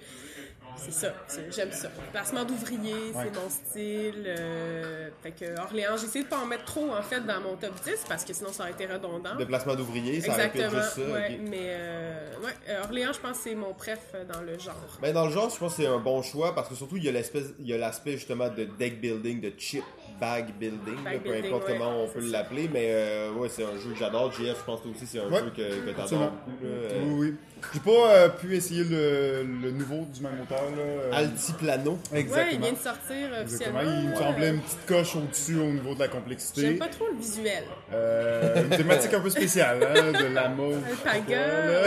[0.78, 1.14] c'est ça.
[1.52, 1.90] J'aime ça.
[2.12, 3.24] Placement d'ouvriers, Ouais.
[3.32, 4.24] c'est mon style.
[4.26, 7.56] euh, fait que Orléans, j'ai essayé de pas en mettre trop en fait dans mon
[7.56, 9.36] top 10 parce que sinon ça aurait été redondant.
[9.36, 10.82] De placement d'ouvriers, ça aurait Exactement.
[10.82, 11.02] juste ça.
[11.14, 11.40] ouais.
[11.50, 14.00] Mais euh, ouais, euh, Orléans, je pense que c'est mon préf
[14.32, 14.76] dans le genre.
[15.02, 17.04] Ben, dans le genre, je pense que c'est un bon choix parce que surtout, il
[17.04, 19.84] y a l'espèce, il y a l'aspect justement de deck building, de chip
[20.24, 21.78] bag building, Bag là, peu building, importe ouais.
[21.78, 24.32] comment on peut l'appeler, mais euh, ouais, c'est un jeu que j'adore.
[24.32, 25.40] JF, je pense que toi aussi, c'est un Ouais.
[25.40, 26.66] jeu que, que t'adores beaucoup.
[26.66, 27.36] Euh, Oui, oui.
[27.74, 30.60] J'ai pas euh, pu essayer le, le nouveau du même auteur.
[30.76, 30.78] Là.
[30.82, 31.92] euh, Altiplano.
[31.92, 32.60] Ouais, il Exactement.
[32.62, 33.44] vient de sortir Exactement.
[33.80, 33.82] officiellement.
[34.02, 34.18] Il me Ouais.
[34.18, 36.62] semblait une petite coche au-dessus au niveau de la complexité.
[36.62, 37.64] J'aime pas trop le visuel.
[37.94, 40.80] Euh, une thématique un peu spéciale, hein, de la mauve.
[41.06, 41.86] Alpaga.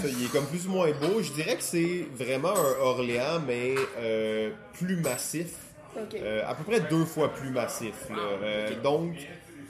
[0.00, 1.20] Ça, il est comme plus ou moins beau.
[1.22, 5.48] Je dirais que c'est vraiment un Orléans, mais euh, plus massif.
[6.14, 7.94] Euh, à peu près deux fois plus massif.
[8.10, 8.16] là.
[8.42, 9.14] Euh, Donc,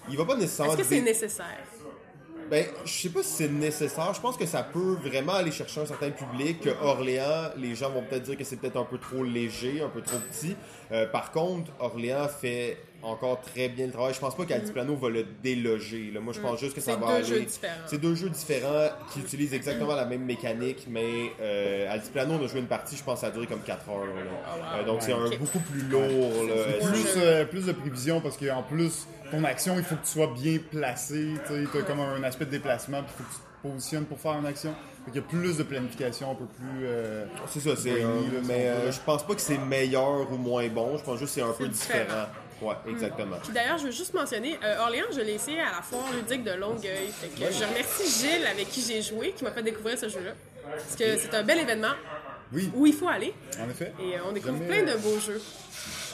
[0.09, 0.73] il va pas nécessairement...
[0.75, 1.47] Est-ce que c'est dé- nécessaire?
[2.51, 4.12] Ben, je sais pas si c'est nécessaire.
[4.12, 6.61] Je pense que ça peut vraiment aller chercher un certain public.
[6.61, 9.89] Que Orléans, les gens vont peut-être dire que c'est peut-être un peu trop léger, un
[9.89, 10.55] peu trop petit.
[10.93, 14.14] Euh, par contre, Orléans fait encore très bien le travail.
[14.14, 16.11] Je pense pas qu'Altiplano va le déloger.
[16.14, 16.20] là.
[16.20, 17.01] Moi, je pense juste que ça Mm.
[17.01, 17.24] C'est va deux aller.
[17.26, 17.72] jeux différents.
[17.86, 22.47] C'est deux jeux différents qui utilisent exactement la même mécanique, mais euh, Altiplano, on a
[22.47, 24.05] joué une partie, je pense, ça a duré comme 4 heures.
[24.05, 24.12] là.
[24.14, 24.80] Oh, wow.
[24.80, 26.45] Euh, donc, c'est un beaucoup plus lourd.
[26.45, 26.86] là.
[26.86, 30.32] Plus, euh, plus de prévision parce qu'en plus, ton action, il faut que tu sois
[30.32, 31.32] bien placé.
[31.49, 34.19] Tu as comme un aspect de déplacement, puis il faut que tu te positionnes pour
[34.19, 34.75] faire une action.
[35.09, 36.85] Il y a plus de planification, un peu plus.
[36.87, 38.05] euh, C'est ça, c'est si
[38.47, 40.97] mais euh, je pense pas que c'est meilleur ou moins bon.
[40.97, 42.05] Je pense juste que c'est un peu différent.
[42.05, 42.27] différent.
[42.63, 43.37] Ouais, exactement.
[43.43, 46.45] Puis d'ailleurs, je veux juste mentionner, euh, Orléans, je l'ai essayé à la foire ludique
[46.45, 47.09] de Longueuil.
[47.11, 50.31] Fait que je remercie Gilles avec qui j'ai joué, qui m'a fait découvrir ce jeu-là.
[50.71, 51.95] Parce que c'est un bel événement
[52.53, 53.93] Oui, où il faut aller en effet.
[54.01, 55.41] et euh, on découvre Jamais- plein de beaux jeux.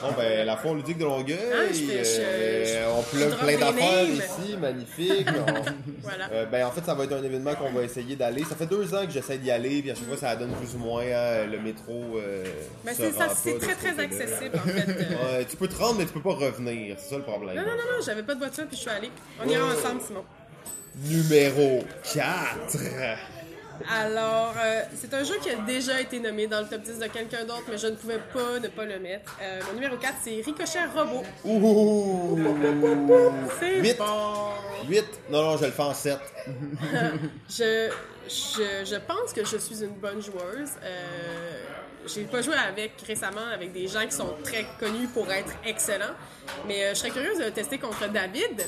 [0.01, 3.41] Bon, ben, la foire ludique de Longueuil, Ah, je fais- je- euh, je- on drop
[3.41, 5.27] plein d'affaires ici, magnifique.
[5.37, 6.31] On- Voilà.
[6.33, 8.45] Euh, ben, en fait, ça va être un événement qu'on va essayer d'aller.
[8.45, 10.75] Ça fait deux ans que j'essaie d'y aller, puis à chaque fois, ça donne plus
[10.77, 12.17] ou moins hein, le métro.
[12.17, 12.45] Euh,
[12.85, 14.89] Ben, c'est très très accessible en fait.
[14.89, 15.37] euh.
[15.39, 16.97] Ouais, tu peux te rendre, mais tu peux pas revenir.
[17.01, 17.57] C'est ça le problème.
[17.57, 19.11] Non, non, non, non, j'avais pas de voiture puis je suis allée.
[19.45, 19.73] On ira Ouais.
[19.75, 20.25] ensemble sinon.
[21.05, 21.83] Numéro
[22.15, 22.77] 4.
[23.91, 27.07] Alors, euh, c'est un jeu qui a déjà été nommé dans le top 10 de
[27.07, 29.37] quelqu'un d'autre, mais je ne pouvais pas ne pas le mettre.
[29.43, 31.23] Euh, mon numéro 4, c'est Ricochet Robot.
[31.45, 32.39] Ouh!
[33.61, 33.97] C'est Huit.
[33.99, 34.53] bon!
[34.89, 35.05] 8.
[35.31, 36.19] Non, non, je le fais en 7.
[37.49, 37.91] Je,
[38.29, 40.71] je, je pense que je suis une bonne joueuse.
[40.83, 41.63] Euh,
[42.07, 46.15] j'ai pas joué avec récemment avec des gens qui sont très connus pour être excellents,
[46.67, 48.63] mais euh, je serais curieuse de le tester contre David.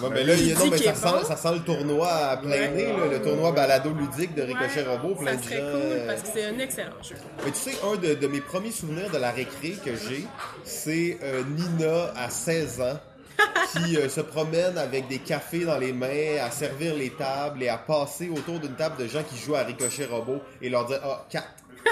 [0.00, 1.24] Ouais, mais là, il y a- non, dis mais qu'il ça sent, bon.
[1.26, 2.70] ça sent le tournoi à plein Ouais.
[2.70, 5.14] nez, là, le tournoi balado ludique de Ricochet Ouais, Robot.
[5.16, 7.16] Plein ça de serait gens, cool euh, parce que c'est un excellent jeu.
[7.44, 10.24] Mais tu sais, un de, de mes premiers souvenirs de la récré que j'ai,
[10.64, 12.98] c'est euh, Nina à 16 ans
[13.72, 17.68] qui euh, se promène avec des cafés dans les mains, à servir les tables et
[17.68, 21.00] à passer autour d'une table de gens qui jouent à Ricochet Robot et leur dire
[21.04, 21.44] Ah, 4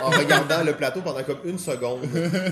[0.03, 2.01] en regardant le plateau pendant comme une seconde.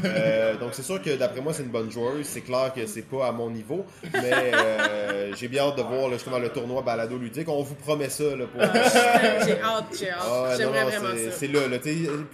[0.04, 2.24] Euh, donc c'est sûr que d'après moi c'est une bonne joueuse.
[2.26, 6.08] C'est clair que c'est pas à mon niveau, mais euh, j'ai bien hâte de voir
[6.08, 7.48] là, justement le tournoi balado ludique.
[7.48, 8.60] On vous promet ça là, pour.
[8.62, 10.18] j'ai hâte, j'ai hâte.
[10.22, 11.36] Ah J'aimerais non, non, vraiment c'est- ça.
[11.38, 11.60] C'est là,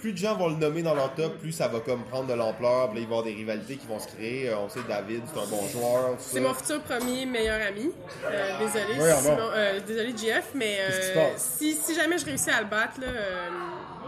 [0.00, 2.34] Plus de gens vont le nommer dans leur top, plus ça va comme prendre de
[2.34, 2.88] l'ampleur.
[2.88, 4.48] Là, il va y avoir des rivalités qui vont se créer.
[4.48, 6.14] Euh, On sait David, c'est un bon joueur.
[6.18, 7.90] C'est mon futur premier meilleur ami.
[8.26, 9.42] Euh, désolé, Ouais, sinon, bon.
[9.54, 13.48] euh, désolé JF, mais euh, si, si jamais je réussis à le battre, là, euh,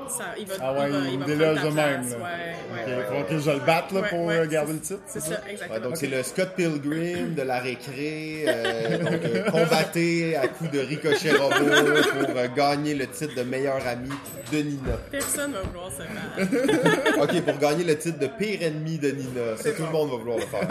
[0.08, 2.10] ça, il va, Ah ouais, il va, il va déloge prendre de même, place.
[2.12, 2.16] là.
[2.18, 2.94] Ouais, ouais, Ok, ouais.
[2.98, 5.00] Il faudra que je le batte là, Ouais, pour ouais, garder le titre.
[5.06, 5.80] C'est ça, Ouais, exactement.
[5.88, 8.44] donc c'est le Scott Pilgrim de la récré.
[8.46, 13.42] euh, donc euh, combatté à coups de ricochet robot pour euh, gagner le titre de
[13.42, 14.10] meilleur ami
[14.52, 14.96] de Nina.
[15.10, 17.22] Personne va vouloir se battre.
[17.22, 19.56] Ok, pour gagner le titre de pire ennemi de Nina.
[19.56, 20.68] Ça, C'est tout le monde va vouloir le faire.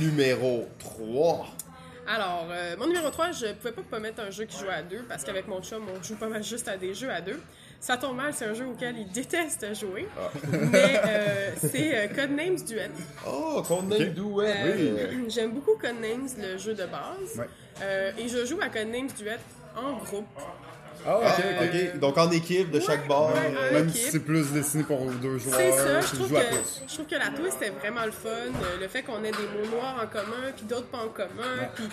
[0.00, 1.46] Numéro 3.
[2.06, 4.82] Alors, euh, mon numéro 3, je pouvais pas pas mettre un jeu qui joue à
[4.82, 7.38] deux parce qu'avec mon chum, on joue pas mal juste à des jeux à deux.
[7.80, 10.08] Ça tombe mal, c'est un jeu auquel il déteste jouer.
[10.18, 10.30] Ah.
[10.72, 12.90] Mais euh, c'est euh, Codenames Duet.
[13.26, 14.14] Oh, Codename Ok.
[14.14, 14.54] Duet.
[14.56, 17.36] Euh, J'aime beaucoup Codenames, le jeu de base.
[17.38, 17.46] Ouais.
[17.82, 19.38] Euh, et je joue à Codenames Duet
[19.76, 20.26] en groupe.
[21.06, 21.68] Ah, ok, Ah, ok.
[21.94, 23.32] ok, donc en équipe de chaque bord.
[23.32, 24.02] ouais, Même équipe.
[24.02, 26.82] si c'est plus destiné pour deux joueurs, C'est ça, je trouve, que, plus.
[26.88, 28.28] je trouve que la twist est vraiment le fun.
[28.30, 31.68] Euh, Le fait qu'on ait des mots noirs en commun, puis d'autres pas en commun,
[31.76, 31.84] puis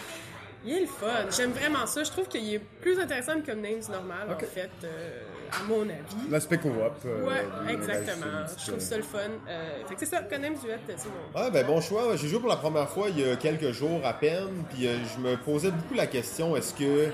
[0.66, 1.08] Il est le fun.
[1.36, 2.04] J'aime vraiment ça.
[2.04, 6.30] Je trouve qu'il est plus intéressant que Names normal, en fait, euh, à mon avis.
[6.30, 6.72] L'aspect coop.
[7.06, 8.26] euh, Ouais, exactement.
[8.58, 9.20] Je trouve ça le fun.
[9.48, 11.40] Euh, fait que c'est ça, Conames Duet, c'est mon.
[11.40, 12.16] Ouais, ben bon choix.
[12.16, 14.96] J'ai joué pour la première fois il y a quelques jours à peine, puis euh,
[15.16, 17.10] je me posais beaucoup la question est-ce que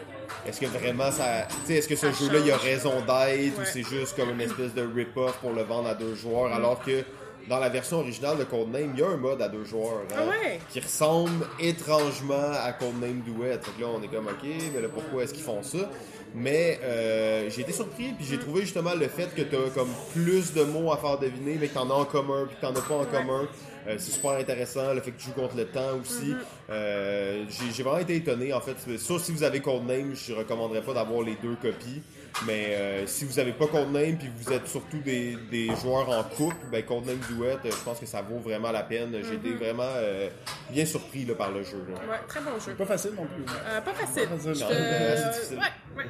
[0.47, 3.59] est-ce que vraiment ça, tu sais, est-ce que ce jeu-là il y a raison d'être
[3.59, 6.81] ou c'est juste comme une espèce de rip-off pour le vendre à deux joueurs, alors
[6.81, 7.03] que
[7.49, 10.15] dans la version originale de Codename, il y a un mode à deux joueurs hein,
[10.17, 10.59] Ah ouais?
[10.71, 13.59] qui ressemble étrangement à Codename Duet.
[13.61, 15.89] Fait que là, on est comme ok, mais là pourquoi est-ce qu'ils font ça?
[16.33, 19.89] Mais euh, j'ai été surpris, puis j'ai trouvé justement le fait que tu as comme
[20.13, 22.65] plus de mots à faire deviner, mais que tu en as en commun, puis que
[22.65, 23.47] tu n'en as pas en commun.
[23.87, 26.33] Euh, c'est super intéressant, le fait que tu joues contre le temps aussi.
[26.69, 28.77] Euh, j'ai j'ai vraiment été étonné, en fait.
[28.97, 32.01] Sauf si vous avez Codename, je ne recommanderais pas d'avoir les deux copies.
[32.45, 36.23] Mais euh, si vous n'avez pas Codename, puis vous êtes surtout des, des joueurs en
[36.23, 39.15] couple, ben Codename Duet, euh, je pense que ça vaut vraiment la peine.
[39.27, 40.29] J'ai été vraiment euh,
[40.71, 41.85] bien surpris là, par le jeu.
[41.89, 41.95] là.
[42.11, 42.73] Ouais, très bon jeu.
[42.73, 43.43] Pas facile non plus.
[43.67, 44.27] Euh, pas facile.
[44.29, 45.57] Pas facile, Je Ouais, c'est difficile.
[45.57, 46.09] Ouais, ouais.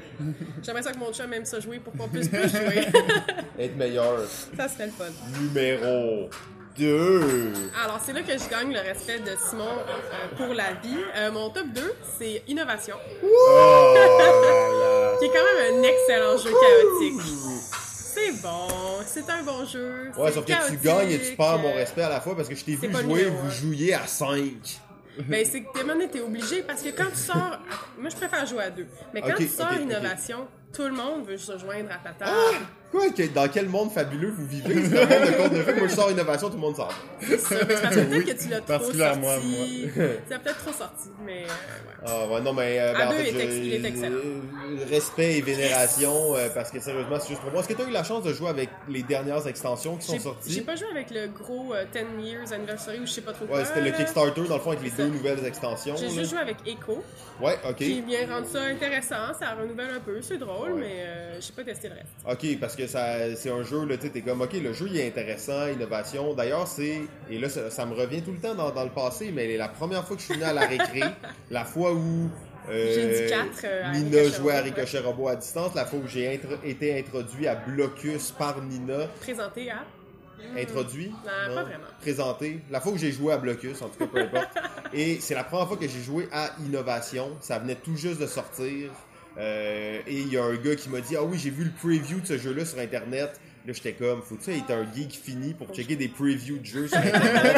[0.63, 2.86] J'aimerais ça que mon chat aime ça jouer pour qu'on puisse plus jouer.
[3.59, 4.19] Être meilleur.
[4.55, 5.05] ça serait le fun.
[5.39, 6.30] Numéro
[6.78, 7.51] 2.
[7.84, 10.95] Alors, c'est là que je gagne le respect de Simon euh, pour la vie.
[11.17, 13.95] Euh, mon top 2, c'est Innovation, Oh
[15.22, 17.22] qui est quand même un excellent jeu chaotique.
[18.13, 18.67] C'est bon,
[19.05, 20.11] c'est un bon jeu.
[20.17, 22.55] Ouais, sauf que tu gagnes et tu perds mon respect à la fois parce que
[22.55, 24.32] je t'ai vu jouer, vous jouiez à 5.
[25.28, 27.59] Ben, c'est que Demon était obligé parce que quand tu sors.
[27.99, 28.88] Moi, je préfère jouer à deux.
[29.13, 29.74] Mais quand tu sors.
[29.74, 32.65] Innovation, tout le monde veut se joindre à ta table.
[32.92, 33.10] Quoi?
[33.12, 34.84] que- dans quel monde fabuleux vous vivez?
[34.86, 35.74] C'est un monde de conte de fées?
[35.74, 36.94] Moi, je sors innovation, tout le monde sort.
[37.22, 37.56] C'est ça.
[37.56, 39.88] Mais c'est parce que peut-être Oui, que tu l'as trop particulièrement sorti.
[40.30, 42.06] Ça a peut-être trop sorti, mais euh, ouais.
[42.06, 43.88] Ah ouais, non, mais euh, ben, en deux, fait, il est ex- je- il est
[43.89, 44.16] excellent.
[44.16, 47.62] euh, respect et vénération, euh, parce que sérieusement, c'est juste pour moi.
[47.62, 50.14] Est-ce que tu as eu la chance de jouer avec les dernières extensions qui sont
[50.14, 50.62] J'ai- J'ai sorties?
[50.62, 53.58] pas joué avec le gros euh, 10 Years Anniversary ou je sais pas trop quoi.
[53.60, 53.92] Ouais, c'était le.
[53.92, 55.96] Kickstarter, dans le fond, avec les deux nouvelles extensions.
[55.96, 57.04] J'ai juste joué avec Echo,
[57.42, 57.76] Ouais, ok.
[57.76, 60.80] qui vient rendre ça intéressant, ça renouvelle un peu, c'est drôle, Ouais.
[60.82, 62.08] mais euh, j'ai pas testé le reste.
[62.30, 64.98] Ok, parce que ça, c'est un jeu, là, tu t'es comme, ok, le jeu il
[65.00, 66.34] est intéressant, innovation.
[66.34, 69.32] D'ailleurs, c'est, et là, ça, ça me revient tout le temps dans, dans le passé,
[69.34, 71.02] mais la première fois que je suis venu à la récré,
[71.52, 72.30] la fois où
[72.70, 76.00] euh, J'ai dit quatre, euh, à Nina jouait à Ricochet Robot à distance, la fois
[76.00, 79.84] où j'ai intro- été introduit à Blocus par Nina, Présenté à?
[80.58, 81.10] introduit,
[81.48, 81.84] Non, pas vraiment.
[82.02, 84.50] présenté, la fois où j'ai joué à Blocus, en tout cas, peu importe.
[84.94, 88.26] et c'est la première fois que j'ai joué à Innovation, ça venait tout juste de
[88.28, 88.90] sortir.
[89.38, 91.72] Euh, et il y a un gars qui m'a dit Ah oui, j'ai vu le
[91.72, 93.40] preview de ce jeu-là sur Internet.
[93.68, 96.98] Là, j'étais comme, faut-tu être un geek fini pour checker des previews de jeux sur
[96.98, 97.58] Internet?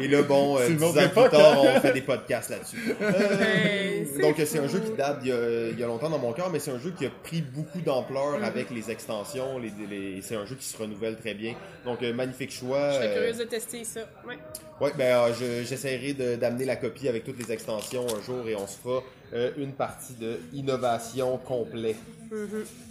[0.00, 1.72] et là, bon, euh, C'est une dix autre ans époque, plus tard, hein?
[1.76, 2.78] on fait des podcasts là-dessus.
[3.02, 6.18] Euh, donc, c'est un jeu qui date il y, a, il y a longtemps dans
[6.18, 8.44] mon cœur, mais c'est un jeu qui a pris beaucoup d'ampleur Mm-hmm.
[8.44, 9.58] avec les extensions.
[9.58, 11.54] Les, les- c'est un jeu qui se renouvelle très bien.
[11.84, 12.90] Donc, euh, magnifique choix.
[12.92, 14.00] Je serais euh, curieuse de tester ça.
[14.26, 14.38] Ouais.
[14.80, 18.48] Ouais, ben euh, je- j'essaierai de- d'amener la copie avec toutes les extensions un jour
[18.48, 19.02] et on se fera
[19.34, 21.96] euh, une partie de innovation complet.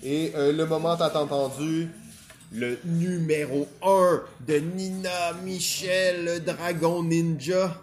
[0.04, 1.90] Et euh, le moment t'as entendu,
[2.54, 7.76] le numéro 1 de Nina Michel, le dragon ninja.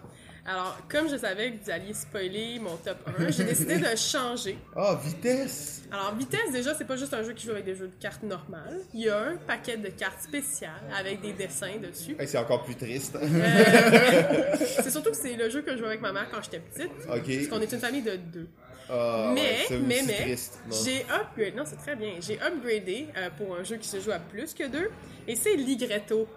[0.49, 4.57] Alors, comme je savais que vous alliez spoiler mon top 1, j'ai décidé de changer.
[4.75, 5.83] Ah, vitesse!
[5.91, 8.23] Alors, Vitesse, déjà, c'est pas juste un jeu qui joue avec des jeux de cartes
[8.23, 8.79] normales.
[8.93, 12.15] Il y a un paquet de cartes spéciales avec des dessins dessus.
[12.25, 13.17] C'est encore plus triste.
[14.59, 16.91] C'est surtout que c'est le jeu que je jouais avec ma mère quand j'étais petite.
[17.07, 17.49] Parce ok.
[17.49, 18.47] qu'on est une famille de deux.
[18.89, 20.35] Ah, mais, ouais, mais, mais,
[20.83, 21.51] j'ai upgradé.
[21.55, 22.13] Non, c'est très bien.
[22.19, 24.89] J'ai upgradé euh, pour un jeu qui se joue à plus que deux.
[25.27, 26.27] Et c'est Ligretto.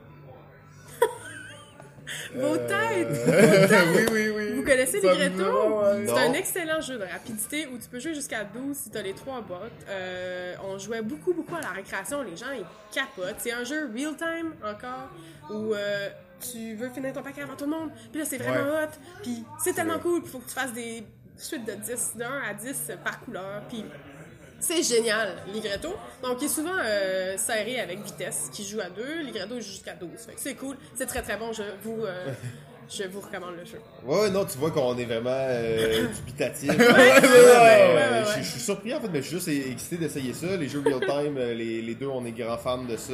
[2.35, 3.09] Vos têtes!
[3.95, 4.53] oui, oui, oui.
[4.57, 5.81] Vous connaissez Ça Ligretto?
[5.81, 6.07] ouais.
[6.07, 9.03] C'est un excellent jeu de rapidité où tu peux jouer jusqu'à 12 si tu as
[9.03, 9.71] les trois bottes.
[9.89, 12.23] Euh, on jouait beaucoup, beaucoup à la récréation.
[12.23, 13.37] Les gens, ils capotent.
[13.39, 15.09] C'est un jeu real-time encore
[15.51, 16.09] où euh,
[16.41, 17.91] tu veux finir ton paquet avant tout le monde.
[18.11, 18.91] Puis là, c'est vraiment hot.
[19.23, 20.21] Puis c'est tellement cool.
[20.25, 21.05] Il faut que tu fasses des
[21.37, 23.63] suites de 10, de 1 à 10 par couleur.
[23.69, 23.85] Puis
[24.63, 25.91] c'est génial, Ligretto.
[26.23, 29.23] Donc, il est souvent euh, serré avec vitesse, qui joue à 2.
[29.25, 30.09] Ligretto joue jusqu'à 12.
[30.27, 30.77] Fait que c'est cool.
[30.95, 31.53] C'est très, très bon.
[31.53, 32.27] Je vous, euh,
[32.89, 33.81] je vous recommande le jeu.
[34.05, 36.71] Ouais, non, tu vois qu'on est vraiment euh, dubitatif.
[36.71, 38.25] ouais, Mais, ouais, ouais, ouais.
[38.37, 40.57] Je je suis surpris en fait, mais je suis juste excité d'essayer ça.
[40.57, 43.13] Les jeux real time, euh, les, les deux, on est grands fans de ça.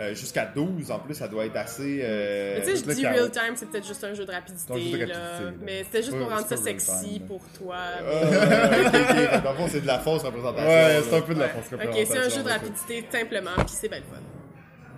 [0.00, 2.00] Euh, Jusqu'à 12 en plus, ça doit être assez.
[2.02, 4.72] euh, Mais tu sais, je dis real time, c'est peut-être juste un jeu de rapidité,
[4.90, 5.14] jeu de là.
[5.14, 5.50] rapidité, là.
[5.62, 7.76] Mais c'était juste pour rendre ça sexy pour toi.
[8.02, 9.42] euh, ok, ok.
[9.44, 10.68] Dans le fond, c'est de la fausse représentation.
[10.70, 12.14] Ouais, c'est un peu de la fausse Ok, représentation.
[12.14, 14.22] c'est un jeu de rapidité simplement, puis c'est bien le fun.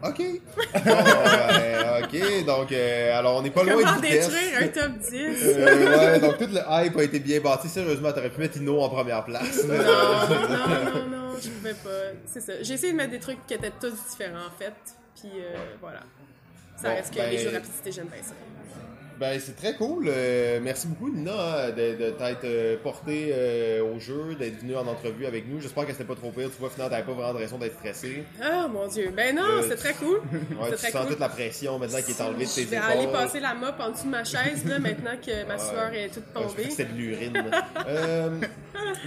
[0.02, 0.20] Ok.
[2.02, 4.28] Ok, donc, euh, alors on n'est pas loin Comment de vitesse.
[4.28, 5.12] détruire un top 10?
[5.44, 7.68] Euh, ouais, donc tout le hype a été bien bâti.
[7.68, 9.62] Sérieusement, t'aurais pu mettre Inno en première place.
[9.68, 12.18] Non, non, non, non, je pouvais pas.
[12.26, 12.52] C'est ça.
[12.62, 14.72] J'ai essayé de mettre des trucs qui étaient tous différents, en fait.
[15.20, 16.00] Puis euh, voilà.
[16.76, 18.34] Ça Bon, reste que ben- les jeux de rapidité, j'aime bien ça.
[19.22, 20.06] Ben, c'est très cool.
[20.08, 24.86] Euh, merci beaucoup, Nina, de, de t'être euh, portée euh, au jeu, d'être venue en
[24.86, 25.60] entrevue avec nous.
[25.60, 26.50] J'espère que c'était pas trop pire.
[26.50, 28.24] Tu vois, finalement, t'avais pas vraiment de raison d'être stressé.
[28.42, 29.12] Ah, mon Dieu.
[29.16, 30.20] Ben non, c'est très cool.
[30.32, 31.10] Ouais, c'est tu très sens cool.
[31.10, 32.90] toute la pression maintenant qui est enlevée de tes Je vais épaules.
[32.90, 36.08] aller passer la mop en dessous de ma chaise, là, maintenant que ma sueur est
[36.08, 36.68] toute tombée.
[36.70, 37.42] c'était de l'urine.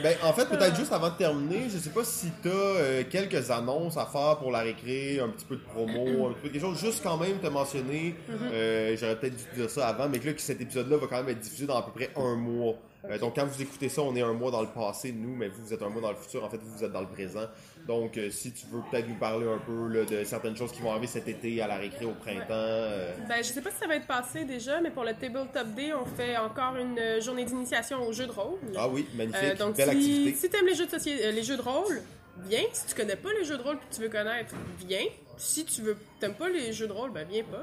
[0.03, 3.97] Ben, en fait, peut-être juste avant de terminer, je sais pas si t'as quelques annonces
[3.97, 6.61] à faire pour la récré, un petit peu de promo, un petit peu de quelque
[6.61, 8.15] chose, juste quand même te mentionner.
[8.53, 11.07] euh, J'aurais peut-être dû te dire ça avant, mais que là, que cet épisode-là va
[11.07, 12.75] quand même être diffusé dans à peu près un mois.
[13.09, 15.47] Euh, donc, quand vous écoutez ça, on est un mois dans le passé, nous, mais
[15.47, 16.43] vous, vous êtes un mois dans le futur.
[16.43, 17.45] En fait, vous, vous êtes dans le présent.
[17.87, 20.81] Donc, euh, si tu veux peut-être nous parler un peu là, de certaines choses qui
[20.81, 22.45] vont arriver cet été à la récré au printemps.
[22.49, 25.67] euh, Ben, je sais pas si ça va être passé déjà, mais pour le Tabletop
[25.75, 28.57] Day, on fait encore une euh, journée d'initiation au jeu de rôle.
[28.75, 30.33] Ah oui, magnifique, donc, belle si, activité.
[30.39, 32.01] si t'aimes les jeux de société, les jeux de rôle,
[32.47, 32.63] viens.
[32.73, 34.55] Si tu connais pas les jeux de rôle que tu veux connaître,
[34.87, 35.05] viens.
[35.37, 37.61] Si tu veux, t'aimes pas les jeux de rôle, ben viens pas.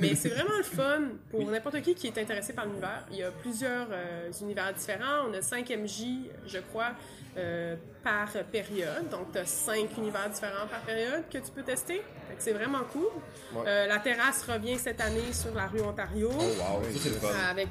[0.00, 3.04] Mais c'est vraiment le fun pour n'importe qui qui est intéressé par l'univers.
[3.10, 5.26] Il y a plusieurs euh, univers différents.
[5.28, 6.04] On a 5 MJ,
[6.46, 6.92] je crois,
[7.36, 7.74] euh,
[8.04, 9.08] par période.
[9.10, 11.96] Donc, tu as 5 univers différents par période que tu peux tester.
[12.28, 13.06] Que C'est vraiment cool.
[13.54, 13.64] Ouais.
[13.66, 16.30] Euh, la terrasse revient cette année sur la rue Ontario.
[16.32, 17.28] Oh wow, ça c'est fun.
[17.50, 17.68] Avec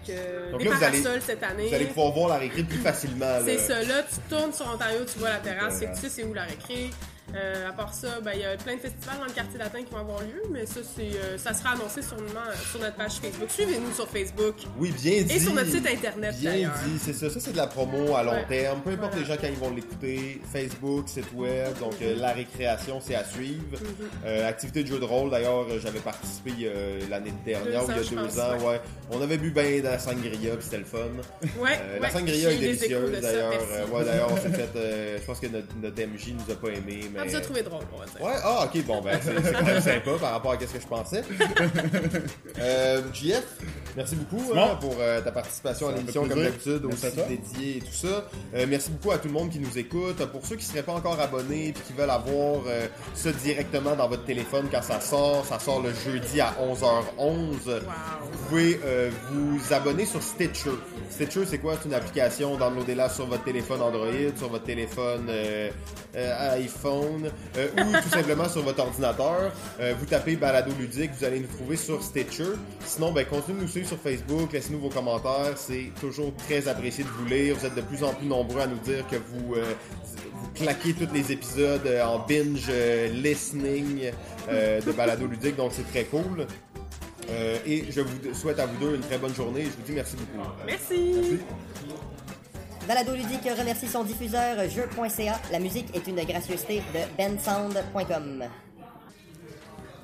[0.51, 1.67] Donc des là, allez- parasols cette année.
[1.69, 3.39] Vous allez pouvoir voir la récré plus facilement.
[3.45, 6.23] C'est ça, là, tu tournes sur Ontario, tu vois la terrasse, c'est tu sais c'est
[6.23, 6.89] où la récré.
[7.35, 9.79] Euh, à part ça, ben, il y a plein de festivals dans le quartier latin
[9.83, 12.95] qui vont avoir lieu, mais ça, c'est, euh, ça sera annoncé sûrement euh, sur notre
[12.95, 13.49] page Facebook.
[13.49, 15.33] Suivez-nous sur Facebook Oui, bien dit.
[15.35, 16.73] et sur notre site internet Bien d'ailleurs.
[16.85, 17.29] dit, c'est ça.
[17.29, 18.45] Ça, c'est de la promo à long Ouais.
[18.47, 18.81] terme.
[18.81, 20.39] Peu importe les gens quand ils vont l'écouter.
[20.53, 21.77] Facebook, site web.
[21.79, 23.77] Donc, euh, la récréation, c'est à suivre.
[24.25, 24.45] Mm-hmm.
[24.45, 26.51] Activité de jeu de rôle, d'ailleurs, j'avais participé
[27.09, 28.67] l'année dernière, ou il y a deux pense, ans.
[28.69, 28.79] ouais.
[29.11, 30.97] On avait bu ben de la sangria, puis c'était le fun.
[31.59, 33.51] Ouais, la sangria est délicieuse, d'ailleurs.
[34.05, 34.69] d'ailleurs, on s'est fait.
[35.19, 37.01] je pense que notre, notre MJ nous a pas aimé.
[37.13, 37.16] Mais...
[37.17, 38.21] Ah, vous avez trouvé drôle, on va dire.
[38.21, 40.87] Ouais, ah, ok, bon, ben, c'est quand même sympa par rapport à ce que je
[40.87, 41.23] pensais.
[42.59, 43.43] euh, JF,
[43.95, 47.93] merci beaucoup hein, pour euh, ta participation à l'émission, comme d'habitude, aussi dédiée et tout
[47.93, 48.25] ça.
[48.55, 50.23] Euh, merci beaucoup à tout le monde qui nous écoute.
[50.27, 53.95] Pour ceux qui ne seraient pas encore abonnés et qui veulent avoir euh, ça directement
[53.95, 57.81] dans votre téléphone quand ça sort, ça sort le jeudi à 11h11.
[58.31, 60.71] Vous pouvez euh, vous abonner sur Stitcher.
[61.09, 61.75] Stitcher, c'est quoi?
[61.81, 62.57] C'est une application.
[62.57, 64.07] Downloadez-la sur votre téléphone Android,
[64.37, 65.69] sur votre téléphone euh,
[66.15, 66.55] euh,
[67.07, 69.51] iPhone euh, ou tout simplement sur votre ordinateur.
[69.79, 72.53] Euh, vous tapez Balado Ludique, vous allez nous trouver sur Stitcher.
[72.85, 75.53] Sinon, ben, continuez de nous suivre sur Facebook, laissez-nous vos commentaires.
[75.55, 77.55] C'est toujours très apprécié de vous lire.
[77.55, 79.73] Vous êtes de plus en plus nombreux à nous dire que vous, euh,
[80.33, 82.71] vous claquez tous les épisodes en binge
[83.11, 84.11] listening
[84.49, 86.47] de Balado Ludique, donc c'est très cool.
[87.65, 89.91] Et je vous souhaite à vous deux une très bonne journée et je vous dis
[89.91, 90.49] merci beaucoup.
[90.65, 91.39] Merci.
[92.87, 95.41] Balado Ludique remercie son diffuseur jeu.ca.
[95.51, 98.45] La musique est une gracieuseté de bensound.com.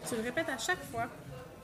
[0.10, 1.08] Tu le répètes à chaque fois.